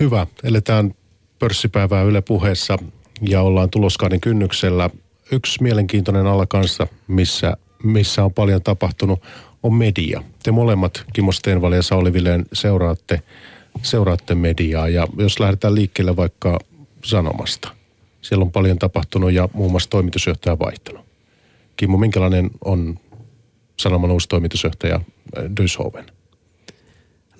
Hyvä. 0.00 0.26
Eletään 0.42 0.94
pörssipäivää 1.38 2.02
Yle 2.02 2.20
puheessa 2.20 2.78
ja 3.20 3.42
ollaan 3.42 3.70
tuloskauden 3.70 4.20
kynnyksellä. 4.20 4.90
Yksi 5.32 5.62
mielenkiintoinen 5.62 6.26
ala 6.26 6.46
kanssa, 6.46 6.86
missä, 7.08 7.56
missä 7.82 8.24
on 8.24 8.34
paljon 8.34 8.62
tapahtunut, 8.62 9.22
on 9.62 9.74
media. 9.74 10.22
Te 10.42 10.50
molemmat, 10.50 11.04
Kimo 11.12 11.32
Stenval 11.32 11.72
ja 11.72 11.82
Sauli 11.82 12.12
Vileen, 12.12 12.46
seuraatte, 12.52 13.22
seuraatte 13.82 14.34
mediaa. 14.34 14.88
Ja 14.88 15.06
jos 15.18 15.40
lähdetään 15.40 15.74
liikkeelle 15.74 16.16
vaikka 16.16 16.58
Sanomasta. 17.04 17.75
Siellä 18.28 18.42
on 18.42 18.52
paljon 18.52 18.78
tapahtunut 18.78 19.32
ja 19.32 19.48
muun 19.52 19.70
muassa 19.70 19.90
toimitusjohtaja 19.90 20.58
vaihtunut. 20.58 21.06
Kimmo, 21.76 21.98
minkälainen 21.98 22.50
on 22.64 22.98
Sanoman 23.80 24.10
uusi 24.10 24.28
toimitusjohtaja 24.28 24.94
äh, 24.94 25.44
Dyshoven? 25.60 26.06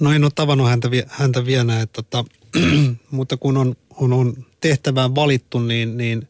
No 0.00 0.12
en 0.12 0.24
ole 0.24 0.32
tavannut 0.34 0.68
häntä, 0.68 0.88
häntä 1.08 1.46
vielä, 1.46 1.80
että 1.80 2.02
tota, 2.02 2.24
mutta 3.10 3.36
kun 3.36 3.56
on, 3.56 3.76
on, 3.96 4.12
on 4.12 4.46
tehtävään 4.60 5.14
valittu, 5.14 5.58
niin, 5.58 5.96
niin 5.96 6.28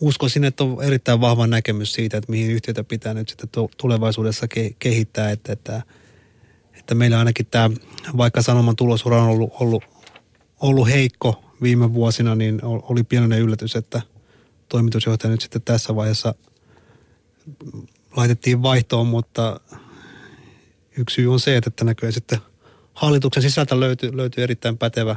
uskoisin, 0.00 0.44
että 0.44 0.64
on 0.64 0.82
erittäin 0.82 1.20
vahva 1.20 1.46
näkemys 1.46 1.92
siitä, 1.92 2.16
että 2.16 2.32
mihin 2.32 2.50
yhtiötä 2.50 2.84
pitää 2.84 3.14
nyt 3.14 3.28
sitten 3.28 3.48
tulevaisuudessa 3.76 4.46
kehittää, 4.78 5.30
että, 5.30 5.52
että, 5.52 5.82
että 6.72 6.94
meillä 6.94 7.18
ainakin 7.18 7.46
tämä, 7.46 7.70
vaikka 8.16 8.42
Sanoman 8.42 8.76
tulosura 8.76 9.22
on 9.22 9.28
ollut, 9.28 9.52
ollut, 9.60 9.84
ollut 10.60 10.88
heikko 10.88 11.51
viime 11.62 11.94
vuosina, 11.94 12.34
niin 12.34 12.60
oli 12.62 13.02
pienoinen 13.02 13.40
yllätys, 13.40 13.76
että 13.76 14.02
toimitusjohtaja 14.68 15.30
nyt 15.30 15.40
sitten 15.40 15.62
tässä 15.62 15.96
vaiheessa 15.96 16.34
laitettiin 18.16 18.62
vaihtoon, 18.62 19.06
mutta 19.06 19.60
yksi 20.98 21.14
syy 21.14 21.32
on 21.32 21.40
se, 21.40 21.56
että 21.56 21.84
näkyy 21.84 22.12
sitten 22.12 22.38
hallituksen 22.94 23.42
sisältä 23.42 23.80
löytyy, 23.80 24.16
löytyy 24.16 24.44
erittäin 24.44 24.78
pätevä, 24.78 25.16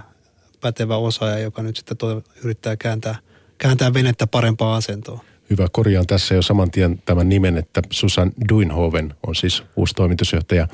pätevä 0.61 0.97
osaaja, 0.97 1.39
joka 1.39 1.63
nyt 1.63 1.75
sitten 1.75 1.97
toi, 1.97 2.21
yrittää 2.43 2.77
kääntää, 2.77 3.15
kääntää 3.57 3.93
venettä 3.93 4.27
parempaan 4.27 4.77
asentoon. 4.77 5.19
Hyvä, 5.49 5.67
korjaan 5.71 6.07
tässä 6.07 6.35
jo 6.35 6.41
saman 6.41 6.71
tien 6.71 7.01
tämän 7.05 7.29
nimen, 7.29 7.57
että 7.57 7.81
Susan 7.89 8.31
Duinhoven 8.49 9.13
on 9.27 9.35
siis 9.35 9.63
uusi 9.75 9.93
toimitusjohtaja 9.93 10.67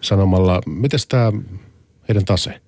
sanomalla, 0.00 0.60
miten 0.66 1.00
tämä 1.08 1.32
heidän 2.08 2.24
tase? 2.24 2.60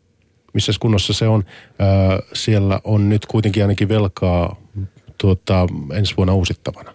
Missä 0.55 0.73
kunnossa 0.81 1.13
se 1.13 1.29
on. 1.29 1.45
Ää, 1.79 1.89
siellä 2.33 2.81
on 2.85 3.09
nyt 3.09 3.27
kuitenkin 3.27 3.63
ainakin 3.63 3.89
velkaa 3.89 4.57
tuota, 5.19 5.67
ensi 5.93 6.17
vuonna 6.17 6.35
uusittavana. 6.35 6.95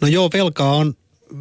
No 0.00 0.08
joo, 0.08 0.30
velkaa 0.32 0.72
on, 0.72 0.94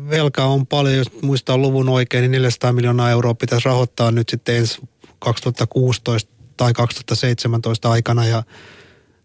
velkaa 0.10 0.48
on 0.48 0.68
paljon, 0.68 0.98
jos 0.98 1.22
muistaa 1.22 1.58
luvun 1.58 1.90
oikein, 1.90 2.22
niin 2.22 2.32
400 2.32 2.74
miljoonaa 2.74 3.12
euroa 3.12 3.34
pitäisi 3.34 3.66
rahoittaa 3.66 4.12
nyt 4.12 4.30
sitten 4.30 4.56
ensi 4.56 4.82
2016 5.20 6.34
tai 6.58 6.74
2017 6.74 7.92
aikana 7.92 8.26
ja 8.26 8.44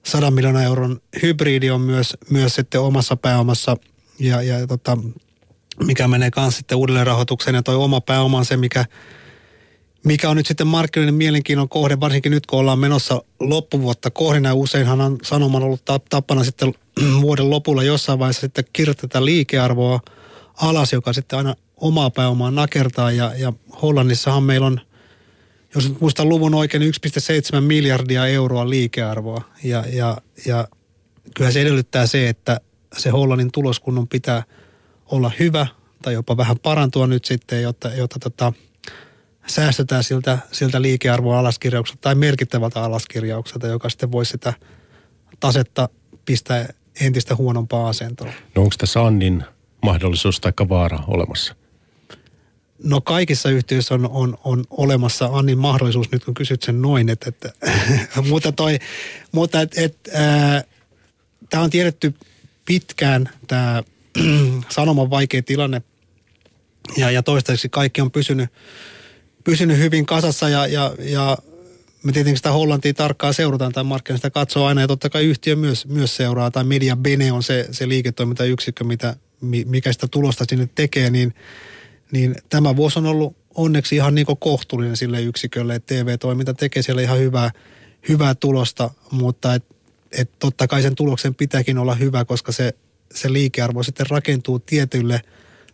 100 0.06 0.30
miljoonaa 0.30 0.62
euron 0.62 1.00
hybridi 1.22 1.70
on 1.70 1.80
myös, 1.80 2.16
myös 2.30 2.54
sitten 2.54 2.80
omassa 2.80 3.16
pääomassa 3.16 3.76
ja, 4.18 4.42
ja 4.42 4.66
tota, 4.66 4.98
mikä 5.84 6.08
menee 6.08 6.30
kanssa 6.30 6.58
sitten 6.58 6.78
uudelleen 6.78 7.06
rahoitukseen 7.06 7.54
ja 7.54 7.62
toi 7.62 7.76
oma 7.76 8.00
pääoma 8.00 8.38
on 8.38 8.44
se, 8.44 8.56
mikä 8.56 8.84
mikä 10.04 10.30
on 10.30 10.36
nyt 10.36 10.46
sitten 10.46 10.66
markkinoiden 10.66 11.14
mielenkiinnon 11.14 11.68
kohde, 11.68 12.00
varsinkin 12.00 12.32
nyt 12.32 12.46
kun 12.46 12.58
ollaan 12.58 12.78
menossa 12.78 13.22
loppuvuotta 13.40 14.10
kohden. 14.10 14.44
Ja 14.44 14.54
useinhan 14.54 15.00
on 15.00 15.18
sanoman 15.22 15.62
ollut 15.62 15.84
tapana 16.10 16.44
sitten 16.44 16.74
vuoden 17.22 17.50
lopulla 17.50 17.82
jossain 17.82 18.18
vaiheessa 18.18 18.40
sitten 18.40 18.64
kirjoittaa 18.72 19.24
liikearvoa 19.24 20.00
alas, 20.56 20.92
joka 20.92 21.12
sitten 21.12 21.36
aina 21.36 21.54
omaa 21.76 22.10
pääomaa 22.10 22.50
nakertaa. 22.50 23.12
Ja, 23.12 23.32
ja 23.38 23.52
Hollannissahan 23.82 24.42
meillä 24.42 24.66
on, 24.66 24.80
jos 25.74 25.88
nyt 25.88 26.00
muistan 26.00 26.28
luvun 26.28 26.54
oikein, 26.54 26.82
1,7 26.82 27.60
miljardia 27.60 28.26
euroa 28.26 28.70
liikearvoa. 28.70 29.40
Ja, 29.64 29.84
ja, 29.92 30.16
ja 30.46 30.68
kyllä 31.36 31.50
se 31.50 31.62
edellyttää 31.62 32.06
se, 32.06 32.28
että 32.28 32.60
se 32.98 33.10
Hollannin 33.10 33.52
tuloskunnon 33.52 34.08
pitää 34.08 34.42
olla 35.06 35.30
hyvä 35.38 35.66
tai 36.02 36.12
jopa 36.12 36.36
vähän 36.36 36.58
parantua 36.58 37.06
nyt 37.06 37.24
sitten, 37.24 37.62
jotta, 37.62 37.88
jotta 37.94 38.18
tota, 38.18 38.52
säästetään 39.46 40.04
siltä, 40.04 40.38
siltä 40.52 40.82
liikearvoa 40.82 41.38
alaskirjaukselta 41.38 42.00
tai 42.00 42.14
merkittävältä 42.14 42.82
alaskirjaukselta, 42.82 43.66
joka 43.66 43.88
sitten 43.88 44.12
voisi 44.12 44.30
sitä 44.30 44.52
tasetta 45.40 45.88
pistää 46.24 46.68
entistä 47.00 47.36
huonompaa 47.36 47.88
asentoon. 47.88 48.30
No 48.54 48.62
onko 48.62 48.74
tässä 48.78 49.02
Annin 49.02 49.44
mahdollisuus 49.82 50.40
tai 50.40 50.52
vaara 50.68 50.98
olemassa? 51.06 51.54
No 52.84 53.00
kaikissa 53.00 53.50
yhtiöissä 53.50 53.94
on, 53.94 54.08
on, 54.12 54.38
on 54.44 54.64
olemassa 54.70 55.30
Annin 55.32 55.58
mahdollisuus, 55.58 56.12
nyt 56.12 56.24
kun 56.24 56.34
kysyt 56.34 56.62
sen 56.62 56.82
noin, 56.82 57.08
että, 57.08 57.28
että 57.28 57.52
mutta, 58.28 58.52
toi, 58.52 58.78
mutta 59.32 59.60
et, 59.60 59.78
et, 59.78 59.96
tämä 61.50 61.62
on 61.62 61.70
tiedetty 61.70 62.14
pitkään, 62.64 63.28
tämä 63.46 63.82
sanoman 64.68 65.10
vaikea 65.10 65.42
tilanne, 65.42 65.82
ja, 66.96 67.10
ja 67.10 67.22
toistaiseksi 67.22 67.68
kaikki 67.68 68.00
on 68.00 68.10
pysynyt, 68.10 68.50
pysynyt 69.44 69.78
hyvin 69.78 70.06
kasassa 70.06 70.48
ja, 70.48 70.66
ja, 70.66 70.94
ja 70.98 71.38
me 72.02 72.12
tietenkin 72.12 72.36
sitä 72.36 72.52
Hollantia 72.52 72.94
tarkkaan 72.94 73.34
seurataan 73.34 73.72
tai 73.72 73.84
markkinasta 73.84 74.30
katsoo 74.30 74.66
aina. 74.66 74.80
Ja 74.80 74.88
totta 74.88 75.10
kai 75.10 75.24
yhtiö 75.24 75.56
myös, 75.56 75.86
myös 75.86 76.16
seuraa 76.16 76.50
tai 76.50 76.64
Media 76.64 76.96
Bene 76.96 77.32
on 77.32 77.42
se, 77.42 77.68
se 77.70 77.88
liiketoimintayksikkö, 77.88 78.84
mitä, 78.84 79.16
mikä 79.66 79.92
sitä 79.92 80.08
tulosta 80.08 80.44
sinne 80.48 80.68
tekee, 80.74 81.10
niin, 81.10 81.34
niin 82.12 82.34
tämä 82.48 82.76
vuosi 82.76 82.98
on 82.98 83.06
ollut 83.06 83.36
onneksi 83.54 83.96
ihan 83.96 84.14
niin 84.14 84.26
kohtuullinen 84.38 84.96
sille 84.96 85.22
yksikölle, 85.22 85.74
että 85.74 85.94
TV-toiminta 85.94 86.54
tekee 86.54 86.82
siellä 86.82 87.02
ihan 87.02 87.18
hyvää, 87.18 87.50
hyvää 88.08 88.34
tulosta, 88.34 88.90
mutta 89.10 89.54
et, 89.54 89.64
et 90.12 90.30
totta 90.38 90.66
kai 90.66 90.82
sen 90.82 90.94
tuloksen 90.94 91.34
pitääkin 91.34 91.78
olla 91.78 91.94
hyvä, 91.94 92.24
koska 92.24 92.52
se, 92.52 92.74
se 93.14 93.32
liikearvo 93.32 93.82
sitten 93.82 94.06
rakentuu 94.10 94.58
tietyille 94.58 95.20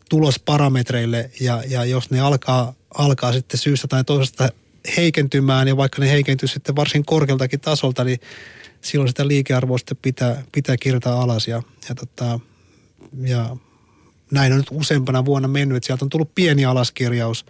tulosparametreille. 0.08 1.30
Ja, 1.40 1.62
ja 1.68 1.84
jos 1.84 2.10
ne 2.10 2.20
alkaa 2.20 2.74
alkaa 2.94 3.32
sitten 3.32 3.58
syystä 3.58 3.88
tai 3.88 4.04
toisesta 4.04 4.48
heikentymään 4.96 5.68
ja 5.68 5.76
vaikka 5.76 6.02
ne 6.02 6.10
heikentyy 6.10 6.48
sitten 6.48 6.76
varsin 6.76 7.04
korkealtakin 7.04 7.60
tasolta, 7.60 8.04
niin 8.04 8.20
silloin 8.80 9.08
sitä 9.08 9.28
liikearvoa 9.28 9.78
sitten 9.78 9.96
pitää, 10.02 10.42
pitää 10.52 10.76
kirjata 10.76 11.20
alas 11.20 11.48
ja, 11.48 11.62
ja, 11.88 11.94
tota, 11.94 12.40
ja 13.22 13.56
näin 14.30 14.52
on 14.52 14.58
nyt 14.58 14.68
useampana 14.70 15.24
vuonna 15.24 15.48
mennyt, 15.48 15.76
että 15.76 15.86
sieltä 15.86 16.04
on 16.04 16.08
tullut 16.08 16.34
pieni 16.34 16.64
alaskirjaus, 16.64 17.46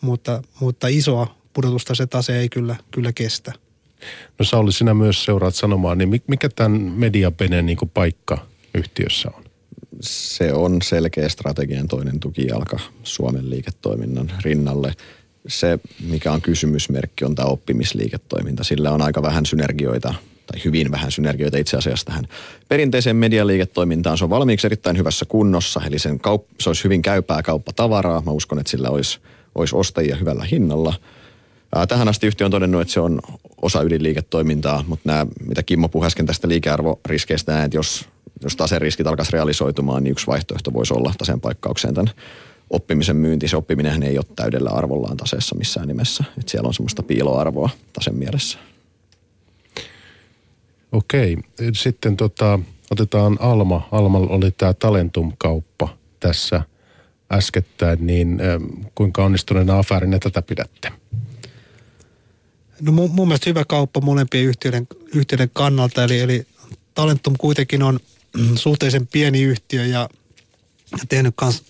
mutta, 0.00 0.42
mutta 0.60 0.88
isoa 0.88 1.34
pudotusta 1.52 1.94
se 1.94 2.06
tase 2.06 2.38
ei 2.38 2.48
kyllä, 2.48 2.76
kyllä 2.90 3.12
kestä. 3.12 3.52
No 4.38 4.44
Sauli, 4.44 4.72
sinä 4.72 4.94
myös 4.94 5.24
seuraat 5.24 5.54
sanomaan, 5.54 5.98
niin 5.98 6.22
mikä 6.26 6.48
tämän 6.48 6.80
mediapenen 6.80 7.66
niin 7.66 7.78
paikka 7.94 8.46
yhtiössä 8.74 9.30
on? 9.36 9.44
Se 10.00 10.52
on 10.52 10.82
selkeä 10.82 11.28
strategian 11.28 11.88
toinen 11.88 12.20
tukijalka 12.20 12.78
Suomen 13.02 13.50
liiketoiminnan 13.50 14.32
rinnalle. 14.44 14.94
Se, 15.48 15.78
mikä 16.08 16.32
on 16.32 16.42
kysymysmerkki, 16.42 17.24
on 17.24 17.34
tämä 17.34 17.48
oppimisliiketoiminta. 17.48 18.64
Sillä 18.64 18.90
on 18.90 19.02
aika 19.02 19.22
vähän 19.22 19.46
synergioita 19.46 20.14
tai 20.46 20.64
hyvin 20.64 20.90
vähän 20.90 21.12
synergioita 21.12 21.58
itse 21.58 21.76
asiassa 21.76 22.06
tähän 22.06 22.28
perinteiseen 22.68 23.16
medialiiketoimintaan. 23.16 24.18
Se 24.18 24.24
on 24.24 24.30
valmiiksi 24.30 24.66
erittäin 24.66 24.98
hyvässä 24.98 25.24
kunnossa, 25.24 25.80
eli 25.86 25.98
sen 25.98 26.20
kaup- 26.20 26.54
se 26.60 26.70
olisi 26.70 26.84
hyvin 26.84 27.02
käypää 27.02 27.42
kauppatavaraa. 27.42 28.22
Mä 28.26 28.30
uskon, 28.30 28.58
että 28.58 28.70
sillä 28.70 28.90
olisi, 28.90 29.18
olisi 29.54 29.76
ostajia 29.76 30.16
hyvällä 30.16 30.44
hinnalla. 30.44 30.94
Tähän 31.88 32.08
asti 32.08 32.26
yhtiö 32.26 32.44
on 32.44 32.50
todennut, 32.50 32.80
että 32.80 32.94
se 32.94 33.00
on 33.00 33.20
osa 33.62 33.82
ydinliiketoimintaa, 33.82 34.84
mutta 34.88 35.08
nämä, 35.08 35.26
mitä 35.46 35.62
Kimmo 35.62 35.88
puhui 35.88 36.06
äsken 36.06 36.26
tästä 36.26 36.48
liikearvoriskeistä, 36.48 37.64
että 37.64 37.76
jos, 37.76 38.08
jos 38.40 38.56
taseriskit 38.56 39.06
alkaisi 39.06 39.32
realisoitumaan, 39.32 40.04
niin 40.04 40.12
yksi 40.12 40.26
vaihtoehto 40.26 40.72
voisi 40.72 40.94
olla 40.94 41.14
taseen 41.18 41.40
paikkaukseen 41.40 41.94
tämän 41.94 42.14
oppimisen 42.70 43.16
myynti. 43.16 43.48
Se 43.48 43.56
oppiminen 43.56 44.02
ei 44.02 44.18
ole 44.18 44.26
täydellä 44.36 44.70
arvollaan 44.70 45.16
taseessa 45.16 45.56
missään 45.56 45.88
nimessä. 45.88 46.24
Että 46.38 46.50
siellä 46.50 46.66
on 46.66 46.74
semmoista 46.74 47.02
piiloarvoa 47.02 47.70
tasen 47.92 48.14
mielessä. 48.14 48.58
Okei, 50.92 51.36
sitten 51.74 52.16
tota, 52.16 52.58
otetaan 52.90 53.36
Alma. 53.40 53.88
Almalla 53.92 54.30
oli 54.30 54.50
tämä 54.50 54.74
Talentum-kauppa 54.74 55.88
tässä 56.20 56.62
äskettäin, 57.32 58.06
niin 58.06 58.40
kuinka 58.94 59.24
onnistuneena 59.24 59.78
afäärinä 59.78 60.18
tätä 60.18 60.42
pidätte? 60.42 60.92
No 62.80 62.92
mun, 62.92 63.10
mun 63.10 63.28
mielestä 63.28 63.50
hyvä 63.50 63.64
kauppa 63.68 64.00
molempien 64.00 64.44
yhtiöiden, 64.44 64.86
yhtiöiden 65.14 65.50
kannalta, 65.52 66.04
eli, 66.04 66.20
eli 66.20 66.46
Talentum 66.94 67.34
kuitenkin 67.38 67.82
on 67.82 68.00
suhteellisen 68.54 69.06
pieni 69.06 69.42
yhtiö 69.42 69.86
ja, 69.86 70.08
ja 70.92 71.04
tehnyt 71.08 71.34
myös 71.42 71.62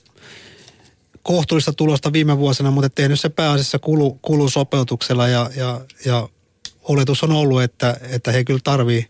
kohtuullista 1.22 1.72
tulosta 1.72 2.12
viime 2.12 2.38
vuosina, 2.38 2.70
mutta 2.70 2.90
tehnyt 2.90 3.20
se 3.20 3.28
pääasiassa 3.28 3.78
kulu, 3.78 4.18
kulusopeutuksella 4.22 5.28
ja, 5.28 5.50
ja, 5.56 5.80
ja 6.04 6.28
oletus 6.82 7.22
on 7.22 7.32
ollut, 7.32 7.62
että, 7.62 7.96
että 8.11 8.32
he 8.32 8.44
kyllä 8.44 8.61
tarvii 8.64 9.08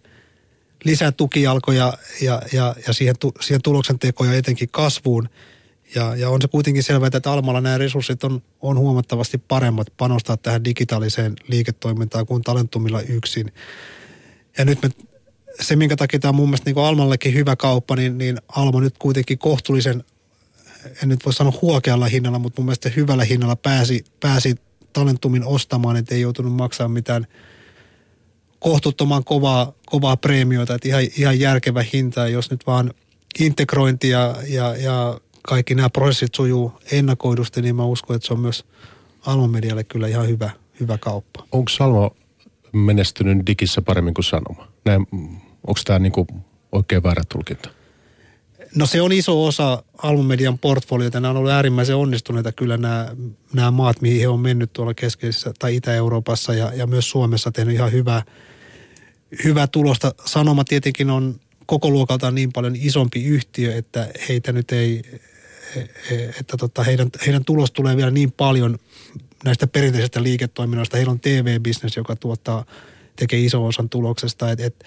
lisää 0.84 1.12
tukijalkoja 1.12 1.92
ja, 2.20 2.42
ja, 2.52 2.74
ja 2.86 2.92
siihen, 2.92 3.14
siihen 3.40 3.62
tuloksen 3.62 3.98
tekoja 3.98 4.34
etenkin 4.34 4.68
kasvuun. 4.70 5.28
Ja, 5.94 6.16
ja 6.16 6.30
on 6.30 6.42
se 6.42 6.48
kuitenkin 6.48 6.82
selvää, 6.82 7.10
että 7.14 7.32
Almalla 7.32 7.60
nämä 7.60 7.78
resurssit 7.78 8.24
on, 8.24 8.42
on 8.60 8.78
huomattavasti 8.78 9.38
paremmat 9.38 9.86
panostaa 9.96 10.36
tähän 10.36 10.64
digitaaliseen 10.64 11.36
liiketoimintaan 11.48 12.26
kuin 12.26 12.42
Talentumilla 12.42 13.00
yksin. 13.00 13.52
Ja 14.58 14.64
nyt 14.64 14.82
me, 14.82 14.90
se, 15.60 15.76
minkä 15.76 15.96
takia 15.96 16.18
tämä 16.18 16.30
on 16.30 16.34
mun 16.34 16.48
mielestä 16.48 16.70
niin 16.70 16.84
Almallekin 16.84 17.34
hyvä 17.34 17.56
kauppa, 17.56 17.96
niin, 17.96 18.18
niin 18.18 18.38
Alma 18.48 18.80
nyt 18.80 18.98
kuitenkin 18.98 19.38
kohtuullisen, 19.38 20.04
en 21.02 21.08
nyt 21.08 21.24
voi 21.24 21.32
sanoa 21.32 21.58
huokealla 21.62 22.06
hinnalla, 22.06 22.38
mutta 22.38 22.60
mun 22.60 22.66
mielestä 22.66 22.88
hyvällä 22.88 23.24
hinnalla 23.24 23.56
pääsi, 23.56 24.04
pääsi 24.20 24.54
Talentumin 24.92 25.44
ostamaan, 25.44 25.96
että 25.96 26.14
ei 26.14 26.20
joutunut 26.20 26.52
maksamaan 26.52 26.90
mitään– 26.90 27.26
kohtuuttoman 28.60 29.24
kovaa, 29.24 29.72
kovaa 29.86 30.16
preemioita, 30.16 30.74
että 30.74 30.88
ihan, 30.88 31.02
ihan 31.16 31.40
järkevä 31.40 31.84
hinta, 31.92 32.28
jos 32.28 32.50
nyt 32.50 32.66
vaan 32.66 32.94
integrointi 33.38 34.08
ja, 34.08 34.36
ja, 34.48 34.76
ja 34.76 35.20
kaikki 35.42 35.74
nämä 35.74 35.90
prosessit 35.90 36.34
sujuu 36.34 36.72
ennakoidusti, 36.92 37.62
niin 37.62 37.76
mä 37.76 37.84
uskon, 37.84 38.16
että 38.16 38.26
se 38.26 38.32
on 38.32 38.40
myös 38.40 38.64
Alma 39.26 39.48
Medialle 39.48 39.84
kyllä 39.84 40.08
ihan 40.08 40.28
hyvä, 40.28 40.50
hyvä 40.80 40.98
kauppa. 40.98 41.44
Onko 41.52 41.68
Salmo 41.68 42.16
menestynyt 42.72 43.46
digissä 43.46 43.82
paremmin 43.82 44.14
kuin 44.14 44.24
Sanoma? 44.24 44.68
Onko 45.66 45.80
tämä 45.84 45.98
niinku 45.98 46.26
oikein 46.72 47.02
väärä 47.02 47.22
tulkinta? 47.28 47.70
No 48.74 48.86
se 48.86 49.02
on 49.02 49.12
iso 49.12 49.44
osa 49.44 49.82
Almamedian 49.98 50.58
portfoliota. 50.58 51.20
Nämä 51.20 51.30
on 51.30 51.36
ollut 51.36 51.50
äärimmäisen 51.50 51.96
onnistuneita 51.96 52.52
kyllä 52.52 52.76
nämä, 52.76 53.16
nämä 53.52 53.70
maat, 53.70 54.00
mihin 54.00 54.20
he 54.20 54.28
on 54.28 54.40
mennyt 54.40 54.72
tuolla 54.72 54.94
keskeisessä 54.94 55.52
tai 55.58 55.76
Itä-Euroopassa 55.76 56.54
ja, 56.54 56.72
ja 56.74 56.86
myös 56.86 57.10
Suomessa 57.10 57.52
tehnyt 57.52 57.74
ihan 57.74 57.92
hyvää, 57.92 58.22
hyvää 59.44 59.66
tulosta. 59.66 60.14
Sanoma 60.24 60.64
tietenkin 60.64 61.10
on 61.10 61.40
koko 61.66 61.90
luokaltaan 61.90 62.34
niin 62.34 62.52
paljon 62.52 62.76
isompi 62.76 63.24
yhtiö, 63.24 63.76
että 63.76 64.08
heitä 64.28 64.52
nyt 64.52 64.72
ei, 64.72 65.02
että 66.40 66.56
tota, 66.56 66.82
heidän, 66.82 67.08
heidän 67.26 67.44
tulos 67.44 67.70
tulee 67.70 67.96
vielä 67.96 68.10
niin 68.10 68.32
paljon 68.32 68.78
näistä 69.44 69.66
perinteisistä 69.66 70.22
liiketoiminnoista. 70.22 70.96
Heillä 70.96 71.10
on 71.10 71.20
TV-bisnes, 71.20 71.96
joka 71.96 72.16
tuottaa, 72.16 72.64
tekee 73.16 73.40
iso 73.40 73.66
osan 73.66 73.88
tuloksesta. 73.88 74.50
Et, 74.50 74.60
et, 74.60 74.84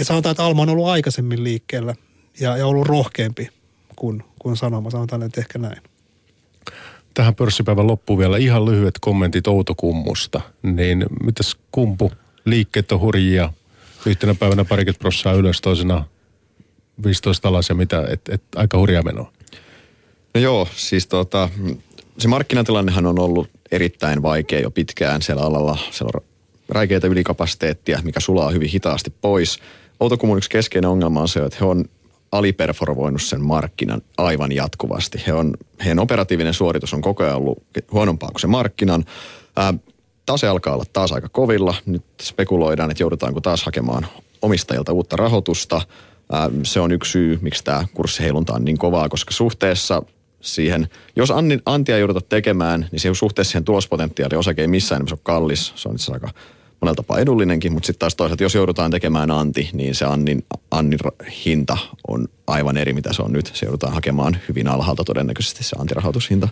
et 0.00 0.06
sanotaan, 0.06 0.30
että 0.30 0.44
Alma 0.44 0.62
on 0.62 0.68
ollut 0.68 0.86
aikaisemmin 0.86 1.44
liikkeellä 1.44 1.94
ja, 2.40 2.56
ja 2.56 2.66
ollut 2.66 2.86
rohkeampi 2.86 3.48
kuin, 3.96 4.22
kuin 4.38 4.56
sanoma. 4.56 4.90
Sanotaan, 4.90 5.22
että 5.22 5.40
ehkä 5.40 5.58
näin. 5.58 5.82
Tähän 7.14 7.34
pörssipäivän 7.34 7.86
loppuun 7.86 8.18
vielä 8.18 8.38
ihan 8.38 8.64
lyhyet 8.64 8.98
kommentit 9.00 9.46
Outokummusta. 9.46 10.40
Niin 10.62 11.06
mitäs 11.22 11.56
kumpu? 11.72 12.12
Liikkeet 12.44 12.92
on 12.92 13.00
hurjia. 13.00 13.52
Yhtenä 14.06 14.34
päivänä 14.34 14.64
parikymmentä 14.64 14.98
prossaa 14.98 15.32
ylös, 15.32 15.60
toisena 15.60 16.04
15 17.04 17.48
alas 17.48 17.68
ja 17.68 17.74
mitä, 17.74 18.06
et, 18.10 18.20
et, 18.28 18.42
aika 18.56 18.78
hurjaa 18.78 19.02
menoa. 19.02 19.32
No 20.34 20.40
joo, 20.40 20.68
siis 20.76 21.06
tota, 21.06 21.48
se 22.18 22.28
markkinatilannehan 22.28 23.06
on 23.06 23.18
ollut 23.18 23.50
erittäin 23.72 24.22
vaikea 24.22 24.60
jo 24.60 24.70
pitkään 24.70 25.22
siellä 25.22 25.42
alalla. 25.42 25.78
Siellä 25.90 26.10
on 26.14 26.29
räikeitä 26.70 27.06
ylikapasiteettia, 27.06 28.00
mikä 28.04 28.20
sulaa 28.20 28.50
hyvin 28.50 28.68
hitaasti 28.68 29.12
pois. 29.20 29.58
Outokummun 30.00 30.38
yksi 30.38 30.50
keskeinen 30.50 30.90
ongelma 30.90 31.20
on 31.20 31.28
se, 31.28 31.40
että 31.40 31.58
he 31.60 31.66
on 31.66 31.84
aliperforvoinut 32.32 33.22
sen 33.22 33.40
markkinan 33.40 34.00
aivan 34.18 34.52
jatkuvasti. 34.52 35.22
He 35.26 35.32
on, 35.32 35.54
heidän 35.84 35.98
operatiivinen 35.98 36.54
suoritus 36.54 36.94
on 36.94 37.00
koko 37.00 37.24
ajan 37.24 37.36
ollut 37.36 37.62
huonompaa 37.92 38.30
kuin 38.30 38.40
se 38.40 38.46
markkinan. 38.46 39.04
Ää, 39.56 39.74
tase 40.26 40.48
alkaa 40.48 40.74
olla 40.74 40.84
taas 40.92 41.12
aika 41.12 41.28
kovilla. 41.28 41.74
Nyt 41.86 42.04
spekuloidaan, 42.22 42.90
että 42.90 43.02
joudutaanko 43.02 43.40
taas 43.40 43.64
hakemaan 43.64 44.06
omistajilta 44.42 44.92
uutta 44.92 45.16
rahoitusta. 45.16 45.82
Ää, 46.32 46.50
se 46.62 46.80
on 46.80 46.92
yksi 46.92 47.10
syy, 47.10 47.38
miksi 47.42 47.64
tämä 47.64 47.84
kurssiheilunta 47.94 48.54
on 48.54 48.64
niin 48.64 48.78
kovaa, 48.78 49.08
koska 49.08 49.32
suhteessa 49.32 50.02
siihen, 50.40 50.88
jos 51.16 51.32
antia 51.66 51.98
jouduta 51.98 52.20
tekemään, 52.20 52.88
niin 52.92 53.00
se 53.00 53.14
suhteessa 53.14 53.50
siihen 53.50 53.64
tulospotentiaali 53.64 54.36
osake 54.36 54.60
ei 54.62 54.68
missään 54.68 54.98
nimessä 54.98 55.14
ole 55.14 55.20
kallis. 55.22 55.72
Se 55.76 55.88
on 55.88 55.94
itse 55.94 56.12
aika 56.12 56.30
monella 56.80 56.94
tapaa 56.94 57.18
edullinenkin, 57.18 57.72
mutta 57.72 57.86
sitten 57.86 57.98
taas 57.98 58.16
toisaalta, 58.16 58.42
jos 58.42 58.54
joudutaan 58.54 58.90
tekemään 58.90 59.30
anti, 59.30 59.70
niin 59.72 59.94
se 59.94 60.04
annin, 60.04 60.44
annin 60.70 60.98
hinta 61.46 61.78
on 62.08 62.28
aivan 62.46 62.76
eri, 62.76 62.92
mitä 62.92 63.12
se 63.12 63.22
on 63.22 63.32
nyt. 63.32 63.50
Se 63.54 63.66
joudutaan 63.66 63.92
hakemaan 63.92 64.38
hyvin 64.48 64.68
alhaalta 64.68 65.04
todennäköisesti 65.04 65.64
se 65.64 65.76
antirahoitushinta. 65.78 66.48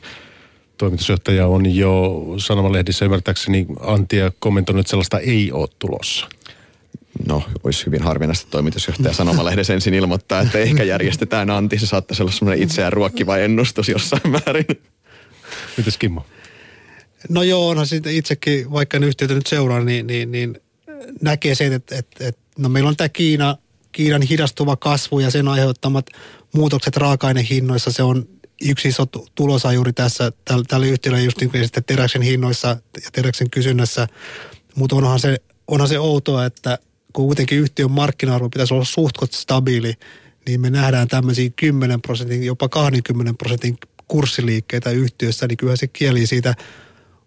Toimitusjohtaja 0.79 1.47
on 1.47 1.74
jo 1.74 2.24
sanomalehdissä 2.37 3.05
ymmärtääkseni 3.05 3.66
Antia 3.81 4.33
kommentoinut, 4.39 4.81
että 4.81 4.91
sellaista 4.91 5.18
ei 5.18 5.53
ole 5.53 5.68
tulossa. 5.79 6.26
No, 7.29 7.43
olisi 7.64 7.87
hyvin 7.87 8.03
harvinaista 8.03 8.51
toimitusjohtaja 8.51 9.14
sanomalehdessä 9.14 9.74
ensin 9.74 9.95
ilmoittaa, 9.95 10.41
että 10.41 10.59
ehkä 10.59 10.85
järjestetään 10.85 11.51
anti. 11.51 11.79
Se 11.79 11.87
saattaisi 11.87 12.22
olla 12.22 12.33
semmoinen 12.33 12.62
itseään 12.62 12.93
ruokkiva 12.93 13.37
ennustus 13.37 13.89
jossain 13.89 14.22
määrin. 14.31 14.66
Mites 15.76 15.99
Kimmo? 15.99 16.24
No 17.28 17.42
joo, 17.42 17.68
onhan 17.68 17.86
sitten 17.86 18.14
itsekin, 18.14 18.70
vaikka 18.72 18.98
ne 18.98 19.06
yhtiötä 19.06 19.34
nyt 19.34 19.46
seuraa, 19.46 19.80
niin, 19.80 20.06
niin, 20.06 20.32
niin 20.32 20.60
näkee 21.20 21.54
sen, 21.54 21.72
että, 21.72 21.96
että, 21.98 22.28
että 22.28 22.40
no 22.58 22.68
meillä 22.68 22.88
on 22.88 22.96
tämä 22.96 23.08
Kiina, 23.08 23.56
Kiinan 23.92 24.22
hidastuva 24.22 24.76
kasvu 24.76 25.18
ja 25.18 25.30
sen 25.30 25.48
aiheuttamat 25.48 26.06
muutokset 26.54 26.96
raaka-ainehinnoissa. 26.96 27.92
Se 27.92 28.02
on 28.02 28.28
yksi 28.64 28.88
iso 28.88 29.06
tulosa 29.34 29.72
juuri 29.72 29.92
tässä, 29.92 30.32
tällä, 30.44 30.64
tällä 30.68 30.86
yhtiöllä 30.86 31.20
just 31.20 31.40
niin 31.40 31.50
kuin 31.50 31.68
teräksen 31.86 32.22
hinnoissa 32.22 32.68
ja 33.04 33.10
teräksen 33.12 33.50
kysynnässä. 33.50 34.08
Mutta 34.74 34.96
onhan 34.96 35.20
se, 35.20 35.36
onhan 35.68 35.88
se 35.88 35.98
outoa, 35.98 36.44
että 36.44 36.78
kun 37.12 37.26
kuitenkin 37.26 37.58
yhtiön 37.58 37.90
markkina-arvo 37.90 38.48
pitäisi 38.48 38.74
olla 38.74 38.84
suht 38.84 39.16
stabiili, 39.32 39.94
niin 40.46 40.60
me 40.60 40.70
nähdään 40.70 41.08
tämmöisiä 41.08 41.50
10 41.56 42.02
prosentin, 42.02 42.44
jopa 42.44 42.68
20 42.68 43.34
prosentin 43.38 43.78
kurssiliikkeitä 44.08 44.90
yhtiössä, 44.90 45.46
niin 45.46 45.56
kyllä 45.56 45.76
se 45.76 45.86
kieli 45.86 46.26
siitä– 46.26 46.54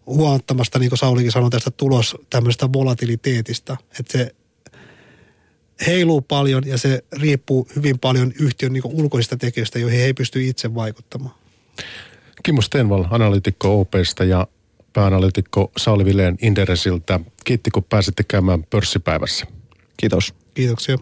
huomattamasta, 0.05 0.79
niin 0.79 0.89
kuin 0.89 0.99
Saulikin 0.99 1.31
sanoi 1.31 1.49
tästä 1.49 1.71
tulos 1.71 2.17
tämmöisestä 2.29 2.69
volatiliteetista, 2.73 3.77
että 3.99 4.17
se 4.17 4.35
heiluu 5.87 6.21
paljon 6.21 6.63
ja 6.65 6.77
se 6.77 7.03
riippuu 7.11 7.67
hyvin 7.75 7.99
paljon 7.99 8.33
yhtiön 8.39 8.73
niin 8.73 8.83
ulkoisista 8.85 9.37
tekijöistä, 9.37 9.79
joihin 9.79 9.99
he 9.99 10.05
ei 10.05 10.13
pysty 10.13 10.47
itse 10.47 10.75
vaikuttamaan. 10.75 11.35
Kimmo 12.43 12.61
Stenval, 12.61 13.05
analytikko 13.09 13.79
OPsta 13.81 14.23
ja 14.23 14.47
pääanalyytikko 14.93 15.71
Sauli 15.77 16.05
Vileen 16.05 16.37
Inderesiltä. 16.41 17.19
Kiitti, 17.43 17.71
kun 17.71 17.83
pääsitte 17.83 18.23
käymään 18.23 18.63
pörssipäivässä. 18.63 19.45
Kiitos. 19.97 20.33
Kiitoksia. 20.53 20.97